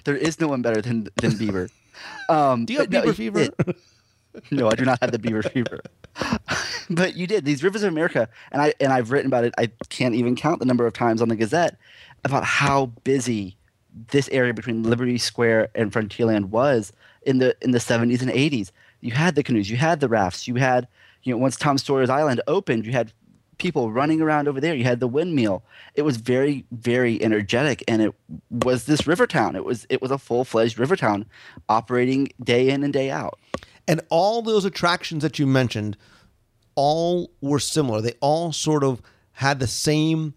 There 0.03 0.15
is 0.15 0.39
no 0.39 0.47
one 0.47 0.61
better 0.61 0.81
than 0.81 1.09
than 1.17 1.31
Bieber. 1.31 1.69
Um, 2.29 2.65
Do 2.65 2.73
you 2.73 2.79
have 2.79 2.89
but 2.89 3.05
no, 3.05 3.11
Bieber 3.11 3.15
fever? 3.15 3.39
did. 3.39 3.75
no, 4.51 4.69
I 4.69 4.75
do 4.75 4.85
not 4.85 4.99
have 5.01 5.11
the 5.11 5.19
Bieber 5.19 5.49
fever. 5.51 5.81
but 6.89 7.15
you 7.15 7.27
did 7.27 7.45
these 7.45 7.63
rivers 7.63 7.83
of 7.83 7.91
America, 7.91 8.29
and 8.51 8.61
I 8.61 8.73
and 8.79 8.93
I've 8.93 9.11
written 9.11 9.27
about 9.27 9.43
it. 9.43 9.53
I 9.57 9.67
can't 9.89 10.15
even 10.15 10.35
count 10.35 10.59
the 10.59 10.65
number 10.65 10.85
of 10.85 10.93
times 10.93 11.21
on 11.21 11.29
the 11.29 11.35
Gazette 11.35 11.77
about 12.23 12.43
how 12.43 12.87
busy 13.03 13.56
this 14.09 14.29
area 14.29 14.53
between 14.53 14.83
Liberty 14.83 15.17
Square 15.17 15.69
and 15.75 15.91
Frontierland 15.91 16.45
was 16.45 16.93
in 17.23 17.39
the 17.39 17.55
in 17.61 17.71
the 17.71 17.79
70s 17.79 18.21
and 18.21 18.31
80s. 18.31 18.71
You 19.01 19.11
had 19.11 19.35
the 19.35 19.43
canoes, 19.43 19.69
you 19.69 19.77
had 19.77 19.99
the 19.99 20.09
rafts, 20.09 20.47
you 20.47 20.55
had 20.55 20.87
you 21.23 21.33
know 21.33 21.37
once 21.37 21.57
Tom 21.57 21.77
Sawyer's 21.77 22.09
Island 22.09 22.41
opened, 22.47 22.85
you 22.85 22.91
had 22.91 23.11
people 23.57 23.91
running 23.91 24.21
around 24.21 24.47
over 24.47 24.61
there. 24.61 24.75
You 24.75 24.83
had 24.83 24.99
the 24.99 25.07
windmill. 25.07 25.63
It 25.95 26.03
was 26.03 26.17
very 26.17 26.65
very 26.71 27.21
energetic, 27.21 27.83
and 27.87 28.01
it 28.01 28.13
was 28.49 28.85
this 28.85 29.07
river 29.07 29.27
town. 29.27 29.55
It 29.55 29.65
was 29.65 29.85
it 29.89 30.01
was 30.01 30.11
a 30.11 30.17
full 30.17 30.43
fledged 30.43 30.77
river 30.79 30.95
town, 30.95 31.25
operating 31.69 32.29
day 32.43 32.69
in 32.69 32.83
and 32.83 32.93
day 32.93 33.09
out. 33.09 33.39
And 33.87 34.01
all 34.09 34.41
those 34.41 34.65
attractions 34.65 35.23
that 35.23 35.39
you 35.39 35.47
mentioned, 35.47 35.97
all 36.75 37.31
were 37.41 37.59
similar. 37.59 38.01
They 38.01 38.13
all 38.19 38.51
sort 38.51 38.83
of 38.83 39.01
had 39.33 39.59
the 39.59 39.67
same, 39.67 40.33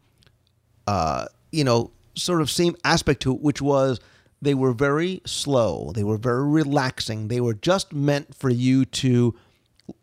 uh, 0.86 1.26
you 1.50 1.64
know, 1.64 1.90
sort 2.20 2.40
of 2.40 2.50
same 2.50 2.76
aspect 2.84 3.22
to 3.22 3.34
it, 3.34 3.40
which 3.40 3.62
was 3.62 4.00
they 4.42 4.54
were 4.54 4.72
very 4.72 5.20
slow. 5.26 5.92
They 5.94 6.04
were 6.04 6.16
very 6.16 6.44
relaxing. 6.44 7.28
They 7.28 7.40
were 7.40 7.54
just 7.54 7.92
meant 7.92 8.34
for 8.34 8.50
you 8.50 8.84
to, 8.86 9.34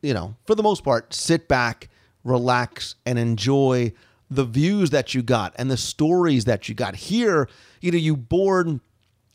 you 0.01 0.13
know, 0.13 0.35
for 0.45 0.55
the 0.55 0.63
most 0.63 0.83
part, 0.83 1.13
sit 1.13 1.47
back, 1.47 1.89
relax, 2.23 2.95
and 3.05 3.17
enjoy 3.17 3.93
the 4.29 4.45
views 4.45 4.89
that 4.91 5.13
you 5.13 5.21
got 5.21 5.53
and 5.57 5.71
the 5.71 5.77
stories 5.77 6.45
that 6.45 6.67
you 6.67 6.75
got. 6.75 6.95
Here, 6.95 7.47
you 7.81 7.91
know, 7.91 7.97
you 7.97 8.15
board 8.15 8.79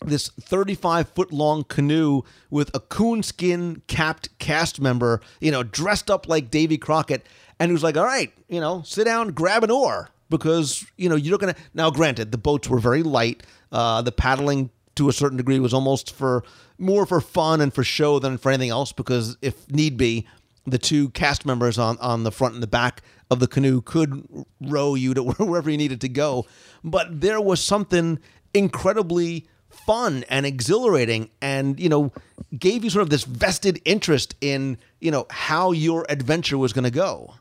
this 0.04 0.28
35 0.40 1.08
foot 1.08 1.32
long 1.32 1.64
canoe 1.64 2.22
with 2.50 2.74
a 2.74 2.80
coonskin 2.80 3.82
capped 3.86 4.36
cast 4.38 4.80
member, 4.80 5.20
you 5.40 5.50
know, 5.50 5.62
dressed 5.62 6.10
up 6.10 6.28
like 6.28 6.50
Davy 6.50 6.78
Crockett, 6.78 7.26
and 7.58 7.70
who's 7.70 7.82
like, 7.82 7.96
all 7.96 8.04
right, 8.04 8.32
you 8.48 8.60
know, 8.60 8.82
sit 8.84 9.04
down, 9.04 9.28
grab 9.28 9.64
an 9.64 9.70
oar. 9.70 10.10
Because, 10.32 10.86
you 10.96 11.08
know, 11.10 11.14
you're 11.14 11.38
going 11.38 11.54
to. 11.54 11.60
Now, 11.74 11.90
granted, 11.90 12.32
the 12.32 12.38
boats 12.38 12.68
were 12.68 12.78
very 12.78 13.02
light. 13.02 13.42
Uh, 13.70 14.00
the 14.02 14.10
paddling 14.10 14.70
to 14.94 15.08
a 15.08 15.12
certain 15.12 15.36
degree 15.36 15.60
was 15.60 15.74
almost 15.74 16.14
for 16.14 16.42
more 16.78 17.06
for 17.06 17.20
fun 17.20 17.60
and 17.60 17.72
for 17.72 17.84
show 17.84 18.18
than 18.18 18.38
for 18.38 18.50
anything 18.50 18.70
else. 18.70 18.92
Because 18.92 19.36
if 19.42 19.70
need 19.70 19.96
be, 19.96 20.26
the 20.66 20.78
two 20.78 21.10
cast 21.10 21.44
members 21.44 21.78
on, 21.78 21.98
on 21.98 22.24
the 22.24 22.32
front 22.32 22.54
and 22.54 22.62
the 22.62 22.68
back 22.68 23.02
of 23.30 23.40
the 23.40 23.46
canoe 23.46 23.82
could 23.82 24.26
row 24.60 24.94
you 24.94 25.14
to 25.14 25.22
wherever 25.44 25.70
you 25.70 25.76
needed 25.76 26.00
to 26.00 26.08
go. 26.08 26.46
But 26.82 27.20
there 27.20 27.40
was 27.40 27.62
something 27.62 28.18
incredibly 28.54 29.46
fun 29.68 30.24
and 30.28 30.46
exhilarating 30.46 31.30
and, 31.40 31.78
you 31.78 31.88
know, 31.88 32.12
gave 32.58 32.84
you 32.84 32.90
sort 32.90 33.02
of 33.02 33.10
this 33.10 33.24
vested 33.24 33.80
interest 33.84 34.34
in, 34.40 34.78
you 35.00 35.10
know, 35.10 35.26
how 35.30 35.72
your 35.72 36.06
adventure 36.08 36.58
was 36.58 36.72
going 36.72 36.84
to 36.84 36.90
go. 36.90 37.34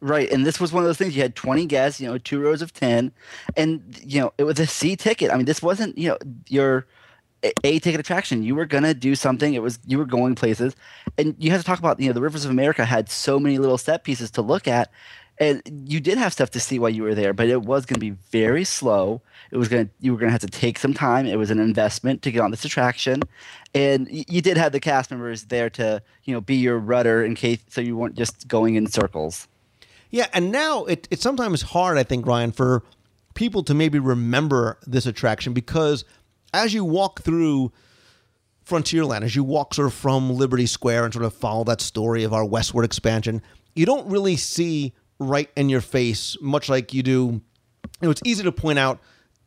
Right, 0.00 0.30
and 0.30 0.46
this 0.46 0.60
was 0.60 0.72
one 0.72 0.84
of 0.84 0.88
those 0.88 0.96
things. 0.96 1.16
You 1.16 1.22
had 1.22 1.34
twenty 1.34 1.66
guests, 1.66 2.00
you 2.00 2.06
know, 2.06 2.18
two 2.18 2.40
rows 2.40 2.62
of 2.62 2.72
ten, 2.72 3.10
and 3.56 3.98
you 4.04 4.20
know 4.20 4.32
it 4.38 4.44
was 4.44 4.60
a 4.60 4.66
C 4.66 4.94
ticket. 4.94 5.32
I 5.32 5.36
mean, 5.36 5.46
this 5.46 5.60
wasn't 5.60 5.98
you 5.98 6.10
know 6.10 6.18
your 6.46 6.86
a 7.42 7.78
ticket 7.78 8.00
attraction. 8.00 8.42
You 8.42 8.54
were 8.54 8.66
gonna 8.66 8.94
do 8.94 9.14
something. 9.14 9.54
It 9.54 9.62
was 9.62 9.78
you 9.86 9.98
were 9.98 10.04
going 10.04 10.34
places, 10.34 10.76
and 11.16 11.34
you 11.38 11.50
had 11.50 11.58
to 11.58 11.66
talk 11.66 11.78
about 11.78 11.98
you 12.00 12.06
know 12.06 12.12
the 12.12 12.20
Rivers 12.20 12.44
of 12.44 12.50
America 12.50 12.84
had 12.84 13.10
so 13.10 13.38
many 13.40 13.58
little 13.58 13.78
set 13.78 14.04
pieces 14.04 14.30
to 14.32 14.42
look 14.42 14.68
at, 14.68 14.90
and 15.38 15.62
you 15.66 16.00
did 16.00 16.18
have 16.18 16.32
stuff 16.32 16.50
to 16.50 16.60
see 16.60 16.78
while 16.78 16.90
you 16.90 17.02
were 17.02 17.14
there. 17.14 17.32
But 17.32 17.48
it 17.48 17.62
was 17.62 17.86
gonna 17.86 18.00
be 18.00 18.10
very 18.10 18.64
slow. 18.64 19.22
It 19.50 19.56
was 19.56 19.68
gonna 19.68 19.88
you 20.00 20.12
were 20.12 20.18
gonna 20.18 20.32
have 20.32 20.40
to 20.40 20.46
take 20.46 20.78
some 20.78 20.94
time. 20.94 21.26
It 21.26 21.38
was 21.38 21.50
an 21.50 21.60
investment 21.60 22.22
to 22.22 22.30
get 22.30 22.40
on 22.40 22.50
this 22.50 22.64
attraction, 22.64 23.22
and 23.74 24.08
you 24.10 24.42
did 24.42 24.56
have 24.56 24.72
the 24.72 24.80
cast 24.80 25.10
members 25.10 25.44
there 25.44 25.70
to 25.70 26.02
you 26.24 26.34
know 26.34 26.40
be 26.40 26.56
your 26.56 26.78
rudder 26.78 27.24
in 27.24 27.34
case 27.34 27.60
so 27.68 27.80
you 27.80 27.96
weren't 27.96 28.16
just 28.16 28.48
going 28.48 28.74
in 28.74 28.86
circles. 28.86 29.48
Yeah, 30.10 30.26
and 30.32 30.50
now 30.50 30.84
it, 30.84 31.06
it's 31.10 31.22
sometimes 31.22 31.62
hard, 31.62 31.98
I 31.98 32.02
think, 32.02 32.26
Ryan, 32.26 32.52
for 32.52 32.82
people 33.34 33.62
to 33.64 33.74
maybe 33.74 33.98
remember 33.98 34.78
this 34.86 35.06
attraction 35.06 35.52
because 35.52 36.04
as 36.52 36.72
you 36.72 36.84
walk 36.84 37.20
through 37.20 37.72
Frontierland, 38.64 39.22
as 39.22 39.36
you 39.36 39.44
walk 39.44 39.74
sort 39.74 39.86
of 39.86 39.94
from 39.94 40.30
Liberty 40.30 40.66
Square 40.66 41.04
and 41.04 41.12
sort 41.12 41.24
of 41.24 41.34
follow 41.34 41.64
that 41.64 41.80
story 41.80 42.24
of 42.24 42.32
our 42.32 42.44
westward 42.44 42.84
expansion, 42.84 43.42
you 43.74 43.86
don't 43.86 44.08
really 44.08 44.36
see 44.36 44.94
right 45.18 45.50
in 45.56 45.68
your 45.68 45.80
face, 45.80 46.36
much 46.40 46.68
like 46.68 46.92
you 46.92 47.02
do. 47.02 47.40
You 48.00 48.06
know, 48.06 48.10
it's 48.10 48.22
easy 48.24 48.42
to 48.44 48.52
point 48.52 48.78
out 48.78 49.00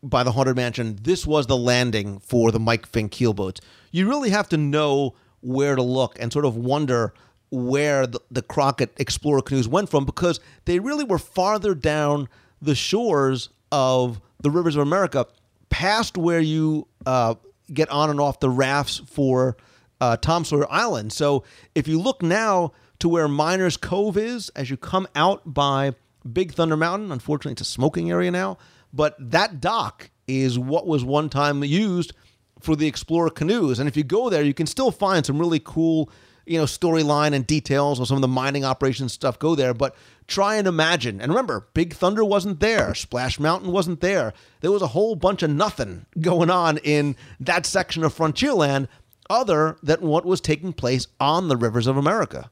by 0.04 0.24
the 0.24 0.32
Haunted 0.32 0.56
Mansion, 0.56 0.97
this 1.02 1.28
was 1.28 1.47
the 1.47 1.58
landing 1.58 2.19
for 2.19 2.52
the 2.52 2.60
Mike 2.60 2.88
Fink 2.88 3.12
keelboats. 3.12 3.60
You 3.91 4.08
really 4.08 4.32
have 4.32 4.50
to 4.50 4.58
know 4.58 5.15
where 5.41 5.76
to 5.76 5.84
look 5.84 6.17
and 6.19 6.32
sort 6.32 6.45
of 6.45 6.56
wonder 6.56 7.13
where 7.52 8.08
the, 8.08 8.20
the 8.32 8.42
Crockett 8.42 8.94
Explorer 8.98 9.42
canoes 9.42 9.68
went 9.68 9.90
from 9.90 10.06
because 10.06 10.40
they 10.66 10.80
really 10.80 11.04
were 11.04 11.20
farther 11.20 11.76
down 11.76 12.28
the 12.62 12.76
shores 12.76 13.50
of 13.72 14.22
the 14.42 14.50
rivers 14.50 14.76
of 14.76 14.82
America, 14.82 15.28
past 15.70 16.18
where 16.18 16.40
you 16.40 16.88
uh, 17.06 17.36
get 17.74 17.90
on 17.90 18.10
and 18.10 18.20
off 18.20 18.40
the 18.40 18.50
rafts 18.50 19.00
for 19.08 19.58
uh, 20.00 20.18
Tom 20.18 20.44
Sawyer 20.44 20.72
Island. 20.72 21.14
So 21.14 21.44
if 21.76 21.88
you 21.88 22.00
look 22.00 22.22
now 22.22 22.74
to 23.00 23.10
where 23.10 23.28
Miners 23.28 23.78
Cove 23.78 24.18
is, 24.18 24.50
as 24.50 24.70
you 24.70 24.78
come 24.78 25.08
out 25.16 25.42
by 25.54 25.94
Big 26.32 26.54
Thunder 26.54 26.78
Mountain, 26.78 27.12
unfortunately 27.12 27.54
it's 27.54 27.62
a 27.62 27.66
smoking 27.66 28.12
area 28.12 28.32
now, 28.32 28.58
but 28.94 29.16
that 29.20 29.62
dock 29.62 30.10
is 30.28 30.58
what 30.58 30.88
was 30.88 31.04
one 31.04 31.30
time 31.30 31.64
used 31.64 32.14
for 32.60 32.76
the 32.76 32.88
Explorer 32.88 33.30
canoes. 33.30 33.80
And 33.80 33.88
if 33.88 33.97
you 33.97 34.04
go 34.04 34.30
there, 34.30 34.43
you 34.43 34.54
can 34.54 34.68
still 34.68 34.91
find 34.91 35.26
some 35.26 35.39
really 35.39 35.62
cool, 35.64 36.10
you 36.46 36.58
know, 36.58 36.66
storyline 36.66 37.34
and 37.34 37.46
details 37.46 38.00
of 38.00 38.08
some 38.08 38.18
of 38.18 38.22
the 38.22 38.28
mining 38.28 38.66
operations 38.66 39.14
stuff 39.14 39.39
go 39.39 39.56
there. 39.56 39.74
But 39.74 39.96
try 40.28 40.56
and 40.56 40.68
imagine. 40.68 41.22
And 41.22 41.32
remember, 41.32 41.68
Big 41.74 41.94
Thunder 41.94 42.24
wasn't 42.24 42.60
there. 42.60 42.96
Splash 42.96 43.39
Mountain 43.39 43.72
wasn't 43.72 44.02
there. 44.02 44.34
There 44.62 44.72
was 44.72 44.82
a 44.82 44.88
whole 44.88 45.16
bunch 45.16 45.44
of 45.44 45.50
nothing 45.50 46.06
going 46.20 46.50
on 46.50 46.78
in 46.80 47.16
that 47.39 47.66
section 47.66 48.04
of 48.04 48.16
Frontierland 48.16 48.88
other 49.30 49.78
than 49.82 50.02
what 50.02 50.26
was 50.26 50.42
taking 50.42 50.74
place 50.74 51.08
on 51.20 51.48
the 51.48 51.58
rivers 51.58 51.88
of 51.88 51.98
America. 51.98 52.50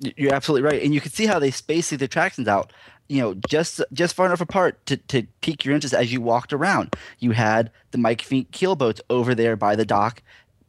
You're 0.00 0.34
absolutely 0.34 0.68
right, 0.68 0.82
and 0.82 0.94
you 0.94 1.00
can 1.00 1.10
see 1.10 1.26
how 1.26 1.38
they 1.38 1.50
spaced 1.50 1.90
the 1.90 2.04
attractions 2.04 2.46
out. 2.46 2.72
You 3.08 3.22
know, 3.22 3.34
just 3.48 3.80
just 3.92 4.14
far 4.14 4.26
enough 4.26 4.40
apart 4.40 4.84
to, 4.86 4.96
to 4.96 5.22
pique 5.40 5.64
your 5.64 5.74
interest 5.74 5.94
as 5.94 6.12
you 6.12 6.20
walked 6.20 6.52
around. 6.52 6.94
You 7.18 7.32
had 7.32 7.70
the 7.90 7.98
Mike 7.98 8.22
Fink 8.22 8.50
keelboats 8.50 9.00
over 9.08 9.34
there 9.34 9.56
by 9.56 9.76
the 9.76 9.86
dock, 9.86 10.22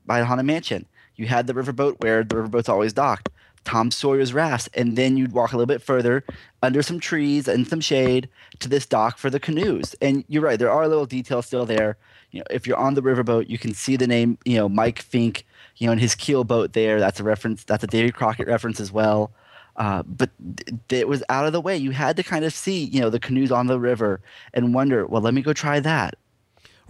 by 0.06 0.20
the 0.20 0.26
Haunted 0.26 0.46
Mansion. 0.46 0.86
You 1.20 1.28
had 1.28 1.48
the 1.48 1.54
riverboat 1.54 2.02
where 2.02 2.24
the 2.24 2.36
riverboat's 2.36 2.70
always 2.70 2.94
docked. 2.94 3.28
Tom 3.66 3.92
Sawyer's 3.92 4.34
rafts, 4.34 4.70
and 4.74 4.96
then 4.96 5.18
you'd 5.18 5.34
walk 5.34 5.52
a 5.52 5.58
little 5.58 5.68
bit 5.68 5.82
further 5.82 6.24
under 6.64 6.82
some 6.82 6.98
trees 6.98 7.46
and 7.46 7.68
some 7.68 7.82
shade 7.82 8.30
to 8.60 8.70
this 8.70 8.86
dock 8.86 9.18
for 9.18 9.30
the 9.30 9.40
canoes. 9.40 9.98
And 10.02 10.24
you're 10.30 10.42
right, 10.42 10.58
there 10.58 10.72
are 10.72 10.88
little 10.88 11.06
details 11.06 11.46
still 11.46 11.66
there. 11.66 11.98
You 12.32 12.40
know, 12.40 12.46
if 12.50 12.66
you're 12.66 12.78
on 12.78 12.94
the 12.94 13.02
riverboat, 13.02 13.50
you 13.50 13.58
can 13.58 13.74
see 13.74 13.98
the 13.98 14.08
name, 14.08 14.38
you 14.46 14.56
know, 14.56 14.70
Mike 14.70 15.00
Fink, 15.00 15.46
you 15.76 15.88
know, 15.88 15.92
in 15.92 16.00
his 16.00 16.16
keel 16.16 16.46
boat 16.46 16.72
there. 16.72 17.02
That's 17.02 17.20
a 17.20 17.24
reference. 17.24 17.66
That's 17.66 17.84
a 17.84 17.88
Davy 17.88 18.12
Crockett 18.12 18.48
reference 18.48 18.80
as 18.80 18.94
well. 18.94 19.32
Uh, 19.76 20.04
but 20.04 20.30
it 20.90 21.10
was 21.10 21.22
out 21.28 21.46
of 21.46 21.52
the 21.52 21.62
way. 21.62 21.76
You 21.76 21.92
had 21.92 22.16
to 22.16 22.24
kind 22.24 22.46
of 22.46 22.54
see, 22.54 22.86
you 22.86 23.02
know, 23.02 23.10
the 23.10 23.20
canoes 23.20 23.52
on 23.52 23.68
the 23.68 23.80
river 23.80 24.22
and 24.54 24.74
wonder, 24.74 25.06
well, 25.06 25.22
let 25.22 25.34
me 25.34 25.42
go 25.42 25.52
try 25.52 25.82
that. 25.82 26.16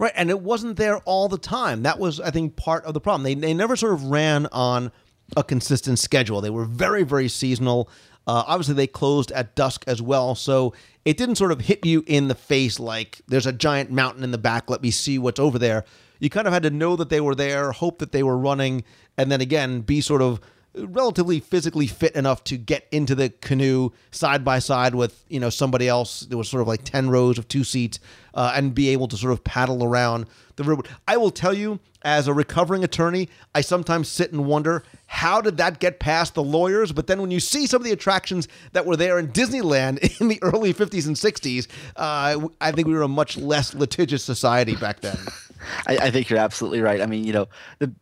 Right, 0.00 0.12
and 0.16 0.30
it 0.30 0.40
wasn't 0.40 0.78
there 0.78 0.96
all 1.00 1.28
the 1.28 1.36
time. 1.36 1.82
That 1.82 1.98
was, 1.98 2.20
I 2.20 2.30
think, 2.30 2.56
part 2.56 2.86
of 2.86 2.94
the 2.94 3.02
problem. 3.02 3.22
They 3.22 3.34
they 3.34 3.52
never 3.52 3.76
sort 3.76 3.92
of 3.92 4.04
ran 4.04 4.46
on 4.46 4.92
a 5.36 5.44
consistent 5.44 5.98
schedule. 5.98 6.40
They 6.40 6.48
were 6.48 6.64
very 6.64 7.02
very 7.02 7.28
seasonal. 7.28 7.90
Uh, 8.26 8.42
obviously, 8.46 8.74
they 8.74 8.86
closed 8.86 9.30
at 9.32 9.54
dusk 9.54 9.84
as 9.86 10.00
well, 10.00 10.34
so 10.34 10.72
it 11.04 11.18
didn't 11.18 11.36
sort 11.36 11.52
of 11.52 11.60
hit 11.60 11.84
you 11.84 12.02
in 12.06 12.28
the 12.28 12.34
face 12.34 12.80
like 12.80 13.20
there's 13.28 13.46
a 13.46 13.52
giant 13.52 13.90
mountain 13.90 14.24
in 14.24 14.30
the 14.30 14.38
back. 14.38 14.70
Let 14.70 14.82
me 14.82 14.90
see 14.90 15.18
what's 15.18 15.38
over 15.38 15.58
there. 15.58 15.84
You 16.18 16.30
kind 16.30 16.46
of 16.46 16.54
had 16.54 16.62
to 16.62 16.70
know 16.70 16.96
that 16.96 17.10
they 17.10 17.20
were 17.20 17.34
there, 17.34 17.70
hope 17.72 17.98
that 17.98 18.12
they 18.12 18.22
were 18.22 18.38
running, 18.38 18.84
and 19.18 19.30
then 19.30 19.42
again 19.42 19.82
be 19.82 20.00
sort 20.00 20.22
of 20.22 20.40
relatively 20.74 21.40
physically 21.40 21.86
fit 21.86 22.14
enough 22.14 22.44
to 22.44 22.56
get 22.56 22.86
into 22.92 23.14
the 23.14 23.30
canoe 23.40 23.90
side 24.10 24.44
by 24.44 24.58
side 24.58 24.94
with 24.94 25.24
you 25.28 25.40
know 25.40 25.50
somebody 25.50 25.88
else. 25.88 26.20
There 26.20 26.38
was 26.38 26.48
sort 26.48 26.62
of 26.62 26.68
like 26.68 26.84
ten 26.84 27.10
rows 27.10 27.38
of 27.38 27.48
two 27.48 27.64
seats, 27.64 27.98
uh, 28.34 28.52
and 28.54 28.74
be 28.74 28.88
able 28.90 29.08
to 29.08 29.16
sort 29.16 29.32
of 29.32 29.42
paddle 29.44 29.84
around 29.84 30.26
the 30.56 30.64
river. 30.64 30.82
I 31.08 31.16
will 31.16 31.30
tell 31.30 31.54
you, 31.54 31.80
as 32.02 32.28
a 32.28 32.34
recovering 32.34 32.84
attorney, 32.84 33.28
I 33.54 33.60
sometimes 33.60 34.08
sit 34.08 34.32
and 34.32 34.46
wonder 34.46 34.84
how 35.06 35.40
did 35.40 35.56
that 35.56 35.80
get 35.80 35.98
past 35.98 36.34
the 36.34 36.42
lawyers. 36.42 36.92
But 36.92 37.06
then 37.06 37.20
when 37.20 37.30
you 37.30 37.40
see 37.40 37.66
some 37.66 37.80
of 37.80 37.84
the 37.84 37.92
attractions 37.92 38.46
that 38.72 38.86
were 38.86 38.96
there 38.96 39.18
in 39.18 39.28
Disneyland 39.28 39.98
in 40.20 40.28
the 40.28 40.42
early 40.42 40.72
'50s 40.72 41.06
and 41.06 41.16
'60s, 41.16 41.66
uh, 41.96 42.48
I 42.60 42.72
think 42.72 42.86
we 42.86 42.94
were 42.94 43.02
a 43.02 43.08
much 43.08 43.36
less 43.36 43.74
litigious 43.74 44.24
society 44.24 44.76
back 44.76 45.00
then. 45.00 45.18
I, 45.86 45.96
I 45.96 46.10
think 46.10 46.30
you're 46.30 46.38
absolutely 46.38 46.80
right. 46.80 47.00
I 47.00 47.06
mean, 47.06 47.24
you 47.24 47.32
know, 47.32 47.48
the 47.80 47.92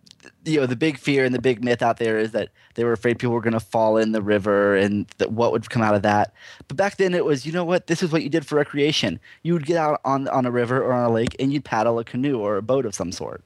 you 0.45 0.61
know 0.61 0.67
the 0.67 0.77
big 0.77 0.99
fear 0.99 1.25
and 1.25 1.35
the 1.35 1.41
big 1.41 1.63
myth 1.63 1.83
out 1.83 1.99
there 1.99 2.19
is 2.19 2.33
that 2.33 2.51
they 2.75 2.85
were 2.85 2.93
afraid 2.93 3.19
people 3.19 3.35
were 3.35 3.41
going 3.41 3.53
to 3.53 3.61
fall 3.61 3.97
in 3.97 4.13
the 4.13 4.23
river 4.23 4.77
and 4.77 5.07
that 5.19 5.33
what 5.33 5.53
would 5.53 5.69
come 5.69 5.83
out 5.83 5.95
of 5.95 6.03
that. 6.03 6.33
But 6.69 6.77
back 6.77 6.97
then 6.97 7.15
it 7.15 7.25
was, 7.25 7.45
you 7.45 7.53
know 7.53 7.65
what, 7.65 7.87
this 7.87 8.03
is 8.03 8.13
what 8.13 8.23
you 8.23 8.29
did 8.29 8.47
for 8.47 8.57
recreation. 8.57 9.21
You 9.43 9.53
would 9.55 9.67
get 9.67 9.77
out 9.77 10.01
on 10.05 10.29
on 10.29 10.47
a 10.47 10.51
river 10.51 10.83
or 10.83 10.93
on 10.93 11.05
a 11.05 11.13
lake 11.13 11.37
and 11.39 11.53
you'd 11.53 11.65
paddle 11.65 11.99
a 11.99 12.05
canoe 12.05 12.39
or 12.39 12.57
a 12.57 12.63
boat 12.63 12.87
of 12.87 12.95
some 12.95 13.13
sort. 13.13 13.43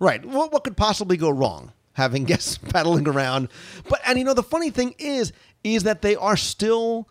Right. 0.00 0.24
What, 0.24 0.52
what 0.52 0.64
could 0.64 0.76
possibly 0.76 1.16
go 1.16 1.30
wrong? 1.30 1.72
Having 1.94 2.24
guests 2.26 2.58
paddling 2.58 3.08
around. 3.08 3.48
But, 3.88 4.00
and 4.06 4.18
you 4.18 4.24
know, 4.24 4.34
the 4.34 4.42
funny 4.42 4.70
thing 4.70 4.94
is, 4.98 5.32
is 5.64 5.84
that 5.84 6.02
they 6.02 6.16
are 6.16 6.36
still 6.36 7.08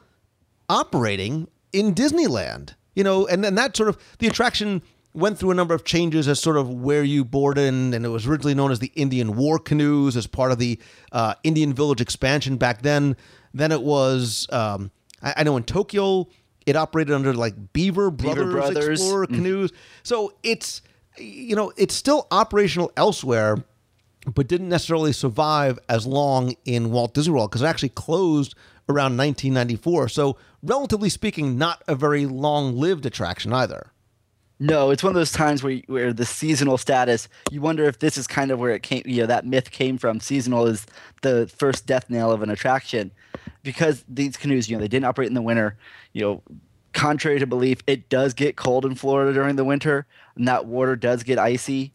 operating 0.69 1.47
in 1.73 1.93
Disneyland. 1.93 2.75
You 2.93 3.03
know, 3.03 3.27
and, 3.27 3.45
and 3.45 3.57
that 3.57 3.75
sort 3.75 3.89
of, 3.89 3.97
the 4.19 4.27
attraction 4.27 4.81
went 5.15 5.37
through 5.39 5.51
a 5.51 5.55
number 5.55 5.73
of 5.73 5.83
changes 5.85 6.27
as 6.27 6.39
sort 6.41 6.57
of 6.57 6.69
where 6.69 7.03
you 7.03 7.23
board 7.23 7.57
in, 7.57 7.93
and 7.93 8.05
it 8.05 8.09
was 8.09 8.27
originally 8.27 8.53
known 8.53 8.71
as 8.71 8.79
the 8.79 8.91
Indian 8.95 9.35
War 9.35 9.57
Canoes 9.57 10.17
as 10.17 10.27
part 10.27 10.51
of 10.51 10.59
the 10.59 10.79
uh, 11.11 11.35
Indian 11.43 11.73
Village 11.73 12.01
expansion 12.01 12.57
back 12.57 12.81
then. 12.81 13.15
Then 13.53 13.71
it 13.71 13.81
was, 13.81 14.45
um, 14.51 14.91
I, 15.23 15.35
I 15.37 15.43
know 15.43 15.55
in 15.55 15.63
Tokyo, 15.63 16.27
it 16.65 16.75
operated 16.75 17.13
under 17.13 17.33
like 17.33 17.73
Beaver 17.73 18.11
Brothers, 18.11 18.51
Brothers. 18.51 19.01
Explorer 19.01 19.27
canoes. 19.27 19.71
So 20.03 20.33
it's, 20.43 20.81
you 21.17 21.55
know, 21.55 21.71
it's 21.77 21.95
still 21.95 22.27
operational 22.31 22.91
elsewhere, 22.97 23.63
but 24.33 24.47
didn't 24.47 24.69
necessarily 24.69 25.13
survive 25.13 25.79
as 25.87 26.05
long 26.05 26.55
in 26.65 26.91
Walt 26.91 27.13
Disney 27.13 27.33
World 27.33 27.51
because 27.51 27.61
it 27.61 27.67
actually 27.67 27.89
closed 27.89 28.55
around 28.89 29.17
1994. 29.17 30.09
So, 30.09 30.37
relatively 30.61 31.09
speaking, 31.09 31.57
not 31.57 31.83
a 31.87 31.95
very 31.95 32.25
long 32.25 32.77
lived 32.77 33.05
attraction 33.05 33.53
either. 33.53 33.91
No, 34.59 34.89
it's 34.91 35.03
one 35.03 35.09
of 35.11 35.15
those 35.15 35.33
times 35.33 35.63
where 35.63 35.81
where 35.87 36.13
the 36.13 36.25
seasonal 36.25 36.77
status. 36.77 37.27
You 37.51 37.59
wonder 37.61 37.83
if 37.83 37.99
this 37.99 38.17
is 38.17 38.25
kind 38.25 38.51
of 38.51 38.59
where 38.59 38.71
it 38.71 38.83
came. 38.83 39.03
You 39.05 39.21
know, 39.21 39.27
that 39.27 39.45
myth 39.45 39.69
came 39.69 39.97
from. 39.97 40.19
Seasonal 40.21 40.65
is 40.65 40.85
the 41.21 41.47
first 41.57 41.85
death 41.85 42.09
nail 42.09 42.31
of 42.31 42.41
an 42.41 42.49
attraction, 42.49 43.11
because 43.63 44.05
these 44.07 44.37
canoes, 44.37 44.69
you 44.69 44.77
know, 44.77 44.81
they 44.81 44.87
didn't 44.87 45.05
operate 45.05 45.27
in 45.27 45.33
the 45.33 45.41
winter. 45.41 45.75
You 46.13 46.21
know, 46.21 46.43
contrary 46.93 47.39
to 47.39 47.45
belief, 47.47 47.79
it 47.85 48.07
does 48.07 48.33
get 48.33 48.55
cold 48.55 48.85
in 48.85 48.95
Florida 48.95 49.33
during 49.33 49.57
the 49.57 49.65
winter, 49.65 50.05
and 50.37 50.47
that 50.47 50.65
water 50.65 50.95
does 50.95 51.23
get 51.23 51.37
icy. 51.37 51.91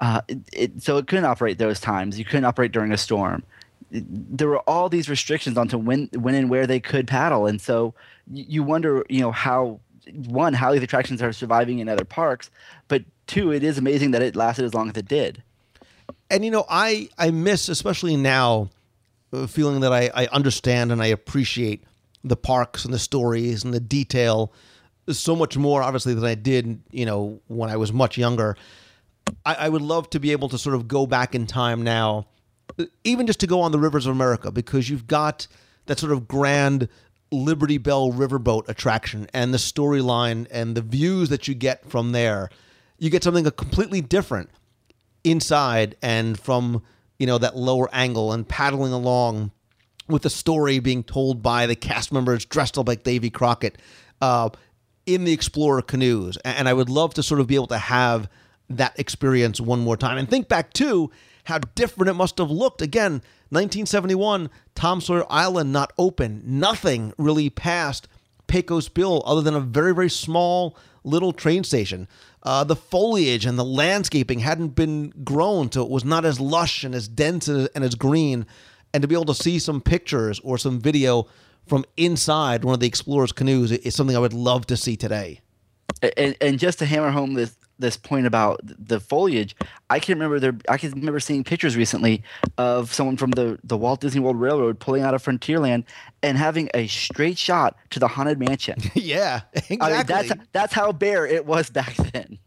Uh, 0.00 0.20
it, 0.28 0.38
it, 0.52 0.82
so 0.82 0.98
it 0.98 1.08
couldn't 1.08 1.24
operate 1.24 1.58
those 1.58 1.80
times. 1.80 2.16
You 2.18 2.24
couldn't 2.24 2.44
operate 2.44 2.70
during 2.70 2.92
a 2.92 2.96
storm. 2.98 3.42
It- 3.90 4.04
there 4.38 4.48
were 4.48 4.60
all 4.60 4.88
these 4.88 5.08
restrictions 5.08 5.56
onto 5.58 5.78
when, 5.78 6.08
when 6.14 6.34
and 6.36 6.48
where 6.48 6.66
they 6.66 6.78
could 6.78 7.08
paddle, 7.08 7.46
and 7.46 7.60
so 7.60 7.94
you 8.32 8.62
wonder, 8.62 9.04
you 9.08 9.20
know, 9.20 9.32
how 9.32 9.80
one 10.12 10.52
how 10.54 10.72
these 10.72 10.82
attractions 10.82 11.22
are 11.22 11.32
surviving 11.32 11.78
in 11.78 11.88
other 11.88 12.04
parks, 12.04 12.50
but 12.88 13.04
two, 13.26 13.52
it 13.52 13.62
is 13.62 13.78
amazing 13.78 14.10
that 14.12 14.22
it 14.22 14.36
lasted 14.36 14.64
as 14.64 14.74
long 14.74 14.88
as 14.90 14.96
it 14.96 15.08
did. 15.08 15.42
and 16.30 16.44
you 16.44 16.50
know 16.50 16.64
i 16.68 17.08
i 17.18 17.30
miss 17.30 17.68
especially 17.68 18.16
now 18.16 18.68
uh, 19.32 19.46
feeling 19.46 19.80
that 19.80 19.92
I, 19.92 20.10
I 20.14 20.26
understand 20.26 20.92
and 20.92 21.02
i 21.02 21.06
appreciate 21.06 21.84
the 22.22 22.36
parks 22.36 22.84
and 22.84 22.92
the 22.92 22.98
stories 22.98 23.64
and 23.64 23.72
the 23.74 23.80
detail 23.80 24.52
so 25.10 25.36
much 25.36 25.56
more 25.56 25.82
obviously 25.82 26.14
than 26.14 26.24
i 26.24 26.34
did 26.34 26.80
you 26.90 27.06
know 27.06 27.40
when 27.48 27.70
i 27.70 27.76
was 27.76 27.92
much 27.92 28.16
younger 28.18 28.56
I, 29.44 29.54
I 29.54 29.68
would 29.68 29.82
love 29.82 30.10
to 30.10 30.20
be 30.20 30.32
able 30.32 30.48
to 30.50 30.58
sort 30.58 30.74
of 30.74 30.88
go 30.88 31.06
back 31.06 31.34
in 31.34 31.46
time 31.46 31.82
now 31.82 32.26
uh, 32.78 32.84
even 33.04 33.26
just 33.26 33.40
to 33.40 33.46
go 33.46 33.60
on 33.60 33.72
the 33.72 33.78
rivers 33.78 34.06
of 34.06 34.14
america 34.14 34.50
because 34.50 34.88
you've 34.90 35.06
got 35.06 35.46
that 35.86 35.98
sort 35.98 36.12
of 36.12 36.26
grand 36.26 36.88
liberty 37.34 37.78
bell 37.78 38.12
riverboat 38.12 38.68
attraction 38.68 39.26
and 39.34 39.52
the 39.52 39.58
storyline 39.58 40.46
and 40.50 40.74
the 40.74 40.82
views 40.82 41.28
that 41.28 41.48
you 41.48 41.54
get 41.54 41.88
from 41.88 42.12
there 42.12 42.48
you 42.98 43.10
get 43.10 43.24
something 43.24 43.44
completely 43.44 44.00
different 44.00 44.50
inside 45.24 45.96
and 46.02 46.38
from 46.38 46.82
you 47.18 47.26
know 47.26 47.38
that 47.38 47.56
lower 47.56 47.88
angle 47.92 48.32
and 48.32 48.48
paddling 48.48 48.92
along 48.92 49.50
with 50.08 50.22
the 50.22 50.30
story 50.30 50.78
being 50.78 51.02
told 51.02 51.42
by 51.42 51.66
the 51.66 51.76
cast 51.76 52.12
members 52.12 52.44
dressed 52.44 52.76
up 52.76 52.88
like 52.88 53.04
Davy 53.04 53.30
Crockett 53.30 53.78
uh, 54.20 54.50
in 55.06 55.24
the 55.24 55.32
Explorer 55.32 55.82
canoes. 55.82 56.36
And 56.44 56.68
I 56.68 56.74
would 56.74 56.90
love 56.90 57.14
to 57.14 57.22
sort 57.22 57.40
of 57.40 57.46
be 57.46 57.54
able 57.54 57.68
to 57.68 57.78
have 57.78 58.28
that 58.70 58.98
experience 58.98 59.60
one 59.60 59.80
more 59.80 59.96
time 59.96 60.18
and 60.18 60.28
think 60.28 60.48
back 60.48 60.72
to 60.74 61.10
how 61.44 61.58
different 61.74 62.10
it 62.10 62.14
must 62.14 62.38
have 62.38 62.50
looked. 62.50 62.80
Again, 62.80 63.12
1971, 63.50 64.50
Tom 64.74 65.00
Sawyer 65.00 65.24
Island 65.30 65.72
not 65.72 65.92
open, 65.98 66.42
nothing 66.44 67.12
really 67.18 67.50
past 67.50 68.08
Pecos 68.46 68.88
Bill 68.88 69.22
other 69.26 69.42
than 69.42 69.54
a 69.54 69.60
very, 69.60 69.94
very 69.94 70.10
small 70.10 70.76
little 71.04 71.32
train 71.32 71.64
station. 71.64 72.08
Uh, 72.42 72.64
the 72.64 72.76
foliage 72.76 73.46
and 73.46 73.58
the 73.58 73.64
landscaping 73.64 74.40
hadn't 74.40 74.68
been 74.68 75.10
grown, 75.22 75.70
so 75.70 75.82
it 75.82 75.90
was 75.90 76.04
not 76.04 76.24
as 76.24 76.40
lush 76.40 76.84
and 76.84 76.94
as 76.94 77.08
dense 77.08 77.48
and 77.48 77.68
and 77.74 77.84
as 77.84 77.94
green. 77.94 78.46
And 78.92 79.02
to 79.02 79.08
be 79.08 79.14
able 79.14 79.24
to 79.26 79.34
see 79.34 79.58
some 79.58 79.80
pictures 79.80 80.40
or 80.40 80.56
some 80.56 80.80
video 80.80 81.26
from 81.66 81.84
inside 81.96 82.64
one 82.64 82.74
of 82.74 82.80
the 82.80 82.86
explorers' 82.86 83.32
canoes 83.32 83.72
is 83.72 83.94
something 83.94 84.16
I 84.16 84.20
would 84.20 84.32
love 84.32 84.66
to 84.66 84.76
see 84.76 84.96
today. 84.96 85.40
and, 86.16 86.36
and 86.40 86.58
just 86.58 86.78
to 86.80 86.86
hammer 86.86 87.10
home 87.10 87.34
this 87.34 87.56
this 87.78 87.96
point 87.96 88.26
about 88.26 88.60
the 88.62 89.00
foliage, 89.00 89.56
I 89.90 89.98
can 89.98 90.14
remember 90.14 90.38
there. 90.38 90.56
I 90.68 90.78
can 90.78 90.92
remember 90.92 91.20
seeing 91.20 91.44
pictures 91.44 91.76
recently 91.76 92.22
of 92.58 92.92
someone 92.92 93.16
from 93.16 93.32
the 93.32 93.58
the 93.64 93.76
Walt 93.76 94.00
Disney 94.00 94.20
World 94.20 94.40
Railroad 94.40 94.78
pulling 94.78 95.02
out 95.02 95.14
of 95.14 95.22
Frontierland 95.22 95.84
and 96.22 96.38
having 96.38 96.70
a 96.74 96.86
straight 96.86 97.38
shot 97.38 97.76
to 97.90 97.98
the 97.98 98.08
haunted 98.08 98.38
mansion. 98.38 98.78
yeah, 98.94 99.42
exactly. 99.54 99.78
I 99.80 99.90
mean, 99.90 100.06
that's 100.06 100.32
that's 100.52 100.72
how 100.72 100.92
bare 100.92 101.26
it 101.26 101.46
was 101.46 101.70
back 101.70 101.94
then. 101.96 102.38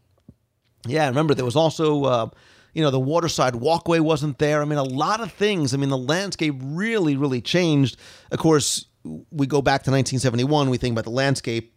Yeah, 0.86 1.04
I 1.04 1.08
remember 1.08 1.34
there 1.34 1.44
was 1.44 1.56
also 1.56 2.04
uh, 2.04 2.30
you 2.74 2.82
know 2.82 2.90
the 2.90 3.00
waterside 3.00 3.56
walkway 3.56 4.00
wasn't 4.00 4.38
there. 4.38 4.62
I 4.62 4.64
mean, 4.64 4.78
a 4.78 4.82
lot 4.82 5.20
of 5.20 5.32
things. 5.32 5.74
I 5.74 5.76
mean, 5.76 5.90
the 5.90 5.98
landscape 5.98 6.54
really, 6.62 7.16
really 7.16 7.40
changed. 7.40 7.96
Of 8.30 8.38
course, 8.38 8.86
we 9.30 9.46
go 9.46 9.62
back 9.62 9.82
to 9.84 9.90
1971. 9.90 10.70
We 10.70 10.78
think 10.78 10.94
about 10.94 11.04
the 11.04 11.10
landscape. 11.10 11.74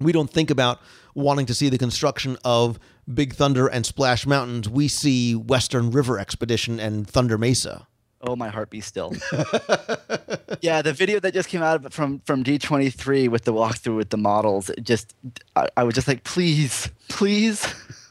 We 0.00 0.12
don't 0.12 0.30
think 0.30 0.50
about 0.50 0.80
wanting 1.14 1.46
to 1.46 1.54
see 1.54 1.68
the 1.68 1.78
construction 1.78 2.36
of 2.44 2.78
Big 3.12 3.34
Thunder 3.34 3.66
and 3.66 3.84
Splash 3.86 4.26
Mountains. 4.26 4.68
We 4.68 4.88
see 4.88 5.34
Western 5.34 5.90
River 5.90 6.18
Expedition 6.18 6.78
and 6.78 7.08
Thunder 7.08 7.36
Mesa. 7.38 7.86
Oh, 8.20 8.34
my 8.36 8.48
heart 8.48 8.70
be 8.70 8.80
still. 8.80 9.12
yeah, 10.60 10.82
the 10.82 10.92
video 10.92 11.20
that 11.20 11.32
just 11.34 11.48
came 11.48 11.62
out 11.62 11.84
of- 11.84 11.92
from 11.94 12.20
from 12.20 12.42
D23 12.44 13.28
with 13.28 13.44
the 13.44 13.52
walkthrough 13.52 13.96
with 13.96 14.10
the 14.10 14.16
models, 14.16 14.70
it 14.70 14.82
just 14.82 15.14
I, 15.56 15.68
I 15.76 15.84
was 15.84 15.94
just 15.94 16.08
like, 16.08 16.24
please, 16.24 16.90
please. 17.08 17.66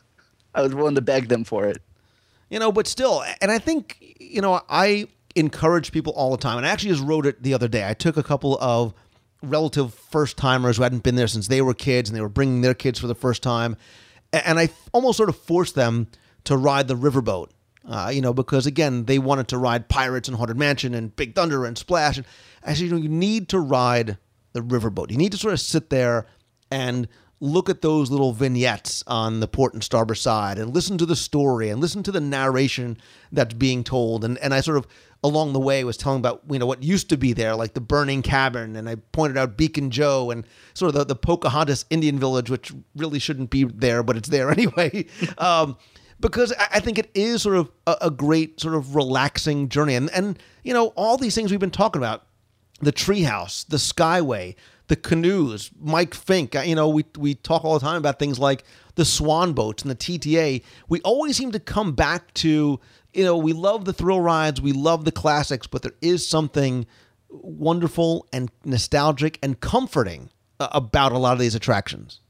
I 0.56 0.62
was 0.62 0.74
willing 0.74 0.96
to 0.96 1.02
beg 1.02 1.28
them 1.28 1.44
for 1.44 1.66
it. 1.68 1.78
you 2.50 2.58
know 2.58 2.72
but 2.72 2.88
still 2.88 3.24
and 3.42 3.52
i 3.52 3.60
think 3.60 3.98
you 4.20 4.42
know 4.42 4.62
i 4.70 5.06
encourage 5.36 5.92
people 5.92 6.14
all 6.14 6.32
the 6.32 6.38
time 6.38 6.58
and 6.58 6.66
i 6.66 6.70
actually 6.70 6.90
just 6.90 7.04
wrote 7.04 7.26
it 7.28 7.44
the 7.44 7.54
other 7.54 7.68
day 7.68 7.88
i 7.88 7.94
took 7.94 8.18
a 8.18 8.24
couple 8.24 8.58
of 8.60 8.94
relative 9.50 9.94
first 9.94 10.38
timers 10.38 10.78
who 10.78 10.84
hadn't 10.84 11.04
been 11.04 11.16
there 11.16 11.28
since 11.28 11.48
they 11.48 11.62
were 11.62 11.74
kids 11.74 12.10
and 12.10 12.16
they 12.18 12.22
were 12.22 12.30
bringing 12.30 12.62
their 12.62 12.74
kids 12.74 13.00
for 13.00 13.08
the 13.08 13.16
first 13.16 13.42
time 13.44 13.76
and 14.34 14.60
i 14.60 14.70
almost 14.94 15.18
sort 15.18 15.30
of 15.30 15.38
forced 15.38 15.76
them 15.76 16.08
to 16.44 16.56
ride 16.58 16.88
the 16.88 16.96
riverboat 16.96 17.50
Uh, 17.88 18.12
you 18.14 18.20
know, 18.22 18.34
because 18.34 18.68
again, 18.68 19.06
they 19.06 19.18
wanted 19.18 19.48
to 19.48 19.58
ride 19.58 19.88
Pirates 19.88 20.28
and 20.28 20.36
Haunted 20.38 20.58
Mansion 20.58 20.94
and 20.94 21.16
Big 21.16 21.34
Thunder 21.36 21.64
and 21.64 21.78
Splash. 21.78 22.18
And 22.18 22.26
I 22.62 22.74
said, 22.74 22.84
you 22.84 22.92
know, 22.92 22.98
you 22.98 23.08
need 23.08 23.48
to 23.50 23.60
ride 23.62 24.18
the 24.52 24.60
riverboat. 24.60 25.10
You 25.10 25.18
need 25.18 25.32
to 25.32 25.38
sort 25.38 25.54
of 25.54 25.62
sit 25.62 25.90
there 25.90 26.26
and 26.70 27.08
look 27.40 27.70
at 27.70 27.82
those 27.82 28.10
little 28.10 28.34
vignettes 28.34 29.04
on 29.06 29.40
the 29.40 29.48
port 29.48 29.74
and 29.74 29.84
starboard 29.84 30.18
side 30.18 30.58
and 30.58 30.74
listen 30.74 30.98
to 30.98 31.06
the 31.06 31.16
story 31.16 31.70
and 31.70 31.80
listen 31.80 32.02
to 32.04 32.12
the 32.12 32.20
narration 32.20 32.98
that's 33.32 33.54
being 33.54 33.84
told. 33.84 34.24
And 34.24 34.38
and 34.40 34.54
I 34.54 34.62
sort 34.62 34.78
of 34.78 34.88
along 35.24 35.54
the 35.54 35.60
way 35.60 35.84
was 35.84 35.98
telling 35.98 36.20
about 36.20 36.42
you 36.50 36.60
know 36.60 36.66
what 36.66 36.84
used 36.84 37.10
to 37.10 37.18
be 37.18 37.34
there, 37.34 37.56
like 37.56 37.74
the 37.74 37.82
burning 37.82 38.22
cabin, 38.22 38.76
and 38.76 38.90
I 38.90 38.96
pointed 38.96 39.38
out 39.38 39.58
Beacon 39.58 39.92
Joe 39.92 40.32
and 40.32 40.46
sort 40.74 40.90
of 40.90 40.96
the, 40.96 41.06
the 41.06 41.16
Pocahontas 41.16 41.86
Indian 41.90 42.20
village, 42.20 42.50
which 42.50 42.74
really 42.96 43.20
shouldn't 43.20 43.50
be 43.50 43.64
there, 43.66 44.04
but 44.04 44.18
it's 44.18 44.30
there 44.30 44.50
anyway. 44.52 45.06
um, 45.38 45.78
because 46.20 46.52
I 46.72 46.80
think 46.80 46.98
it 46.98 47.12
is 47.14 47.44
sort 47.44 47.58
of 47.58 47.72
a, 47.86 47.98
a 48.04 48.12
great 48.12 48.60
sort 48.60 48.74
of 48.74 48.96
relaxing 48.96 49.70
journey, 49.70 49.96
and 49.96 50.10
and 50.12 50.40
you 50.64 50.74
know 50.74 50.88
all 50.96 51.18
these 51.18 51.36
things 51.36 51.52
we've 51.52 51.60
been 51.60 51.72
talking 51.72 52.00
about 52.00 52.24
the 52.80 52.94
treehouse, 52.94 53.68
the 53.68 53.78
skyway, 53.78 54.56
the 54.88 54.96
canoes, 54.96 55.70
Mike 55.80 56.14
Fink. 56.14 56.54
You 56.54 56.76
know, 56.76 56.90
we 56.90 57.06
we 57.18 57.36
talk 57.36 57.64
all 57.64 57.74
the 57.74 57.86
time 57.86 57.98
about 57.98 58.20
things 58.20 58.40
like 58.40 58.64
the 58.96 59.06
swan 59.06 59.54
boats 59.54 59.84
and 59.84 59.92
the 59.92 59.96
TTA. 59.96 60.64
We 60.90 61.02
always 61.02 61.38
seem 61.38 61.52
to 61.52 61.60
come 61.60 61.94
back 61.94 62.34
to, 62.36 62.80
you 63.14 63.24
know, 63.24 63.38
we 63.38 63.54
love 63.54 63.86
the 63.86 63.94
thrill 63.94 64.22
rides, 64.22 64.62
we 64.62 64.72
love 64.72 65.06
the 65.06 65.12
classics, 65.12 65.68
but 65.68 65.82
there 65.82 65.94
is 66.02 66.28
something 66.28 66.86
wonderful 67.30 68.28
and 68.32 68.50
nostalgic 68.64 69.38
and 69.44 69.60
comforting 69.60 70.30
uh, 70.60 70.70
about 70.72 71.12
a 71.12 71.18
lot 71.18 71.34
of 71.34 71.40
these 71.40 71.56
attractions. 71.56 72.22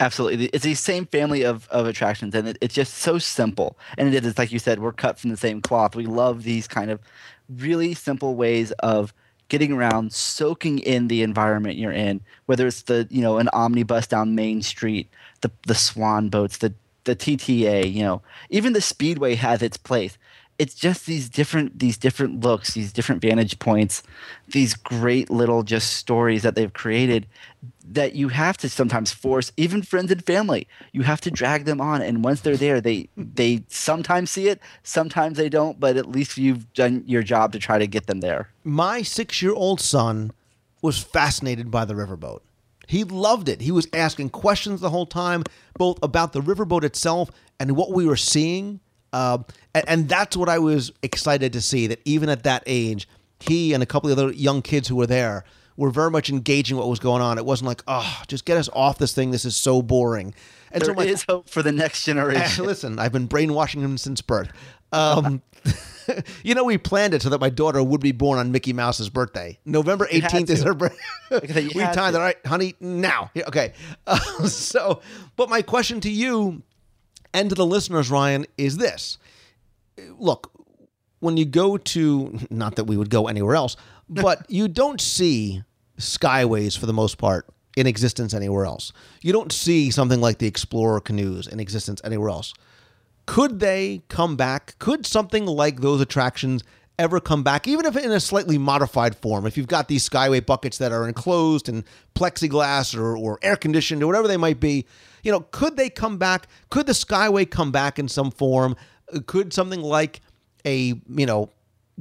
Absolutely, 0.00 0.46
it's 0.46 0.64
the 0.64 0.74
same 0.74 1.06
family 1.06 1.44
of, 1.44 1.68
of 1.68 1.86
attractions, 1.86 2.34
and 2.34 2.48
it, 2.48 2.58
it's 2.60 2.74
just 2.74 2.94
so 2.94 3.18
simple. 3.18 3.78
And 3.96 4.12
it 4.12 4.26
is 4.26 4.36
like 4.36 4.50
you 4.50 4.58
said, 4.58 4.80
we're 4.80 4.92
cut 4.92 5.18
from 5.18 5.30
the 5.30 5.36
same 5.36 5.60
cloth. 5.60 5.94
We 5.94 6.06
love 6.06 6.42
these 6.42 6.66
kind 6.66 6.90
of 6.90 7.00
really 7.48 7.94
simple 7.94 8.34
ways 8.34 8.72
of 8.80 9.14
getting 9.52 9.70
around, 9.70 10.14
soaking 10.14 10.78
in 10.78 11.08
the 11.08 11.22
environment 11.22 11.76
you're 11.76 11.92
in. 11.92 12.22
Whether 12.46 12.66
it's 12.66 12.82
the 12.82 13.06
you 13.10 13.20
know 13.20 13.36
an 13.36 13.50
omnibus 13.52 14.06
down 14.06 14.34
Main 14.34 14.62
Street, 14.62 15.10
the 15.42 15.50
the 15.66 15.74
swan 15.74 16.30
boats, 16.30 16.56
the 16.56 16.72
the 17.04 17.14
TTA, 17.14 17.92
you 17.92 18.02
know, 18.02 18.22
even 18.48 18.72
the 18.72 18.80
Speedway 18.80 19.34
has 19.34 19.60
its 19.60 19.76
place. 19.76 20.16
It's 20.62 20.74
just 20.74 21.06
these 21.06 21.28
different 21.28 21.78
these 21.78 21.98
different 21.98 22.40
looks, 22.40 22.74
these 22.74 22.92
different 22.92 23.20
vantage 23.20 23.58
points, 23.58 24.02
these 24.48 24.74
great 24.74 25.30
little 25.30 25.62
just 25.62 25.94
stories 25.94 26.42
that 26.42 26.54
they've 26.54 26.72
created 26.72 27.26
that 27.84 28.14
you 28.14 28.28
have 28.28 28.56
to 28.58 28.68
sometimes 28.68 29.12
force 29.12 29.52
even 29.56 29.82
friends 29.82 30.10
and 30.12 30.24
family 30.24 30.68
you 30.92 31.02
have 31.02 31.20
to 31.20 31.30
drag 31.30 31.64
them 31.64 31.80
on 31.80 32.00
and 32.00 32.24
once 32.24 32.40
they're 32.40 32.56
there 32.56 32.80
they 32.80 33.08
they 33.16 33.62
sometimes 33.68 34.30
see 34.30 34.46
it 34.48 34.60
sometimes 34.84 35.36
they 35.36 35.48
don't 35.48 35.80
but 35.80 35.96
at 35.96 36.08
least 36.08 36.38
you've 36.38 36.72
done 36.74 37.02
your 37.06 37.22
job 37.22 37.52
to 37.52 37.58
try 37.58 37.78
to 37.78 37.86
get 37.86 38.06
them 38.06 38.20
there 38.20 38.48
my 38.62 39.02
six 39.02 39.42
year 39.42 39.52
old 39.52 39.80
son 39.80 40.32
was 40.82 40.98
fascinated 40.98 41.70
by 41.70 41.84
the 41.84 41.94
riverboat. 41.94 42.40
He 42.88 43.04
loved 43.04 43.48
it. 43.48 43.62
He 43.62 43.70
was 43.70 43.86
asking 43.92 44.30
questions 44.30 44.80
the 44.80 44.90
whole 44.90 45.06
time, 45.06 45.44
both 45.78 45.98
about 46.02 46.32
the 46.32 46.40
riverboat 46.40 46.82
itself 46.82 47.30
and 47.58 47.76
what 47.76 47.92
we 47.92 48.04
were 48.04 48.16
seeing. 48.16 48.80
Uh, 49.12 49.38
and, 49.74 49.84
and 49.88 50.08
that's 50.08 50.36
what 50.36 50.48
I 50.48 50.58
was 50.58 50.92
excited 51.02 51.52
to 51.52 51.60
see 51.60 51.86
that 51.86 52.00
even 52.04 52.28
at 52.28 52.44
that 52.44 52.62
age, 52.66 53.08
he 53.40 53.72
and 53.72 53.82
a 53.82 53.86
couple 53.86 54.10
of 54.10 54.18
other 54.18 54.32
young 54.32 54.62
kids 54.62 54.88
who 54.88 54.96
were 54.96 55.06
there 55.06 55.44
were 55.76 55.90
very 55.90 56.10
much 56.10 56.30
engaging 56.30 56.76
what 56.76 56.88
was 56.88 56.98
going 56.98 57.22
on. 57.22 57.38
It 57.38 57.44
wasn't 57.44 57.68
like, 57.68 57.82
oh, 57.86 58.22
just 58.28 58.44
get 58.44 58.56
us 58.56 58.68
off 58.72 58.98
this 58.98 59.12
thing. 59.12 59.30
This 59.30 59.44
is 59.44 59.56
so 59.56 59.82
boring. 59.82 60.34
And 60.70 60.82
There 60.82 60.94
so 60.94 61.00
is 61.02 61.24
my, 61.28 61.34
hope 61.34 61.48
for 61.48 61.62
the 61.62 61.72
next 61.72 62.04
generation 62.04 62.64
Listen, 62.64 62.98
I've 62.98 63.12
been 63.12 63.26
brainwashing 63.26 63.82
him 63.82 63.98
since 63.98 64.20
birth. 64.20 64.50
Um, 64.92 65.42
you 66.42 66.54
know, 66.54 66.64
we 66.64 66.78
planned 66.78 67.14
it 67.14 67.22
so 67.22 67.30
that 67.30 67.40
my 67.40 67.50
daughter 67.50 67.82
would 67.82 68.00
be 68.00 68.12
born 68.12 68.38
on 68.38 68.52
Mickey 68.52 68.72
Mouse's 68.72 69.08
birthday. 69.08 69.58
November 69.64 70.06
18th 70.06 70.50
is 70.50 70.62
her 70.62 70.74
birthday. 70.74 70.98
Like 71.30 71.50
I 71.50 71.54
said, 71.54 71.62
you 71.64 71.70
we 71.74 71.82
timed 71.82 72.14
it, 72.14 72.18
all 72.18 72.24
right, 72.24 72.36
honey, 72.44 72.74
now. 72.78 73.30
Okay. 73.34 73.72
Uh, 74.06 74.18
so, 74.48 75.00
but 75.34 75.48
my 75.48 75.62
question 75.62 75.98
to 76.02 76.10
you 76.10 76.62
and 77.34 77.48
to 77.48 77.54
the 77.54 77.66
listeners, 77.66 78.10
Ryan, 78.10 78.46
is 78.58 78.76
this. 78.76 79.18
Look, 80.18 80.50
when 81.20 81.36
you 81.36 81.44
go 81.44 81.76
to, 81.76 82.38
not 82.50 82.76
that 82.76 82.84
we 82.84 82.96
would 82.96 83.10
go 83.10 83.28
anywhere 83.28 83.54
else, 83.54 83.76
but 84.08 84.48
you 84.50 84.68
don't 84.68 85.00
see 85.00 85.62
skyways 85.98 86.76
for 86.78 86.86
the 86.86 86.92
most 86.92 87.18
part 87.18 87.46
in 87.76 87.86
existence 87.86 88.34
anywhere 88.34 88.66
else. 88.66 88.92
You 89.22 89.32
don't 89.32 89.52
see 89.52 89.90
something 89.90 90.20
like 90.20 90.38
the 90.38 90.46
Explorer 90.46 91.00
canoes 91.00 91.46
in 91.46 91.60
existence 91.60 92.00
anywhere 92.04 92.28
else. 92.28 92.52
Could 93.26 93.60
they 93.60 94.02
come 94.08 94.36
back? 94.36 94.78
Could 94.78 95.06
something 95.06 95.46
like 95.46 95.80
those 95.80 96.00
attractions 96.00 96.64
ever 96.98 97.20
come 97.20 97.42
back, 97.42 97.66
even 97.66 97.86
if 97.86 97.96
in 97.96 98.10
a 98.10 98.20
slightly 98.20 98.58
modified 98.58 99.16
form? 99.16 99.46
If 99.46 99.56
you've 99.56 99.68
got 99.68 99.88
these 99.88 100.06
Skyway 100.06 100.44
buckets 100.44 100.78
that 100.78 100.92
are 100.92 101.08
enclosed 101.08 101.68
and 101.68 101.84
plexiglass 102.14 102.96
or, 102.98 103.16
or 103.16 103.38
air 103.42 103.56
conditioned 103.56 104.02
or 104.02 104.06
whatever 104.06 104.28
they 104.28 104.36
might 104.36 104.60
be, 104.60 104.86
you 105.22 105.32
know, 105.32 105.40
could 105.50 105.76
they 105.76 105.88
come 105.88 106.18
back? 106.18 106.48
Could 106.70 106.86
the 106.86 106.92
Skyway 106.92 107.48
come 107.50 107.70
back 107.72 107.98
in 107.98 108.08
some 108.08 108.30
form? 108.30 108.76
Uh, 109.12 109.20
Could 109.26 109.52
something 109.52 109.82
like 109.82 110.20
a, 110.64 110.94
you 111.08 111.26
know, 111.26 111.50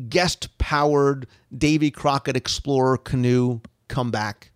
guest 0.09 0.57
powered 0.57 1.27
Davy 1.55 1.91
Crockett 1.91 2.35
Explorer 2.35 2.97
canoe 2.97 3.61
come 3.87 4.11
back? 4.11 4.51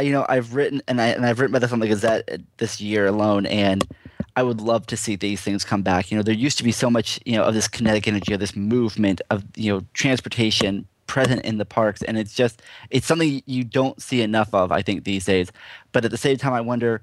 You 0.00 0.10
know 0.10 0.26
i've 0.28 0.54
written 0.54 0.82
and, 0.88 1.00
I, 1.00 1.08
and 1.08 1.24
i've 1.24 1.38
written 1.38 1.54
about 1.54 1.60
this 1.60 1.72
on 1.72 1.78
the 1.78 1.86
gazette 1.86 2.40
this 2.56 2.80
year 2.80 3.06
alone 3.06 3.46
and 3.46 3.86
i 4.34 4.42
would 4.42 4.60
love 4.60 4.84
to 4.86 4.96
see 4.96 5.14
these 5.14 5.40
things 5.40 5.64
come 5.64 5.82
back 5.82 6.10
you 6.10 6.16
know 6.16 6.24
there 6.24 6.34
used 6.34 6.58
to 6.58 6.64
be 6.64 6.72
so 6.72 6.90
much 6.90 7.20
you 7.24 7.36
know 7.36 7.44
of 7.44 7.54
this 7.54 7.68
kinetic 7.68 8.08
energy 8.08 8.32
of 8.32 8.40
this 8.40 8.56
movement 8.56 9.20
of 9.30 9.44
you 9.54 9.72
know 9.72 9.84
transportation 9.92 10.88
present 11.06 11.44
in 11.44 11.58
the 11.58 11.64
parks 11.64 12.02
and 12.02 12.18
it's 12.18 12.34
just 12.34 12.62
it's 12.90 13.06
something 13.06 13.42
you 13.46 13.62
don't 13.62 14.02
see 14.02 14.22
enough 14.22 14.52
of 14.54 14.72
i 14.72 14.82
think 14.82 15.04
these 15.04 15.24
days 15.24 15.52
but 15.92 16.04
at 16.04 16.10
the 16.10 16.16
same 16.16 16.36
time 16.36 16.52
i 16.52 16.60
wonder 16.60 17.02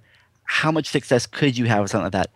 how 0.49 0.71
much 0.71 0.89
success 0.89 1.27
could 1.27 1.55
you 1.55 1.65
have 1.65 1.83
with 1.83 1.91
something 1.91 2.11
like 2.11 2.11
that? 2.13 2.31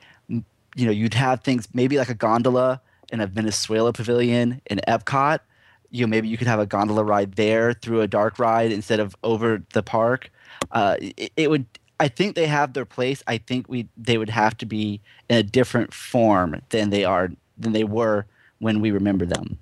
You 0.75 0.85
know 0.85 0.91
you'd 0.91 1.15
have 1.15 1.41
things 1.41 1.67
maybe 1.73 1.97
like 1.97 2.09
a 2.09 2.13
gondola 2.13 2.79
in 3.11 3.19
a 3.19 3.27
venezuela 3.27 3.91
pavilion 3.91 4.61
in 4.67 4.79
epcot. 4.87 5.39
You 5.89 6.05
know 6.05 6.09
maybe 6.09 6.27
you 6.27 6.37
could 6.37 6.47
have 6.47 6.59
a 6.59 6.67
gondola 6.67 7.03
ride 7.03 7.33
there 7.33 7.73
through 7.73 8.01
a 8.01 8.07
dark 8.07 8.37
ride 8.37 8.71
instead 8.71 8.99
of 8.99 9.15
over 9.23 9.63
the 9.73 9.81
park. 9.81 10.29
Uh, 10.71 10.95
it, 10.99 11.31
it 11.35 11.49
would 11.49 11.65
i 11.99 12.07
think 12.07 12.35
they 12.35 12.45
have 12.45 12.73
their 12.73 12.85
place. 12.85 13.23
I 13.25 13.39
think 13.39 13.67
we 13.67 13.87
they 13.97 14.19
would 14.19 14.29
have 14.29 14.57
to 14.59 14.65
be 14.67 15.01
in 15.27 15.37
a 15.37 15.43
different 15.43 15.91
form 15.91 16.61
than 16.69 16.91
they 16.91 17.05
are 17.05 17.29
than 17.57 17.71
they 17.71 17.83
were 17.83 18.27
when 18.59 18.79
we 18.79 18.91
remember 18.91 19.25
them 19.25 19.57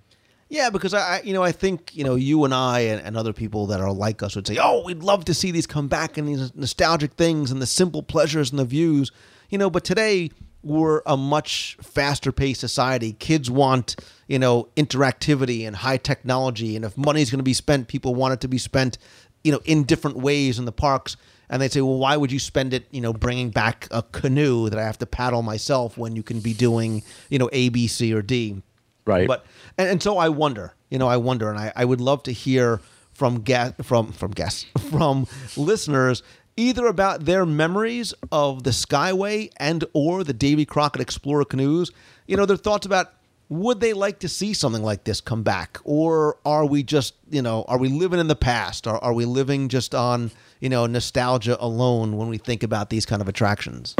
Yeah, 0.52 0.70
because 0.70 0.94
I, 0.94 1.22
you 1.24 1.32
know, 1.32 1.44
I 1.44 1.54
think 1.54 1.96
you 1.96 2.04
know, 2.04 2.16
you 2.16 2.44
and 2.44 2.54
I 2.54 2.82
and, 2.82 3.02
and 3.02 3.16
other 3.16 3.32
people 3.32 3.68
that 3.68 3.80
are 3.80 3.94
like 3.94 4.22
us 4.22 4.36
would 4.36 4.46
say, 4.46 4.58
"Oh, 4.62 4.84
we'd 4.84 5.02
love 5.02 5.24
to 5.26 5.34
see 5.34 5.50
these 5.50 5.66
come 5.66 5.88
back 5.88 6.18
and 6.18 6.28
these 6.28 6.54
nostalgic 6.54 7.14
things 7.14 7.52
and 7.52 7.62
the 7.62 7.66
simple 7.66 8.04
pleasures 8.04 8.52
and 8.52 8.60
the 8.60 8.66
views." 8.66 9.14
You 9.50 9.58
know, 9.58 9.70
but 9.70 9.86
today 9.86 10.30
we're 10.62 11.04
a 11.06 11.16
much 11.16 11.78
faster 11.82 12.34
paced 12.34 12.60
society. 12.60 13.14
Kids 13.14 13.50
want 13.50 13.96
you 14.28 14.40
know 14.40 14.68
interactivity 14.76 15.66
and 15.66 15.74
high 15.74 15.96
technology, 15.96 16.76
and 16.76 16.84
if 16.84 16.98
money's 16.98 17.32
going 17.32 17.40
to 17.40 17.44
be 17.44 17.54
spent, 17.54 17.88
people 17.88 18.14
want 18.14 18.34
it 18.34 18.42
to 18.42 18.50
be 18.50 18.58
spent, 18.58 18.98
you 19.46 19.54
know, 19.54 19.62
in 19.64 19.86
different 19.86 20.18
ways 20.18 20.60
in 20.60 20.66
the 20.66 20.74
parks. 20.74 21.16
And 21.50 21.62
they 21.62 21.70
say, 21.70 21.80
well, 21.80 21.98
why 21.98 22.18
would 22.18 22.32
you 22.32 22.40
spend 22.40 22.74
it, 22.74 22.88
you 22.92 23.00
know, 23.00 23.14
bringing 23.14 23.52
back 23.52 23.88
a 23.90 24.04
canoe 24.04 24.70
that 24.70 24.78
I 24.80 24.84
have 24.84 24.98
to 24.98 25.06
paddle 25.06 25.44
myself 25.44 25.98
when 25.98 26.18
you 26.18 26.24
can 26.24 26.42
be 26.42 26.54
doing, 26.54 27.04
you 27.30 27.40
know, 27.40 27.50
A, 27.54 27.70
B, 27.70 27.88
C, 27.88 28.14
or 28.14 28.22
D? 28.22 28.62
Right. 29.06 29.28
But 29.28 29.46
and, 29.78 29.90
and 29.90 30.04
so 30.04 30.18
I 30.18 30.30
wonder, 30.30 30.74
you 30.90 30.98
know, 30.98 31.08
I 31.08 31.18
wonder, 31.18 31.50
and 31.50 31.60
I, 31.60 31.72
I 31.76 31.86
would 31.86 32.02
love 32.02 32.24
to 32.24 32.32
hear 32.32 32.82
from 33.14 33.42
guest 33.42 33.76
from 33.84 34.12
from 34.12 34.32
guests 34.32 34.66
from 34.90 35.28
listeners 35.58 36.24
either 36.58 36.86
about 36.86 37.26
their 37.26 37.46
memories 37.46 38.14
of 38.32 38.64
the 38.64 38.72
Skyway 38.72 39.50
and 39.58 39.86
or 39.94 40.24
the 40.24 40.34
Davy 40.34 40.66
Crockett 40.66 41.02
Explorer 41.02 41.46
canoes. 41.46 41.92
You 42.28 42.38
know, 42.38 42.46
their 42.46 42.58
thoughts 42.58 42.86
about 42.86 43.14
would 43.50 43.82
they 43.82 43.92
like 43.92 44.20
to 44.20 44.30
see 44.30 44.54
something 44.54 44.82
like 44.82 45.04
this 45.04 45.20
come 45.20 45.44
back, 45.44 45.78
or 45.84 46.38
are 46.46 46.66
we 46.66 46.84
just 46.84 47.16
you 47.30 47.42
know 47.42 47.66
are 47.68 47.78
we 47.78 47.90
living 47.90 48.20
in 48.20 48.28
the 48.28 48.36
past, 48.36 48.88
or 48.88 49.04
are 49.04 49.14
we 49.14 49.26
living 49.26 49.68
just 49.68 49.94
on 49.94 50.32
you 50.60 50.70
know 50.70 50.86
nostalgia 50.86 51.58
alone 51.60 52.18
when 52.18 52.30
we 52.30 52.38
think 52.38 52.64
about 52.64 52.90
these 52.90 53.06
kind 53.06 53.22
of 53.22 53.28
attractions? 53.28 53.96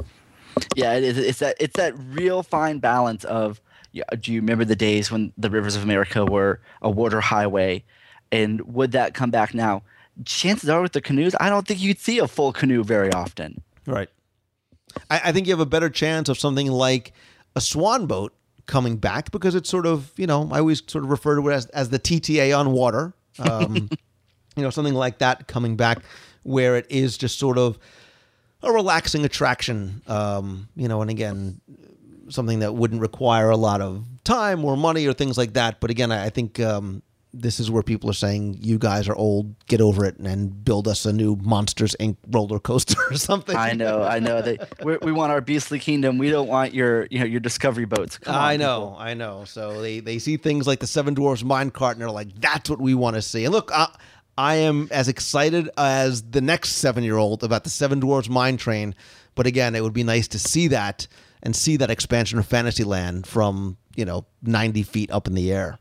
Yeah, 0.76 0.94
it 0.94 1.04
is. 1.04 1.18
It's 1.18 1.40
that 1.40 1.58
it's 1.60 1.76
that 1.76 1.94
real 1.98 2.44
fine 2.44 2.80
balance 2.80 3.24
of. 3.26 3.62
Yeah, 3.92 4.04
do 4.20 4.32
you 4.32 4.40
remember 4.40 4.66
the 4.66 4.76
days 4.76 5.12
when 5.12 5.34
the 5.38 5.50
rivers 5.50 5.76
of 5.76 5.84
America 5.84 6.26
were 6.26 6.62
a 6.82 6.90
water 6.90 7.20
highway, 7.20 7.84
and 8.32 8.62
would 8.74 8.94
that 8.94 9.14
come 9.14 9.32
back 9.32 9.54
now? 9.54 9.84
Chances 10.26 10.70
are, 10.70 10.82
with 10.82 10.94
the 10.94 11.02
canoes, 11.02 11.36
I 11.40 11.50
don't 11.50 11.68
think 11.68 11.82
you'd 11.82 12.00
see 12.00 12.20
a 12.20 12.28
full 12.28 12.54
canoe 12.54 12.84
very 12.84 13.12
often. 13.12 13.62
Right. 13.86 14.10
I, 15.10 15.22
I 15.26 15.32
think 15.32 15.48
you 15.48 15.54
have 15.54 15.60
a 15.60 15.66
better 15.66 15.90
chance 15.90 16.30
of 16.30 16.38
something 16.38 16.68
like 16.68 17.14
a 17.56 17.62
swan 17.62 18.06
boat 18.08 18.34
coming 18.66 18.98
back 18.98 19.32
because 19.32 19.56
it's 19.56 19.70
sort 19.70 19.86
of, 19.86 20.12
you 20.18 20.28
know, 20.28 20.50
I 20.52 20.60
always 20.60 20.82
sort 20.88 21.04
of 21.04 21.10
refer 21.10 21.36
to 21.36 21.50
it 21.50 21.54
as, 21.54 21.66
as 21.68 21.90
the 21.90 22.00
TTA 22.00 22.58
on 22.58 22.72
water. 22.72 23.14
Um, 23.40 23.90
you 24.58 24.64
know, 24.64 24.70
something 24.70 24.94
like 24.94 25.20
that 25.20 25.48
coming 25.48 25.78
back 25.78 26.00
where 26.44 26.76
it 26.76 26.86
is 26.90 27.18
just 27.18 27.40
sort 27.40 27.58
of 27.58 27.80
a 28.62 28.72
relaxing 28.72 29.24
attraction. 29.24 30.02
Um, 30.06 30.68
you 30.76 30.90
know, 30.90 31.02
and 31.02 31.10
again, 31.10 31.62
something 32.32 32.60
that 32.60 32.74
wouldn't 32.76 33.02
require 33.02 33.50
a 33.50 33.58
lot 33.58 33.82
of 33.82 34.06
time 34.24 34.64
or 34.66 34.76
money 34.78 35.06
or 35.08 35.14
things 35.14 35.38
like 35.38 35.54
that. 35.54 35.80
But 35.80 35.90
again, 35.90 36.12
I 36.12 36.26
I 36.26 36.30
think 36.30 36.60
um, 36.60 37.04
this 37.34 37.60
is 37.60 37.72
where 37.72 37.84
people 37.84 38.10
are 38.10 38.14
saying, 38.14 38.58
"You 38.60 38.78
guys 38.78 39.08
are 39.08 39.16
old. 39.16 39.56
Get 39.68 39.82
over 39.82 40.06
it 40.06 40.18
and 40.18 40.64
build 40.64 40.88
us 40.88 41.06
a 41.06 41.14
new 41.14 41.38
Monsters 41.38 41.96
Inc. 42.00 42.18
roller 42.30 42.60
coaster 42.60 42.98
or 43.12 43.16
something." 43.16 43.56
I 43.56 43.74
know, 43.74 44.04
I 44.04 44.20
know. 44.20 44.42
They, 44.42 44.58
we 44.84 44.98
we 45.02 45.12
want 45.12 45.32
our 45.32 45.42
Beastly 45.42 45.80
Kingdom. 45.80 46.18
We 46.18 46.30
don't 46.30 46.48
want 46.48 46.74
your, 46.74 47.08
you 47.10 47.20
know, 47.20 47.26
your 47.26 47.40
Discovery 47.40 47.86
boats. 47.86 48.18
Come 48.18 48.36
on, 48.36 48.42
I 48.42 48.58
know, 48.58 48.80
people. 48.82 48.98
I 49.00 49.14
know. 49.14 49.46
So 49.46 49.82
they 49.82 50.00
they 50.00 50.20
see 50.20 50.38
things 50.38 50.68
like 50.68 50.80
the 50.80 50.88
Seven 50.88 51.14
Dwarfs 51.14 51.44
mine 51.44 51.72
cart 51.72 51.96
and 51.96 52.02
they're 52.02 52.12
like, 52.12 52.40
"That's 52.40 52.70
what 52.70 52.82
we 52.82 52.94
want 52.94 53.16
to 53.16 53.22
see." 53.22 53.46
And 53.46 53.54
look, 53.54 53.72
I, 53.74 53.88
I 54.38 54.56
am 54.56 54.88
as 54.92 55.08
excited 55.08 55.70
as 55.78 56.24
the 56.24 56.42
next 56.42 56.74
seven 56.74 57.04
year 57.04 57.18
old 57.18 57.44
about 57.44 57.64
the 57.64 57.70
Seven 57.70 58.00
Dwarfs 58.00 58.30
mine 58.30 58.58
train. 58.58 58.96
But 59.36 59.48
again, 59.48 59.76
it 59.76 59.84
would 59.84 59.94
be 59.94 60.04
nice 60.04 60.28
to 60.30 60.40
see 60.40 60.68
that 60.70 61.08
and 61.44 61.56
see 61.56 61.78
that 61.78 61.90
expansion 61.90 62.40
of 62.40 62.46
Fantasyland 62.46 63.28
from 63.28 63.78
you 63.96 64.06
know 64.06 64.26
ninety 64.42 64.84
feet 64.84 65.12
up 65.12 65.28
in 65.28 65.34
the 65.34 65.52
air. 65.52 65.80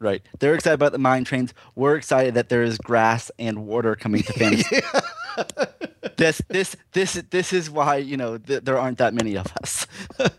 Right. 0.00 0.22
They're 0.38 0.54
excited 0.54 0.74
about 0.74 0.92
the 0.92 0.98
mine 0.98 1.24
trains. 1.24 1.54
We're 1.76 1.96
excited 1.96 2.34
that 2.34 2.50
there 2.50 2.62
is 2.62 2.76
grass 2.78 3.30
and 3.38 3.66
water 3.66 3.96
coming 3.96 4.22
to 4.24 4.32
fantasy. 4.34 4.80
this, 6.16 6.42
this, 6.48 6.76
this, 6.92 7.14
this 7.30 7.52
is 7.52 7.70
why 7.70 7.96
you 7.96 8.16
know 8.16 8.36
th- 8.36 8.64
there 8.64 8.78
aren't 8.78 8.98
that 8.98 9.14
many 9.14 9.36
of 9.36 9.52
us. 9.62 9.86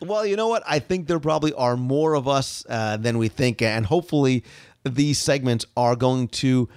Well, 0.00 0.24
you 0.24 0.36
know 0.36 0.48
what? 0.48 0.62
I 0.66 0.78
think 0.78 1.06
there 1.06 1.20
probably 1.20 1.52
are 1.52 1.76
more 1.76 2.14
of 2.14 2.26
us 2.26 2.64
uh, 2.68 2.96
than 2.96 3.18
we 3.18 3.28
think, 3.28 3.62
and 3.62 3.86
hopefully, 3.86 4.44
these 4.84 5.18
segments 5.18 5.66
are 5.76 5.94
going 5.96 6.28
to 6.28 6.68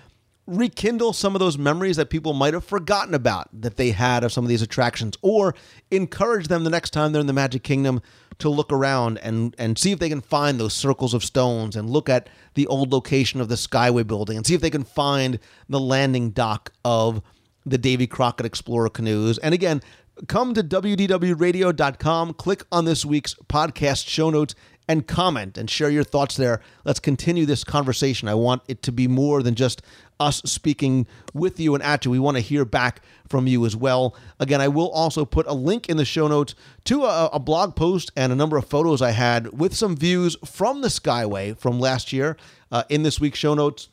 rekindle 0.46 1.14
some 1.14 1.36
of 1.36 1.39
those 1.39 1.58
memories 1.58 1.96
that 1.98 2.10
people 2.10 2.34
might 2.34 2.54
have 2.54 2.66
forgotten 2.66 3.14
about 3.14 3.48
that 3.54 3.78
they 3.78 3.91
had 3.91 4.24
of 4.24 4.32
some 4.32 4.44
of 4.44 4.50
these 4.50 4.62
attractions, 4.62 5.16
or 5.22 5.56
encourage 5.91 6.48
them 6.48 6.64
the 6.64 6.70
next 6.70 6.91
time 6.91 7.12
they're 7.12 7.22
in 7.22 7.28
the 7.28 7.34
Magic 7.34 7.64
Kingdom 7.64 8.02
to 8.39 8.50
look 8.50 8.72
around 8.72 9.20
and 9.20 9.56
and 9.58 9.78
see 9.78 9.91
if 9.91 10.00
they 10.00 10.10
can 10.10 10.22
find 10.22 10.60
those 10.60 10.74
circles 10.74 11.14
of 11.14 11.24
stones 11.24 11.76
and 11.76 11.89
look 11.89 12.10
at 12.10 12.28
the 12.56 12.68
old 12.68 12.91
location 12.91 13.39
of 13.39 13.48
the 13.48 13.56
Skyway 13.56 14.06
building 14.06 14.38
and 14.38 14.46
see 14.46 14.56
if 14.56 14.62
they 14.62 14.70
can 14.70 14.84
find 14.84 15.39
the 15.70 15.80
landing 15.80 16.32
dock 16.32 16.72
of 16.84 17.22
the 17.66 17.78
Davy 17.78 18.08
Crockett 18.08 18.46
Explorer 18.46 18.89
canoes. 18.89 19.38
And 19.38 19.54
again, 19.54 19.82
come 20.28 20.54
to 20.54 20.64
wdwradio.com, 20.64 22.34
click 22.34 22.64
on 22.72 22.86
this 22.86 23.06
week's 23.06 23.36
podcast 23.48 24.08
show 24.08 24.30
notes, 24.30 24.56
and 24.88 25.08
comment 25.08 25.58
and 25.58 25.70
share 25.70 25.89
your 25.89 26.04
thoughts 26.04 26.36
there. 26.36 26.60
Let's 26.84 27.00
continue 27.00 27.46
this 27.46 27.64
conversation. 27.64 28.28
I 28.28 28.36
want 28.36 28.64
it 28.68 28.82
to 28.84 28.91
be 28.91 29.08
more 29.08 29.41
than 29.41 29.56
just 29.56 29.82
us 30.20 30.41
speaking 30.45 31.07
with 31.34 31.59
you 31.59 31.76
and 31.76 31.84
at 31.84 32.05
you. 32.05 32.11
We 32.11 32.20
want 32.20 32.38
to 32.38 32.41
hear 32.41 32.66
back 32.66 33.01
from 33.28 33.47
you 33.47 33.66
as 33.66 33.76
well. 33.76 34.16
Again, 34.39 34.61
I 34.61 34.68
will 34.68 34.89
also 34.91 35.26
put 35.26 35.47
a 35.47 35.53
link 35.53 35.89
in 35.89 35.97
the 35.97 36.05
show 36.05 36.28
notes 36.28 36.55
to 36.86 37.03
a, 37.03 37.30
a 37.34 37.39
blog 37.39 37.76
post 37.76 38.11
and 38.16 38.32
a 38.32 38.36
number 38.36 38.57
of 38.57 38.66
photos 38.66 39.01
I 39.01 39.11
had 39.11 39.57
with 39.57 39.76
some 39.76 39.95
views 39.95 40.36
from 40.45 40.82
the 40.82 40.88
Skyway 40.88 41.57
from 41.57 41.80
last 41.80 42.14
year 42.14 42.38
uh, 42.72 42.84
in 42.89 43.03
this 43.03 43.20
week's 43.20 43.39
show 43.39 43.53
notes. 43.53 43.89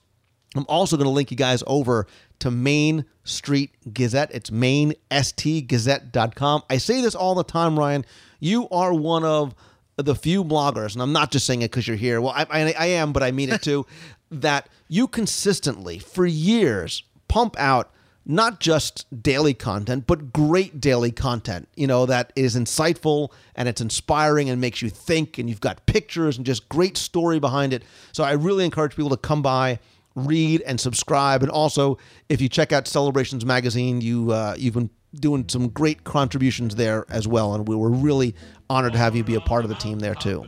I'm 0.57 0.67
also 0.69 0.97
going 0.97 1.07
to 1.07 1.13
link 1.13 1.31
you 1.31 1.37
guys 1.37 1.63
over 1.67 2.07
to 2.41 2.51
Main 2.51 3.05
Street 3.25 3.71
Gazette. 3.93 4.31
It's 4.33 4.51
mainstgazette.com. 4.51 6.63
I 6.69 6.79
say 6.79 7.01
this 7.01 7.15
all 7.15 7.37
the 7.37 7.45
time, 7.45 7.79
Ryan. 7.79 8.05
You 8.41 8.69
are 8.71 8.93
one 8.93 9.23
of 9.25 9.55
the 9.97 10.15
few 10.15 10.45
bloggers, 10.45 10.95
and 10.95 11.03
I'm 11.03 11.13
not 11.13 11.31
just 11.31 11.47
saying 11.47 11.63
it 11.63 11.71
because 11.71 11.87
you're 11.87 11.97
here. 11.97 12.21
Well, 12.21 12.33
I, 12.35 12.47
I, 12.51 12.75
I 12.79 12.87
am, 12.87 13.13
but 13.13 13.23
I 13.23 13.31
mean 13.31 13.51
it 13.51 13.63
too. 13.63 13.87
that 14.31 14.69
you 14.89 15.07
consistently, 15.07 15.99
for 15.99 16.27
years, 16.27 17.03
pump 17.29 17.57
out 17.59 17.93
not 18.27 18.61
just 18.61 19.07
daily 19.23 19.55
content, 19.55 20.07
but 20.07 20.33
great 20.33 20.81
daily 20.81 21.11
content, 21.11 21.69
you 21.75 21.87
know, 21.87 22.07
that 22.07 22.33
is 22.37 22.55
insightful 22.55 23.33
and 23.57 23.69
it's 23.69 23.81
inspiring 23.81 24.49
and 24.51 24.61
makes 24.61 24.83
you 24.83 24.91
think, 24.91 25.39
and 25.39 25.49
you've 25.49 25.61
got 25.61 25.85
pictures 25.87 26.37
and 26.37 26.47
just 26.47 26.69
great 26.69 26.97
story 26.97 27.41
behind 27.41 27.73
it. 27.73 27.83
So 28.13 28.23
I 28.23 28.33
really 28.33 28.65
encourage 28.65 28.95
people 28.95 29.11
to 29.11 29.17
come 29.17 29.43
by, 29.43 29.81
read, 30.15 30.61
and 30.63 30.79
subscribe. 30.79 31.43
And 31.43 31.51
also, 31.51 31.99
if 32.29 32.41
you 32.41 32.49
check 32.49 32.73
out 32.73 32.87
Celebrations 32.87 33.45
Magazine, 33.45 34.01
you 34.01 34.33
uh, 34.33 34.55
you've 34.57 34.75
been 34.75 34.91
doing 35.15 35.47
some 35.49 35.69
great 35.69 36.05
contributions 36.05 36.77
there 36.77 37.07
as 37.09 37.27
well, 37.27 37.55
and 37.55 37.67
we 37.67 37.75
were 37.75 37.91
really 37.91 38.35
honored 38.69 38.93
to 38.93 38.99
have 38.99 39.17
you 39.17 39.25
be 39.25 39.35
a 39.35 39.41
part 39.41 39.65
of 39.65 39.71
the 39.71 39.77
team 39.77 39.99
there 39.99 40.15
too. 40.15 40.47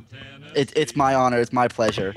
It, 0.55 0.73
it's 0.77 0.95
my 0.95 1.15
honor. 1.15 1.41
It's 1.41 1.53
my 1.53 1.67
pleasure. 1.69 2.15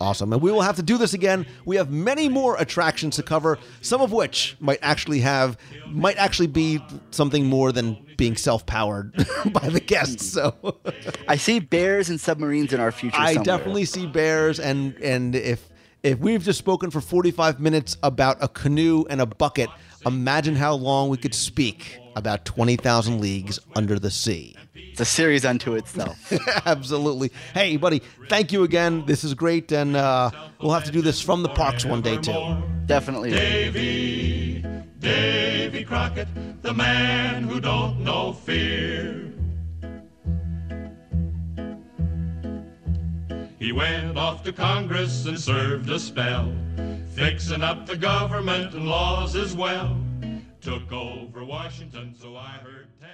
Awesome. 0.00 0.32
And 0.32 0.42
we 0.42 0.50
will 0.50 0.62
have 0.62 0.76
to 0.76 0.82
do 0.82 0.98
this 0.98 1.14
again. 1.14 1.46
We 1.64 1.76
have 1.76 1.90
many 1.90 2.28
more 2.28 2.56
attractions 2.56 3.16
to 3.16 3.22
cover, 3.22 3.58
some 3.80 4.00
of 4.00 4.10
which 4.12 4.56
might 4.60 4.78
actually 4.82 5.20
have 5.20 5.56
might 5.88 6.16
actually 6.16 6.48
be 6.48 6.80
something 7.10 7.46
more 7.46 7.72
than 7.72 7.96
being 8.16 8.36
self-powered 8.36 9.14
by 9.52 9.68
the 9.68 9.80
guests. 9.80 10.26
So 10.32 10.80
I 11.28 11.36
see 11.36 11.60
bears 11.60 12.10
and 12.10 12.20
submarines 12.20 12.72
in 12.72 12.80
our 12.80 12.92
future. 12.92 13.16
I 13.18 13.34
somewhere. 13.34 13.44
definitely 13.44 13.84
see 13.84 14.06
bears 14.06 14.58
and 14.58 14.94
and 14.96 15.34
if 15.34 15.68
if 16.02 16.18
we've 16.18 16.42
just 16.42 16.58
spoken 16.58 16.90
for 16.90 17.00
45 17.00 17.60
minutes 17.60 17.96
about 18.02 18.38
a 18.42 18.48
canoe 18.48 19.04
and 19.08 19.20
a 19.20 19.26
bucket, 19.26 19.70
imagine 20.04 20.56
how 20.56 20.74
long 20.74 21.10
we 21.10 21.16
could 21.16 21.34
speak 21.34 22.00
about 22.16 22.44
20,000 22.44 23.20
leagues 23.20 23.58
under 23.74 23.98
the 23.98 24.10
sea. 24.10 24.54
It's 24.74 25.00
a 25.00 25.04
series 25.04 25.44
unto 25.44 25.74
itself. 25.74 26.32
Absolutely. 26.66 27.32
Hey, 27.54 27.76
buddy, 27.76 28.02
thank 28.28 28.52
you 28.52 28.62
again. 28.62 29.04
This 29.06 29.24
is 29.24 29.34
great, 29.34 29.72
and 29.72 29.96
uh, 29.96 30.30
we'll 30.60 30.72
have 30.72 30.84
to 30.84 30.90
do 30.92 31.00
this 31.00 31.20
from 31.20 31.42
the 31.42 31.48
parks 31.48 31.84
one 31.84 32.02
day 32.02 32.18
too. 32.18 32.62
Definitely. 32.86 33.30
Davy, 33.30 34.64
Davy 34.98 35.84
Crockett, 35.84 36.28
the 36.62 36.74
man 36.74 37.44
who 37.44 37.60
don't 37.60 38.00
know 38.00 38.32
fear. 38.32 39.32
He 43.58 43.70
went 43.72 44.18
off 44.18 44.42
to 44.42 44.52
Congress 44.52 45.24
and 45.24 45.38
served 45.38 45.88
a 45.88 45.98
spell, 45.98 46.52
fixing 47.14 47.62
up 47.62 47.86
the 47.86 47.96
government 47.96 48.74
and 48.74 48.86
laws 48.88 49.36
as 49.36 49.54
well. 49.54 49.96
Took 50.62 50.92
over 50.92 51.44
Washington, 51.44 52.14
so 52.14 52.36
I 52.36 52.50
heard 52.62 52.86
tell. 53.00 53.08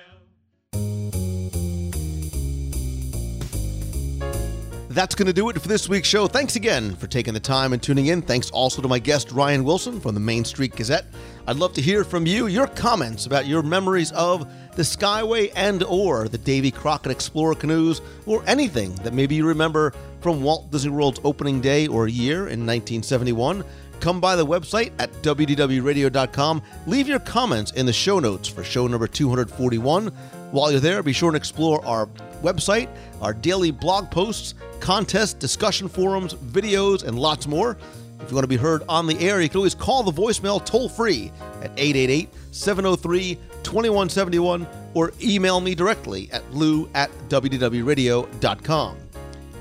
That's 4.91 5.15
going 5.15 5.29
to 5.29 5.33
do 5.33 5.49
it 5.49 5.59
for 5.59 5.69
this 5.69 5.89
week's 5.89 6.09
show. 6.09 6.27
Thanks 6.27 6.57
again 6.57 6.95
for 6.97 7.07
taking 7.07 7.33
the 7.33 7.41
time 7.41 7.73
and 7.73 7.83
tuning 7.83 8.07
in. 8.07 8.21
Thanks 8.21 8.51
also 8.51 8.83
to 8.83 8.89
my 8.89 8.99
guest, 8.99 9.33
Ryan 9.33 9.65
Wilson 9.65 9.99
from 9.99 10.13
the 10.13 10.21
Main 10.21 10.45
Street 10.45 10.77
Gazette. 10.77 11.07
I'd 11.47 11.57
love 11.57 11.73
to 11.75 11.81
hear 11.81 12.05
from 12.05 12.27
you, 12.27 12.49
your 12.49 12.67
comments 12.67 13.25
about 13.25 13.47
your 13.47 13.63
memories 13.63 14.13
of 14.13 14.51
the 14.77 14.83
Skyway 14.83 15.51
and 15.57 15.83
or 15.85 16.29
the 16.29 16.37
Davy 16.37 16.71
Crockett 16.71 17.13
Explorer 17.13 17.55
canoes, 17.55 18.03
or 18.27 18.43
anything 18.47 18.95
that 18.97 19.15
maybe 19.15 19.35
you 19.35 19.47
remember 19.47 19.95
from 20.21 20.43
Walt 20.43 20.71
Disney 20.71 20.91
World's 20.91 21.21
opening 21.25 21.63
day 21.63 21.87
or 21.87 22.09
year 22.09 22.49
in 22.49 22.67
1971. 22.67 23.65
Come 24.01 24.21
by 24.21 24.37
the 24.37 24.47
website 24.47 24.93
at 24.99 25.13
wdwradio.com. 25.23 26.63
Leave 26.87 27.09
your 27.09 27.19
comments 27.19 27.73
in 27.73 27.87
the 27.87 27.93
show 27.93 28.19
notes 28.19 28.49
for 28.49 28.63
show 28.63 28.87
number 28.87 29.07
241. 29.07 30.09
While 30.51 30.71
you're 30.71 30.81
there, 30.81 31.03
be 31.03 31.13
sure 31.13 31.33
to 31.33 31.37
explore 31.37 31.85
our 31.85 32.07
website, 32.43 32.89
our 33.21 33.35
daily 33.35 33.71
blog 33.71 34.11
posts, 34.11 34.55
contests, 34.81 35.35
discussion 35.35 35.89
forums, 35.89 36.35
videos, 36.35 37.05
and 37.05 37.19
lots 37.19 37.47
more. 37.47 37.77
If 38.21 38.31
you 38.31 38.35
want 38.35 38.45
to 38.45 38.49
be 38.49 38.57
heard 38.57 38.83
on 38.89 39.07
the 39.07 39.19
air, 39.21 39.41
you 39.41 39.49
can 39.49 39.59
always 39.59 39.75
call 39.75 40.03
the 40.03 40.13
voicemail 40.13 40.65
toll 40.65 40.89
free 40.89 41.33
at 41.63 41.71
888 41.77 42.29
703 42.53 43.35
2171 43.63 44.67
or 44.95 45.13
email 45.21 45.61
me 45.61 45.75
directly 45.75 46.31
at 46.33 46.51
lou 46.53 46.89
at 46.95 47.11
wdwradio.com. 47.29 48.97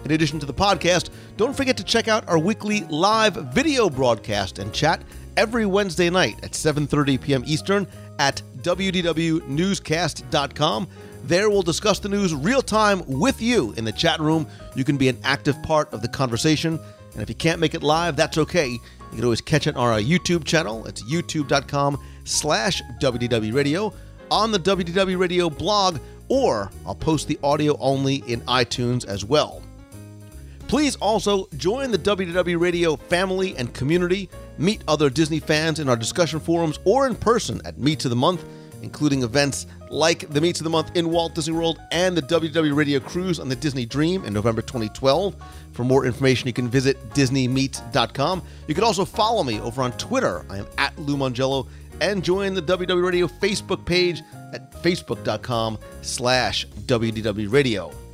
In 0.08 0.14
addition 0.14 0.40
to 0.40 0.46
the 0.46 0.54
podcast, 0.54 1.10
don't 1.36 1.54
forget 1.54 1.76
to 1.76 1.84
check 1.84 2.08
out 2.08 2.30
our 2.30 2.40
weekly 2.40 2.86
live 2.86 3.34
video 3.52 3.90
broadcast 3.90 4.58
and 4.58 4.74
chat 4.74 5.02
every 5.36 5.66
Wednesday 5.66 6.10
night 6.10 6.36
at 6.44 6.52
7:30 6.52 7.22
p.m. 7.22 7.44
Eastern 7.46 7.86
at 8.18 8.42
wdwnewscast.com. 8.62 10.88
There 11.26 11.50
we'll 11.50 11.62
discuss 11.62 12.00
the 12.00 12.08
news 12.08 12.34
real 12.34 12.62
time 12.62 13.04
with 13.06 13.42
you 13.42 13.74
in 13.74 13.84
the 13.84 13.92
chat 13.92 14.22
room. 14.22 14.48
You 14.76 14.86
can 14.86 14.96
be 14.96 15.10
an 15.10 15.18
active 15.26 15.62
part 15.62 15.92
of 15.92 16.02
the 16.02 16.08
conversation, 16.08 16.80
and 17.12 17.22
if 17.22 17.28
you 17.28 17.36
can't 17.36 17.60
make 17.60 17.76
it 17.76 17.84
live, 17.84 18.16
that's 18.16 18.38
okay. 18.38 18.70
You 18.70 18.80
can 19.14 19.26
always 19.26 19.42
catch 19.42 19.68
it 19.68 19.76
on 19.76 19.92
our 19.92 20.00
YouTube 20.00 20.46
channel. 20.46 20.86
It's 20.86 21.04
youtube.com 21.04 22.02
slash 22.24 22.82
wdwradio, 23.02 23.94
on 24.32 24.54
the 24.54 24.60
WDW 24.60 25.20
Radio 25.20 25.50
blog, 25.50 26.00
or 26.30 26.72
I'll 26.86 26.96
post 26.96 27.28
the 27.28 27.38
audio 27.44 27.76
only 27.82 28.24
in 28.26 28.40
iTunes 28.44 29.06
as 29.06 29.26
well. 29.26 29.64
Please 30.68 30.98
also 30.98 31.48
join 31.56 31.92
the 31.92 31.98
WDW 31.98 32.60
Radio 32.60 32.98
family 32.98 33.56
and 33.56 33.74
community. 33.74 34.30
Meet 34.58 34.84
other 34.88 35.10
Disney 35.10 35.40
fans 35.40 35.80
in 35.80 35.88
our 35.88 35.96
discussion 35.96 36.40
forums 36.40 36.80
or 36.84 37.08
in 37.08 37.16
person 37.16 37.62
at 37.64 37.78
Meets 37.78 38.04
of 38.04 38.10
the 38.10 38.18
Month, 38.18 38.44
including 38.82 39.24
events 39.24 39.66
like 39.90 40.30
the 40.30 40.42
Meets 40.42 40.60
of 40.60 40.66
the 40.66 40.70
Month 40.70 40.92
in 40.96 41.10
Walt 41.10 41.36
Disney 41.36 41.54
World 41.54 41.80
and 41.92 42.18
the 42.18 42.22
WDW 42.22 42.76
Radio 42.76 43.00
Cruise 43.00 43.40
on 43.40 43.48
the 43.48 43.56
Disney 43.56 43.86
Dream 43.86 44.26
in 44.26 44.34
November 44.34 44.62
2012. 44.62 45.36
For 45.72 45.86
more 45.86 46.06
information, 46.06 46.48
you 46.48 46.54
can 46.54 46.68
visit 46.68 46.98
DisneyMeet.com. 47.12 48.44
You 48.68 48.76
can 48.76 48.84
also 48.84 49.06
follow 49.06 49.44
me 49.44 49.62
over 49.62 49.82
on 49.82 49.94
Twitter. 49.94 50.46
I 50.50 50.58
am 50.58 50.68
at 50.78 50.98
Lou 51.00 51.16
Mongello 51.16 51.68
and 52.02 52.24
join 52.24 52.54
the 52.54 52.62
WDW 52.62 53.06
Radio 53.06 53.28
Facebook 53.28 53.86
page 53.86 54.22
at 54.54 54.72
facebook.com 54.84 55.78
slash 56.02 56.68
WDW 56.68 57.52
Radio. 57.52 58.07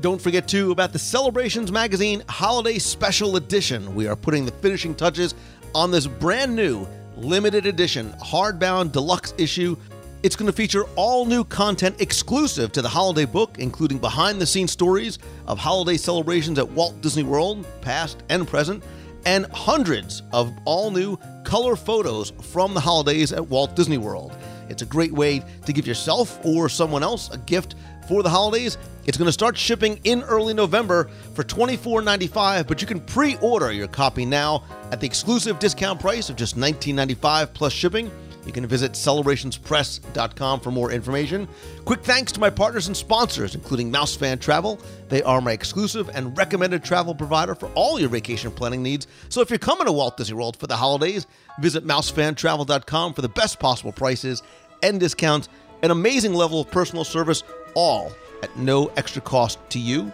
Don't 0.00 0.22
forget, 0.22 0.46
too, 0.46 0.70
about 0.70 0.92
the 0.92 0.98
Celebrations 0.98 1.72
Magazine 1.72 2.22
Holiday 2.28 2.78
Special 2.78 3.34
Edition. 3.34 3.96
We 3.96 4.06
are 4.06 4.14
putting 4.14 4.46
the 4.46 4.52
finishing 4.52 4.94
touches 4.94 5.34
on 5.74 5.90
this 5.90 6.06
brand 6.06 6.54
new 6.54 6.86
limited 7.16 7.66
edition 7.66 8.12
hardbound 8.22 8.92
deluxe 8.92 9.34
issue. 9.38 9.76
It's 10.22 10.36
going 10.36 10.46
to 10.46 10.52
feature 10.52 10.84
all 10.94 11.26
new 11.26 11.42
content 11.42 12.00
exclusive 12.00 12.70
to 12.72 12.82
the 12.82 12.88
holiday 12.88 13.24
book, 13.24 13.58
including 13.58 13.98
behind 13.98 14.40
the 14.40 14.46
scenes 14.46 14.70
stories 14.70 15.18
of 15.48 15.58
holiday 15.58 15.96
celebrations 15.96 16.60
at 16.60 16.70
Walt 16.70 17.00
Disney 17.00 17.24
World, 17.24 17.66
past 17.80 18.22
and 18.28 18.46
present, 18.46 18.84
and 19.26 19.46
hundreds 19.46 20.22
of 20.32 20.52
all 20.64 20.92
new 20.92 21.18
color 21.42 21.74
photos 21.74 22.30
from 22.40 22.72
the 22.72 22.80
holidays 22.80 23.32
at 23.32 23.44
Walt 23.48 23.74
Disney 23.74 23.98
World. 23.98 24.32
It's 24.68 24.82
a 24.82 24.86
great 24.86 25.12
way 25.12 25.42
to 25.66 25.72
give 25.72 25.88
yourself 25.88 26.38
or 26.44 26.68
someone 26.68 27.02
else 27.02 27.30
a 27.30 27.38
gift 27.38 27.74
for 28.06 28.22
the 28.22 28.30
holidays. 28.30 28.78
It's 29.08 29.16
going 29.16 29.24
to 29.24 29.32
start 29.32 29.56
shipping 29.56 29.98
in 30.04 30.22
early 30.24 30.52
November 30.52 31.08
for 31.32 31.42
$24.95, 31.42 32.66
but 32.66 32.82
you 32.82 32.86
can 32.86 33.00
pre 33.00 33.36
order 33.36 33.72
your 33.72 33.88
copy 33.88 34.26
now 34.26 34.64
at 34.92 35.00
the 35.00 35.06
exclusive 35.06 35.58
discount 35.58 35.98
price 35.98 36.28
of 36.28 36.36
just 36.36 36.58
$19.95 36.58 37.54
plus 37.54 37.72
shipping. 37.72 38.10
You 38.44 38.52
can 38.52 38.66
visit 38.66 38.92
celebrationspress.com 38.92 40.60
for 40.60 40.70
more 40.70 40.92
information. 40.92 41.48
Quick 41.86 42.04
thanks 42.04 42.32
to 42.32 42.40
my 42.40 42.50
partners 42.50 42.88
and 42.88 42.94
sponsors, 42.94 43.54
including 43.54 43.90
Mousefan 43.90 44.38
Travel. 44.40 44.78
They 45.08 45.22
are 45.22 45.40
my 45.40 45.52
exclusive 45.52 46.10
and 46.10 46.36
recommended 46.36 46.84
travel 46.84 47.14
provider 47.14 47.54
for 47.54 47.70
all 47.74 47.98
your 47.98 48.10
vacation 48.10 48.50
planning 48.50 48.82
needs. 48.82 49.06
So 49.30 49.40
if 49.40 49.48
you're 49.48 49.58
coming 49.58 49.86
to 49.86 49.92
Walt 49.92 50.18
Disney 50.18 50.36
World 50.36 50.58
for 50.58 50.66
the 50.66 50.76
holidays, 50.76 51.26
visit 51.60 51.86
mousefantravel.com 51.86 53.14
for 53.14 53.22
the 53.22 53.30
best 53.30 53.58
possible 53.58 53.92
prices 53.92 54.42
and 54.82 55.00
discounts, 55.00 55.48
an 55.82 55.92
amazing 55.92 56.34
level 56.34 56.60
of 56.60 56.70
personal 56.70 57.04
service, 57.04 57.42
all 57.72 58.12
at 58.42 58.56
no 58.56 58.86
extra 58.96 59.22
cost 59.22 59.58
to 59.70 59.78
you. 59.78 60.12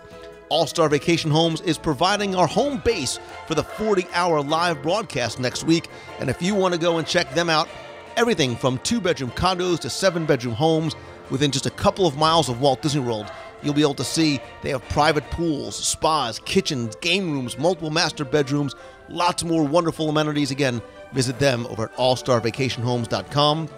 All 0.49 0.67
Star 0.67 0.89
Vacation 0.89 1.31
Homes 1.31 1.61
is 1.63 1.79
providing 1.79 2.35
our 2.35 2.47
home 2.47 2.81
base 2.85 3.19
for 3.47 3.55
the 3.55 3.65
40 3.65 4.07
hour 4.13 4.43
live 4.43 4.83
broadcast 4.83 5.41
next 5.41 5.65
week. 5.65 5.89
And 6.21 6.29
if 6.31 6.41
you 6.43 6.55
want 6.55 6.75
to 6.75 6.81
go 6.81 6.99
and 6.99 7.07
check 7.07 7.33
them 7.35 7.51
out, 7.51 7.69
everything 8.17 8.57
from 8.57 8.79
two 8.79 9.01
bedroom 9.01 9.31
condos 9.31 9.81
to 9.81 9.91
seven 9.91 10.27
bedroom 10.27 10.55
homes 10.55 10.95
within 11.31 11.51
just 11.51 11.67
a 11.67 11.71
couple 11.71 12.07
of 12.07 12.17
miles 12.17 12.49
of 12.49 12.61
Walt 12.61 12.83
Disney 12.83 13.01
World. 13.01 13.33
You'll 13.63 13.75
be 13.75 13.83
able 13.83 13.95
to 13.95 14.05
see 14.05 14.41
they 14.63 14.71
have 14.71 14.87
private 14.91 15.29
pools, 15.31 15.75
spas, 15.75 16.39
kitchens, 16.41 16.97
game 16.97 17.33
rooms, 17.33 17.59
multiple 17.59 17.91
master 17.91 18.25
bedrooms, 18.25 18.75
lots 19.09 19.43
more 19.43 19.65
wonderful 19.65 20.11
amenities. 20.11 20.51
Again, 20.51 20.83
visit 21.13 21.39
them 21.39 21.67
over 21.69 21.85
at 21.85 21.97
allstarvacationhomes.com. 21.97 23.69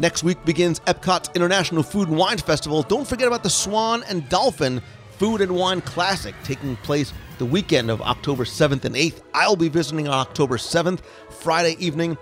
Next 0.00 0.22
week 0.22 0.42
begins 0.44 0.78
Epcot's 0.80 1.28
International 1.34 1.82
Food 1.82 2.06
and 2.06 2.16
Wine 2.16 2.38
Festival. 2.38 2.84
Don't 2.84 3.06
forget 3.06 3.26
about 3.26 3.42
the 3.42 3.50
Swan 3.50 4.04
and 4.08 4.28
Dolphin 4.28 4.80
Food 5.18 5.40
and 5.40 5.56
Wine 5.56 5.80
Classic 5.80 6.36
taking 6.44 6.76
place 6.76 7.12
the 7.38 7.44
weekend 7.44 7.90
of 7.90 8.00
October 8.00 8.44
7th 8.44 8.84
and 8.84 8.94
8th. 8.94 9.22
I'll 9.34 9.56
be 9.56 9.68
visiting 9.68 10.06
on 10.06 10.14
October 10.14 10.56
7th, 10.56 11.00
Friday 11.40 11.74
evening. 11.84 12.16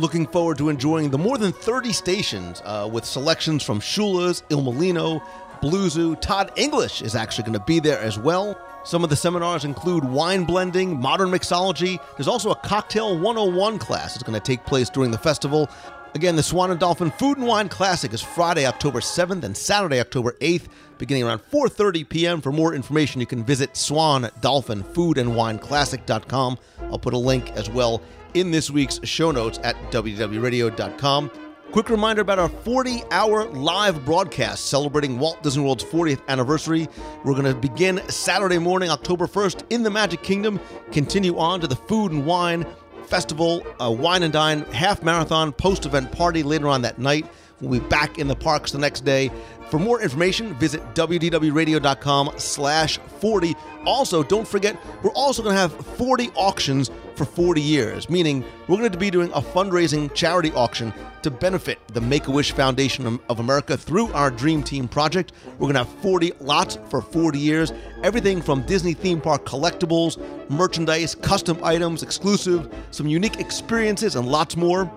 Looking 0.00 0.26
forward 0.26 0.58
to 0.58 0.70
enjoying 0.70 1.10
the 1.10 1.18
more 1.18 1.38
than 1.38 1.52
30 1.52 1.92
stations 1.92 2.62
uh, 2.64 2.90
with 2.92 3.04
selections 3.04 3.62
from 3.62 3.78
Shula's, 3.78 4.42
Il 4.50 4.60
Mulino, 4.60 5.22
Blue 5.60 5.88
Zoo. 5.88 6.16
Todd 6.16 6.50
English 6.56 7.00
is 7.00 7.14
actually 7.14 7.44
going 7.44 7.58
to 7.58 7.64
be 7.64 7.78
there 7.78 8.00
as 8.00 8.18
well. 8.18 8.58
Some 8.82 9.04
of 9.04 9.10
the 9.10 9.16
seminars 9.16 9.64
include 9.64 10.02
wine 10.02 10.44
blending, 10.44 10.98
modern 10.98 11.30
mixology. 11.30 12.00
There's 12.16 12.26
also 12.26 12.50
a 12.50 12.56
Cocktail 12.56 13.16
101 13.18 13.78
class 13.78 14.14
that's 14.14 14.22
going 14.24 14.40
to 14.40 14.44
take 14.44 14.64
place 14.64 14.88
during 14.88 15.10
the 15.10 15.18
festival. 15.18 15.70
Again, 16.14 16.34
the 16.34 16.42
Swan 16.42 16.72
and 16.72 16.80
Dolphin 16.80 17.10
Food 17.12 17.38
and 17.38 17.46
Wine 17.46 17.68
Classic 17.68 18.12
is 18.12 18.20
Friday, 18.20 18.66
October 18.66 19.00
7th 19.00 19.44
and 19.44 19.56
Saturday, 19.56 20.00
October 20.00 20.36
8th, 20.40 20.66
beginning 20.98 21.22
around 21.22 21.40
4:30 21.52 22.08
p.m. 22.08 22.40
For 22.40 22.50
more 22.50 22.74
information, 22.74 23.20
you 23.20 23.26
can 23.26 23.44
visit 23.44 23.76
Swan 23.76 24.28
Dolphin 24.40 24.82
Food 24.82 25.18
and 25.18 25.36
Wine 25.36 25.58
Classic.com. 25.58 26.58
I'll 26.82 26.98
put 26.98 27.14
a 27.14 27.18
link 27.18 27.52
as 27.52 27.70
well 27.70 28.02
in 28.34 28.50
this 28.50 28.70
week's 28.70 28.98
show 29.04 29.30
notes 29.30 29.60
at 29.62 29.76
wdwradio.com. 29.92 31.30
Quick 31.70 31.88
reminder 31.88 32.22
about 32.22 32.40
our 32.40 32.48
40 32.48 33.04
hour 33.12 33.44
live 33.44 34.04
broadcast 34.04 34.66
celebrating 34.66 35.20
Walt 35.20 35.40
Disney 35.44 35.62
World's 35.62 35.84
40th 35.84 36.26
anniversary. 36.26 36.88
We're 37.24 37.34
going 37.34 37.44
to 37.44 37.54
begin 37.54 38.00
Saturday 38.08 38.58
morning, 38.58 38.90
October 38.90 39.28
1st, 39.28 39.62
in 39.70 39.84
the 39.84 39.90
Magic 39.90 40.24
Kingdom, 40.24 40.58
continue 40.90 41.38
on 41.38 41.60
to 41.60 41.68
the 41.68 41.76
Food 41.76 42.10
and 42.10 42.26
Wine 42.26 42.66
Festival, 43.10 43.66
a 43.80 43.90
wine 43.90 44.22
and 44.22 44.32
dine 44.32 44.62
half 44.72 45.02
marathon 45.02 45.52
post 45.52 45.84
event 45.84 46.12
party 46.12 46.42
later 46.42 46.68
on 46.68 46.82
that 46.82 46.98
night. 46.98 47.26
We'll 47.60 47.80
be 47.80 47.86
back 47.88 48.18
in 48.18 48.28
the 48.28 48.36
parks 48.36 48.72
the 48.72 48.78
next 48.78 49.04
day. 49.04 49.30
For 49.68 49.78
more 49.78 50.00
information, 50.00 50.54
visit 50.54 50.82
wdwradio.com 50.94 52.32
slash 52.38 52.98
40. 53.18 53.54
Also, 53.84 54.22
don't 54.22 54.46
forget, 54.48 54.76
we're 55.02 55.12
also 55.12 55.42
going 55.42 55.54
to 55.54 55.60
have 55.60 55.72
40 55.96 56.30
auctions 56.34 56.90
for 57.20 57.26
40 57.26 57.60
years, 57.60 58.08
meaning 58.08 58.42
we're 58.66 58.78
going 58.78 58.90
to 58.92 58.96
be 58.96 59.10
doing 59.10 59.30
a 59.32 59.42
fundraising 59.42 60.12
charity 60.14 60.50
auction 60.52 60.90
to 61.20 61.30
benefit 61.30 61.78
the 61.88 62.00
Make-A-Wish 62.00 62.52
Foundation 62.52 63.20
of 63.28 63.40
America 63.40 63.76
through 63.76 64.10
our 64.14 64.30
Dream 64.30 64.62
Team 64.62 64.88
project. 64.88 65.32
We're 65.58 65.70
going 65.70 65.74
to 65.74 65.84
have 65.84 66.00
40 66.00 66.32
lots 66.40 66.78
for 66.88 67.02
40 67.02 67.38
years, 67.38 67.74
everything 68.02 68.40
from 68.40 68.62
Disney 68.62 68.94
theme 68.94 69.20
park 69.20 69.44
collectibles, 69.44 70.16
merchandise, 70.48 71.14
custom 71.14 71.58
items, 71.62 72.02
exclusive, 72.02 72.74
some 72.90 73.06
unique 73.06 73.38
experiences, 73.38 74.16
and 74.16 74.26
lots 74.26 74.56
more. 74.56 74.90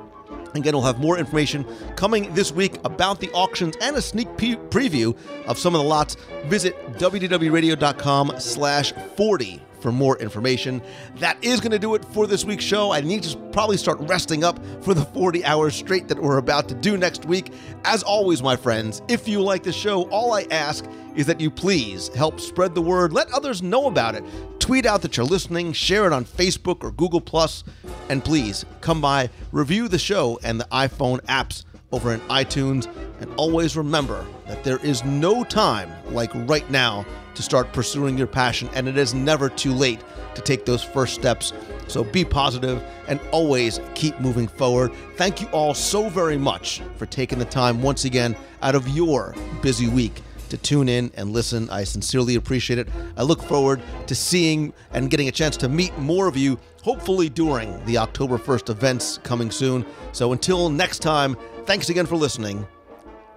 Again, 0.55 0.74
we'll 0.76 0.84
have 0.84 0.99
more 0.99 1.17
information 1.17 1.65
coming 1.97 2.34
this 2.34 2.53
week 2.53 2.78
about 2.86 3.19
the 3.19 3.30
auctions 3.32 3.76
and 3.82 3.97
a 3.97 4.01
sneak 4.01 4.38
pe- 4.38 4.55
preview 4.55 5.17
of 5.45 5.57
some 5.57 5.76
of 5.76 5.82
the 5.82 5.88
lots. 5.88 6.15
Visit 6.45 6.74
wdwradio.com 6.93 8.36
slash 8.38 8.93
40 9.17 9.61
for 9.84 9.91
more 9.91 10.17
information. 10.17 10.81
That 11.17 11.38
is 11.43 11.59
going 11.59 11.71
to 11.71 11.77
do 11.77 11.93
it 11.93 12.03
for 12.05 12.25
this 12.25 12.45
week's 12.45 12.63
show. 12.63 12.91
I 12.91 13.01
need 13.01 13.21
to 13.23 13.38
probably 13.51 13.77
start 13.77 13.99
resting 13.99 14.43
up 14.43 14.59
for 14.81 14.95
the 14.95 15.05
40 15.05 15.45
hours 15.45 15.75
straight 15.75 16.07
that 16.07 16.19
we're 16.19 16.39
about 16.39 16.67
to 16.69 16.73
do 16.73 16.97
next 16.97 17.25
week. 17.25 17.53
As 17.84 18.01
always, 18.01 18.41
my 18.41 18.55
friends, 18.55 19.03
if 19.09 19.27
you 19.27 19.41
like 19.41 19.61
the 19.61 19.73
show, 19.73 20.03
all 20.09 20.34
I 20.34 20.47
ask 20.49 20.86
is 21.15 21.27
that 21.27 21.39
you 21.39 21.51
please 21.51 22.07
help 22.15 22.39
spread 22.39 22.73
the 22.73 22.81
word. 22.81 23.13
Let 23.13 23.31
others 23.31 23.61
know 23.61 23.86
about 23.86 24.15
it. 24.15 24.23
Tweet 24.59 24.86
out 24.86 25.01
that 25.03 25.17
you're 25.17 25.25
listening, 25.25 25.73
share 25.73 26.07
it 26.07 26.13
on 26.13 26.25
Facebook 26.25 26.84
or 26.84 26.91
Google 26.91 27.21
Plus, 27.21 27.63
and 28.09 28.23
please 28.23 28.65
come 28.81 29.01
by, 29.01 29.29
review 29.51 29.88
the 29.88 29.99
show 29.99 30.39
and 30.43 30.59
the 30.59 30.67
iPhone 30.71 31.19
apps 31.25 31.65
over 31.94 32.12
in 32.12 32.20
iTunes, 32.22 32.94
and 33.22 33.34
always 33.36 33.78
remember 33.78 34.26
that 34.48 34.64
there 34.66 34.80
is 34.80 35.06
no 35.06 35.44
time 35.46 35.89
like 36.08 36.32
right 36.34 36.70
now 36.70 37.06
to 37.36 37.41
start 37.41 37.72
pursuing 37.72 38.18
your 38.18 38.28
passion, 38.28 38.70
and 38.74 38.88
it 38.88 38.98
is 38.98 39.14
never 39.14 39.48
too 39.48 39.72
late 39.72 40.02
to 40.36 40.41
take 40.41 40.66
those 40.66 40.84
first 40.84 41.14
steps. 41.14 41.54
So 41.88 42.04
be 42.04 42.26
positive 42.26 42.84
and 43.08 43.20
always 43.32 43.80
keep 43.94 44.20
moving 44.20 44.48
forward. 44.48 44.91
Thank 45.16 45.39
you 45.39 45.48
all 45.48 45.74
so 45.74 46.10
very 46.10 46.38
much 46.38 46.82
for 46.98 47.06
taking 47.06 47.39
the 47.39 47.46
time 47.46 47.82
once 47.82 48.06
again 48.06 48.36
out 48.62 48.76
of 48.76 48.88
your 48.89 49.36
busy 49.62 49.88
week 49.88 50.22
to 50.50 50.58
tune 50.58 50.89
in 50.89 51.12
and 51.16 51.32
listen. 51.32 51.70
I 51.70 51.84
sincerely 51.84 52.36
appreciate 52.36 52.80
it. 52.80 52.88
I 53.18 53.24
look 53.24 53.41
forward 53.44 53.82
to 54.08 54.16
seeing 54.16 54.74
and 54.91 55.10
getting 55.10 55.28
a 55.28 55.32
chance 55.32 55.58
to 55.58 55.70
meet 55.70 55.98
more 55.98 56.28
of 56.28 56.38
you, 56.38 56.60
hopefully 56.84 57.29
during 57.29 57.84
the 57.86 57.97
October 57.97 58.38
1st 58.38 58.69
events 58.69 59.17
coming 59.23 59.49
soon. 59.49 59.86
So 60.11 60.34
until 60.34 60.69
next 60.69 60.99
time, 60.99 61.36
thanks 61.65 61.89
again 61.89 62.05
for 62.05 62.15
listening. 62.15 62.67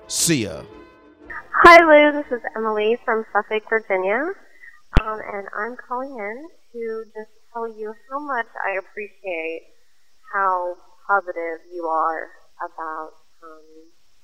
See 0.08 0.44
ya. 0.44 0.62
Hi, 1.62 1.82
Lou. 1.82 2.12
This 2.12 2.30
is 2.30 2.44
Emily 2.54 2.98
from 3.04 3.24
Suffolk, 3.32 3.62
Virginia. 3.70 4.34
Um, 5.00 5.20
and 5.32 5.46
I'm 5.56 5.76
calling 5.76 6.10
in 6.10 6.48
to 6.72 7.04
just 7.06 7.30
tell 7.52 7.68
you 7.68 7.94
how 8.10 8.18
much 8.18 8.46
I 8.64 8.78
appreciate 8.78 9.62
how 10.32 10.76
positive 11.06 11.62
you 11.72 11.84
are 11.86 12.28
about 12.58 13.12
um, 13.42 13.64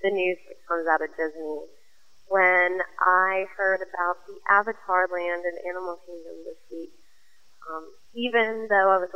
the 0.02 0.10
news 0.10 0.38
that 0.48 0.56
comes 0.66 0.86
out 0.88 1.02
of 1.02 1.10
Disney. 1.16 1.66
When 2.28 2.80
I 3.00 3.46
heard 3.56 3.80
about 3.82 4.26
the 4.26 4.38
Avatar 4.50 5.06
Land 5.12 5.44
and 5.44 5.58
Animal 5.68 5.98
Kingdom 6.06 6.44
this 6.44 6.58
week, 6.70 6.92
um, 7.70 7.92
even 8.14 8.68
though 8.68 8.88
I 8.92 8.98
was, 9.00 9.10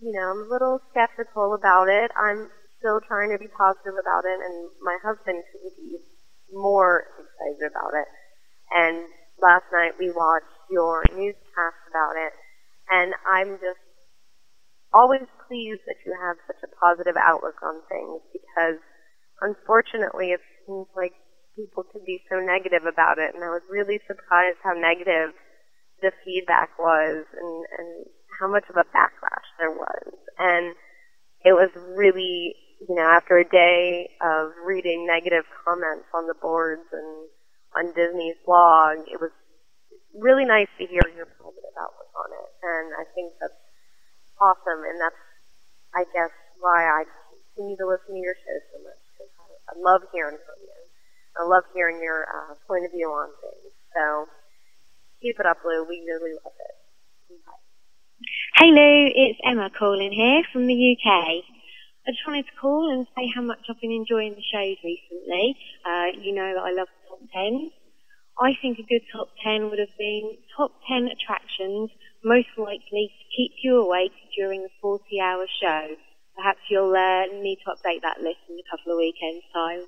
you 0.00 0.12
know, 0.12 0.30
I'm 0.30 0.48
a 0.48 0.52
little 0.52 0.80
skeptical 0.90 1.54
about 1.54 1.88
it, 1.88 2.10
I'm 2.16 2.48
still 2.78 3.00
trying 3.06 3.30
to 3.30 3.38
be 3.38 3.48
positive 3.48 3.94
about 3.98 4.24
it, 4.24 4.38
and 4.38 4.70
my 4.80 4.96
husband 5.02 5.42
couldn't 5.52 5.76
be 5.76 5.98
more 6.52 7.04
excited 7.18 7.66
about 7.68 7.92
it. 7.92 8.08
And 8.70 9.08
last 9.42 9.66
night 9.72 9.98
we 9.98 10.10
watched 10.10 10.52
your 10.70 11.04
newscast 11.12 11.80
about 11.90 12.16
it, 12.16 12.32
and 12.90 13.14
I'm 13.26 13.58
just 13.58 13.82
always 14.92 15.28
pleased 15.46 15.84
that 15.86 16.00
you 16.06 16.16
have 16.16 16.36
such 16.46 16.62
a 16.64 16.72
positive 16.80 17.16
outlook 17.16 17.60
on 17.62 17.84
things 17.92 18.24
because 18.32 18.80
unfortunately 19.40 20.32
it 20.32 20.40
seems 20.64 20.88
like 20.96 21.12
people 21.56 21.84
can 21.92 22.00
be 22.06 22.22
so 22.30 22.40
negative 22.40 22.88
about 22.88 23.18
it 23.18 23.34
and 23.34 23.44
I 23.44 23.52
was 23.52 23.62
really 23.68 24.00
surprised 24.06 24.58
how 24.64 24.72
negative 24.72 25.36
the 26.00 26.12
feedback 26.24 26.78
was 26.78 27.26
and, 27.36 27.56
and 27.76 27.90
how 28.40 28.50
much 28.50 28.64
of 28.70 28.76
a 28.76 28.86
backlash 28.94 29.48
there 29.58 29.70
was. 29.72 30.14
And 30.38 30.74
it 31.44 31.52
was 31.52 31.70
really, 31.96 32.54
you 32.88 32.94
know, 32.94 33.06
after 33.06 33.38
a 33.38 33.48
day 33.48 34.10
of 34.22 34.52
reading 34.64 35.06
negative 35.06 35.44
comments 35.64 36.06
on 36.14 36.26
the 36.26 36.34
boards 36.40 36.86
and 36.92 37.28
on 37.76 37.94
Disney's 37.94 38.38
blog, 38.46 39.06
it 39.10 39.20
was 39.20 39.30
really 40.16 40.44
nice 40.44 40.70
to 40.78 40.86
hear 40.86 41.04
your 41.14 41.28
positive 41.38 41.74
outlook 41.78 42.10
on 42.16 42.30
it, 42.32 42.50
and 42.64 42.86
I 42.96 43.04
think 43.14 43.34
that's 43.38 43.60
awesome, 44.40 44.82
and 44.82 44.98
that's, 44.98 45.22
I 45.94 46.02
guess, 46.10 46.32
why 46.58 46.86
I 46.86 47.04
continue 47.30 47.76
to 47.78 47.86
listen 47.86 48.16
to 48.16 48.22
your 48.22 48.34
show 48.34 48.56
so 48.72 48.78
much, 48.82 49.02
because 49.14 49.30
I, 49.70 49.74
love 49.78 50.02
hearing 50.10 50.38
from 50.42 50.58
you. 50.58 50.74
I 51.38 51.46
love 51.46 51.64
hearing 51.70 52.02
your 52.02 52.26
uh, 52.26 52.58
point 52.66 52.84
of 52.86 52.90
view 52.90 53.06
on 53.14 53.30
things. 53.38 53.70
So 53.94 54.26
keep 55.22 55.38
it 55.38 55.46
up, 55.46 55.62
Lou. 55.62 55.86
We 55.86 56.02
really 56.02 56.34
love 56.34 56.56
it. 56.56 56.74
Bye. 57.46 57.67
Hey 58.18 58.72
Lou, 58.74 59.10
it's 59.14 59.38
Emma 59.46 59.70
calling 59.70 60.10
here 60.10 60.42
from 60.52 60.66
the 60.66 60.74
UK. 60.74 61.06
I 61.06 62.10
just 62.10 62.26
wanted 62.26 62.46
to 62.46 62.60
call 62.60 62.90
and 62.90 63.06
say 63.14 63.30
how 63.32 63.42
much 63.42 63.60
I've 63.70 63.80
been 63.80 63.92
enjoying 63.92 64.34
the 64.34 64.42
shows 64.42 64.74
recently. 64.82 65.54
Uh, 65.86 66.18
you 66.18 66.34
know 66.34 66.50
that 66.54 66.66
I 66.66 66.74
love 66.74 66.88
the 66.90 67.08
top 67.14 67.22
10. 67.32 67.70
I 68.42 68.58
think 68.60 68.80
a 68.80 68.82
good 68.82 69.06
top 69.14 69.28
10 69.44 69.70
would 69.70 69.78
have 69.78 69.94
been 69.96 70.34
top 70.56 70.72
10 70.88 71.06
attractions 71.14 71.90
most 72.24 72.50
likely 72.58 73.14
to 73.14 73.24
keep 73.36 73.52
you 73.62 73.78
awake 73.78 74.18
during 74.36 74.62
the 74.62 74.74
40 74.82 75.04
hour 75.20 75.46
show. 75.62 75.94
Perhaps 76.34 76.66
you'll 76.68 76.96
uh, 76.96 77.30
need 77.38 77.58
to 77.62 77.70
update 77.70 78.02
that 78.02 78.18
list 78.18 78.42
in 78.50 78.58
a 78.58 78.66
couple 78.66 78.90
of 78.90 78.98
weekends' 78.98 79.46
time. 79.54 79.86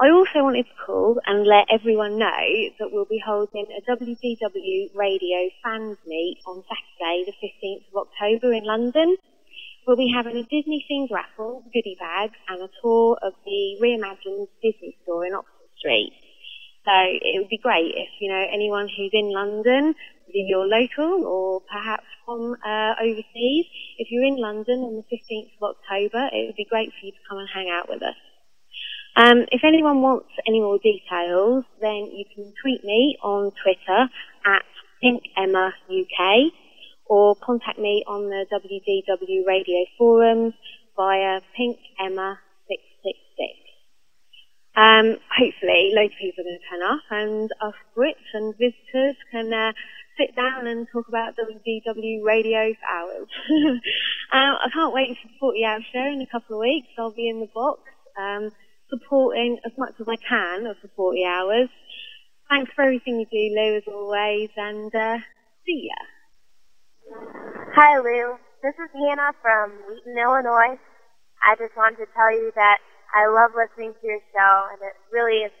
I 0.00 0.08
also 0.08 0.42
wanted 0.42 0.64
to 0.64 0.84
call 0.86 1.20
and 1.26 1.46
let 1.46 1.68
everyone 1.70 2.18
know 2.18 2.42
that 2.78 2.88
we'll 2.90 3.04
be 3.04 3.22
holding 3.24 3.66
a 3.68 3.82
WDW 3.84 4.96
Radio 4.96 5.50
fans 5.62 5.98
meet 6.06 6.38
on 6.46 6.64
Saturday, 6.64 7.24
the 7.28 7.36
15th 7.36 7.84
of 7.92 8.08
October 8.08 8.52
in 8.54 8.64
London. 8.64 9.16
We'll 9.86 9.98
be 9.98 10.10
having 10.12 10.36
a 10.36 10.42
Disney 10.44 10.84
themed 10.90 11.10
raffle, 11.10 11.62
goodie 11.74 11.96
bags, 12.00 12.34
and 12.48 12.62
a 12.62 12.70
tour 12.80 13.18
of 13.20 13.34
the 13.44 13.76
reimagined 13.82 14.48
Disney 14.62 14.96
store 15.02 15.26
in 15.26 15.34
Oxford 15.34 15.70
Street. 15.78 16.12
So 16.84 16.92
it 16.96 17.38
would 17.38 17.50
be 17.50 17.58
great 17.62 17.92
if, 17.94 18.08
you 18.18 18.32
know, 18.32 18.44
anyone 18.50 18.88
who's 18.88 19.12
in 19.12 19.30
London, 19.30 19.94
whether 20.26 20.44
you're 20.48 20.66
local 20.66 21.26
or 21.26 21.60
perhaps 21.70 22.06
from 22.24 22.56
uh, 22.64 22.94
overseas, 22.98 23.66
if 23.98 24.08
you're 24.10 24.24
in 24.24 24.40
London 24.40 24.80
on 24.80 25.04
the 25.04 25.06
15th 25.12 25.52
of 25.60 25.76
October, 25.76 26.30
it 26.32 26.46
would 26.46 26.56
be 26.56 26.66
great 26.68 26.90
for 26.90 27.06
you 27.06 27.12
to 27.12 27.18
come 27.28 27.38
and 27.38 27.48
hang 27.52 27.68
out 27.70 27.88
with 27.88 28.02
us. 28.02 28.16
Um, 29.14 29.44
if 29.52 29.62
anyone 29.64 30.00
wants 30.00 30.30
any 30.46 30.60
more 30.60 30.78
details, 30.78 31.64
then 31.80 32.10
you 32.16 32.24
can 32.34 32.52
tweet 32.62 32.82
me 32.84 33.18
on 33.22 33.52
Twitter 33.62 34.08
at 34.46 34.64
PinkEmmaUK 35.04 36.50
or 37.06 37.36
contact 37.36 37.78
me 37.78 38.04
on 38.06 38.30
the 38.30 38.46
WDW 38.50 39.46
radio 39.46 39.84
forums 39.98 40.54
via 40.96 41.40
PinkEmma666. 41.58 42.38
Um, 44.74 45.18
hopefully, 45.28 45.92
loads 45.92 46.14
of 46.14 46.18
people 46.18 46.40
are 46.40 46.48
going 46.48 46.58
to 46.58 46.70
turn 46.70 46.82
up 46.82 47.02
and 47.10 47.50
us 47.60 47.74
Brits 47.94 48.32
and 48.32 48.54
visitors 48.56 49.16
can 49.30 49.52
uh, 49.52 49.72
sit 50.16 50.34
down 50.34 50.66
and 50.66 50.86
talk 50.90 51.08
about 51.08 51.36
WDW 51.36 52.24
radio 52.24 52.72
for 52.72 52.86
hours. 52.88 53.28
um, 54.32 54.56
I 54.56 54.68
can't 54.72 54.94
wait 54.94 55.18
for 55.20 55.28
the 55.28 55.34
40 55.38 55.64
hour 55.66 55.80
show 55.92 56.06
in 56.06 56.22
a 56.22 56.26
couple 56.26 56.56
of 56.56 56.60
weeks. 56.60 56.88
I'll 56.98 57.10
be 57.12 57.28
in 57.28 57.40
the 57.40 57.50
box. 57.52 57.80
Um, 58.18 58.50
supporting 58.92 59.58
as 59.64 59.72
much 59.78 59.94
as 60.00 60.06
I 60.06 60.16
can 60.20 60.64
the 60.64 60.74
40 60.96 61.24
hours. 61.24 61.68
Thanks 62.50 62.70
for 62.76 62.84
everything 62.84 63.16
you 63.16 63.26
do, 63.32 63.44
Lou, 63.56 63.76
as 63.80 63.88
always, 63.88 64.50
and 64.56 64.92
uh, 64.94 65.18
see 65.64 65.88
ya. 65.88 66.00
Hi, 67.72 67.96
Lou. 67.96 68.36
This 68.60 68.76
is 68.76 68.92
Hannah 68.92 69.32
from 69.40 69.72
Wheaton, 69.88 70.20
Illinois. 70.20 70.76
I 71.40 71.56
just 71.56 71.72
wanted 71.74 72.04
to 72.04 72.08
tell 72.12 72.30
you 72.30 72.52
that 72.54 72.78
I 73.16 73.26
love 73.32 73.56
listening 73.56 73.96
to 73.96 74.04
your 74.04 74.20
show, 74.36 74.54
and 74.68 74.78
it 74.84 74.94
really 75.08 75.48
is 75.48 75.54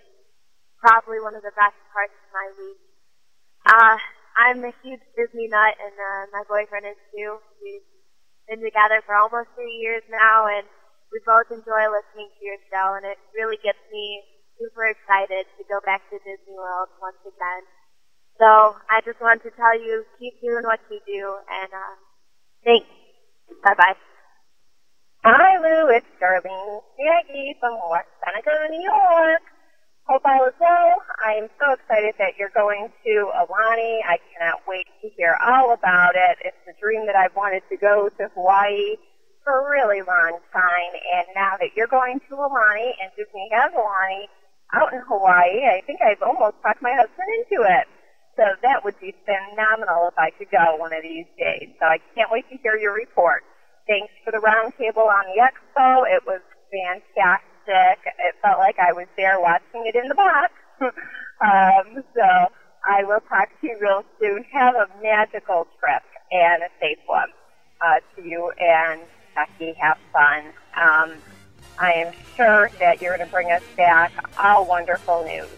probably 0.78 1.18
one 1.18 1.34
of 1.34 1.42
the 1.42 1.56
best 1.56 1.76
parts 1.96 2.12
of 2.12 2.28
my 2.36 2.46
week. 2.60 2.80
Uh, 3.64 3.96
I'm 4.36 4.60
a 4.64 4.72
huge 4.84 5.02
Disney 5.16 5.48
nut, 5.48 5.74
and 5.80 5.96
uh, 5.96 6.22
my 6.30 6.44
boyfriend 6.44 6.84
is 6.86 7.00
too. 7.08 7.40
We've 7.64 7.88
been 8.48 8.60
together 8.60 9.00
for 9.06 9.16
almost 9.16 9.48
three 9.56 9.80
years 9.80 10.02
now, 10.12 10.46
and 10.46 10.68
we 11.12 11.20
both 11.28 11.52
enjoy 11.52 11.92
listening 11.92 12.32
to 12.32 12.40
your 12.40 12.56
show, 12.72 12.96
and 12.96 13.04
it 13.04 13.20
really 13.36 13.60
gets 13.60 13.78
me 13.92 14.24
super 14.56 14.88
excited 14.88 15.44
to 15.60 15.62
go 15.68 15.76
back 15.84 16.00
to 16.08 16.16
Disney 16.24 16.56
World 16.56 16.88
once 17.04 17.20
again. 17.28 17.62
So 18.40 18.80
I 18.88 19.04
just 19.04 19.20
wanted 19.20 19.44
to 19.44 19.52
tell 19.54 19.76
you, 19.76 20.08
keep 20.16 20.40
doing 20.40 20.64
what 20.64 20.80
you 20.88 20.98
do, 21.04 21.36
and 21.52 21.70
uh, 21.70 21.94
thanks. 22.64 22.88
Bye 23.60 23.76
bye. 23.76 24.00
Hi, 25.22 25.60
Lou. 25.60 25.92
It's 25.92 26.08
Darlene 26.16 26.80
Pieggi 26.96 27.60
from 27.60 27.76
West 27.92 28.08
Seneca, 28.24 28.72
New 28.72 28.82
York. 28.82 29.44
Hope 30.08 30.22
all 30.24 30.48
is 30.48 30.56
well. 30.58 30.98
I 31.22 31.38
am 31.38 31.46
so 31.60 31.76
excited 31.76 32.16
that 32.18 32.34
you're 32.40 32.50
going 32.56 32.88
to 33.04 33.30
Aulani. 33.36 34.00
I 34.02 34.18
cannot 34.32 34.66
wait 34.66 34.88
to 35.02 35.08
hear 35.14 35.36
all 35.38 35.72
about 35.74 36.16
it. 36.16 36.38
It's 36.42 36.56
a 36.66 36.74
dream 36.80 37.06
that 37.06 37.14
I've 37.14 37.36
wanted 37.36 37.62
to 37.70 37.76
go 37.76 38.08
to 38.08 38.30
Hawaii 38.34 38.96
for 39.44 39.66
a 39.66 39.70
really 39.70 40.02
long 40.02 40.38
time. 40.52 40.92
And 41.14 41.26
now 41.34 41.56
that 41.60 41.74
you're 41.76 41.90
going 41.90 42.20
to 42.28 42.34
Aulani 42.34 42.92
and 43.02 43.10
Disney 43.16 43.48
has 43.52 43.72
Aulani 43.72 44.26
out 44.72 44.92
in 44.92 45.00
Hawaii, 45.06 45.66
I 45.66 45.82
think 45.86 46.00
I've 46.00 46.22
almost 46.22 46.56
talked 46.62 46.82
my 46.82 46.94
husband 46.94 47.28
into 47.38 47.62
it. 47.62 47.86
So 48.36 48.44
that 48.62 48.84
would 48.84 48.98
be 49.00 49.14
phenomenal 49.26 50.08
if 50.08 50.16
I 50.16 50.30
could 50.30 50.50
go 50.50 50.76
one 50.76 50.94
of 50.94 51.02
these 51.02 51.28
days. 51.38 51.68
So 51.78 51.86
I 51.86 51.98
can't 52.14 52.30
wait 52.30 52.48
to 52.50 52.56
hear 52.62 52.76
your 52.76 52.94
report. 52.94 53.44
Thanks 53.86 54.12
for 54.24 54.30
the 54.30 54.38
roundtable 54.38 55.04
on 55.04 55.24
the 55.28 55.42
expo. 55.42 56.08
It 56.08 56.24
was 56.26 56.40
fantastic. 56.72 57.98
It 58.06 58.34
felt 58.40 58.58
like 58.58 58.78
I 58.78 58.92
was 58.92 59.06
there 59.16 59.38
watching 59.38 59.84
it 59.84 59.94
in 59.94 60.08
the 60.08 60.14
box. 60.14 60.52
um, 60.80 62.02
so 62.16 62.48
I 62.88 63.04
will 63.04 63.20
talk 63.28 63.48
to 63.60 63.66
you 63.66 63.76
real 63.80 64.04
soon. 64.18 64.44
Have 64.52 64.74
a 64.76 64.88
magical 65.02 65.66
trip 65.78 66.02
and 66.30 66.62
a 66.62 66.70
safe 66.80 66.98
one 67.06 67.28
uh, 67.84 68.00
to 68.16 68.22
you 68.26 68.50
and 68.58 69.02
Becky. 69.34 69.72
Have 69.74 69.98
fun. 70.12 70.44
Um, 70.76 71.12
I 71.78 71.92
am 71.92 72.12
sure 72.36 72.70
that 72.78 73.00
you're 73.00 73.16
going 73.16 73.26
to 73.26 73.32
bring 73.32 73.50
us 73.50 73.62
back 73.76 74.12
all 74.38 74.66
wonderful 74.66 75.24
news. 75.24 75.48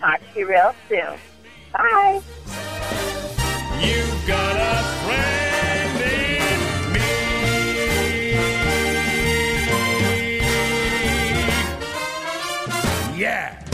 Talk 0.00 0.20
to 0.32 0.38
you 0.38 0.48
real 0.48 0.74
soon. 0.88 1.18
Bye. 1.72 2.20
You've 3.80 4.26
got 4.26 4.56
a 4.56 4.82
friend 5.04 6.02
in 6.02 6.92
me. 6.92 7.08
Yeah. 13.20 13.64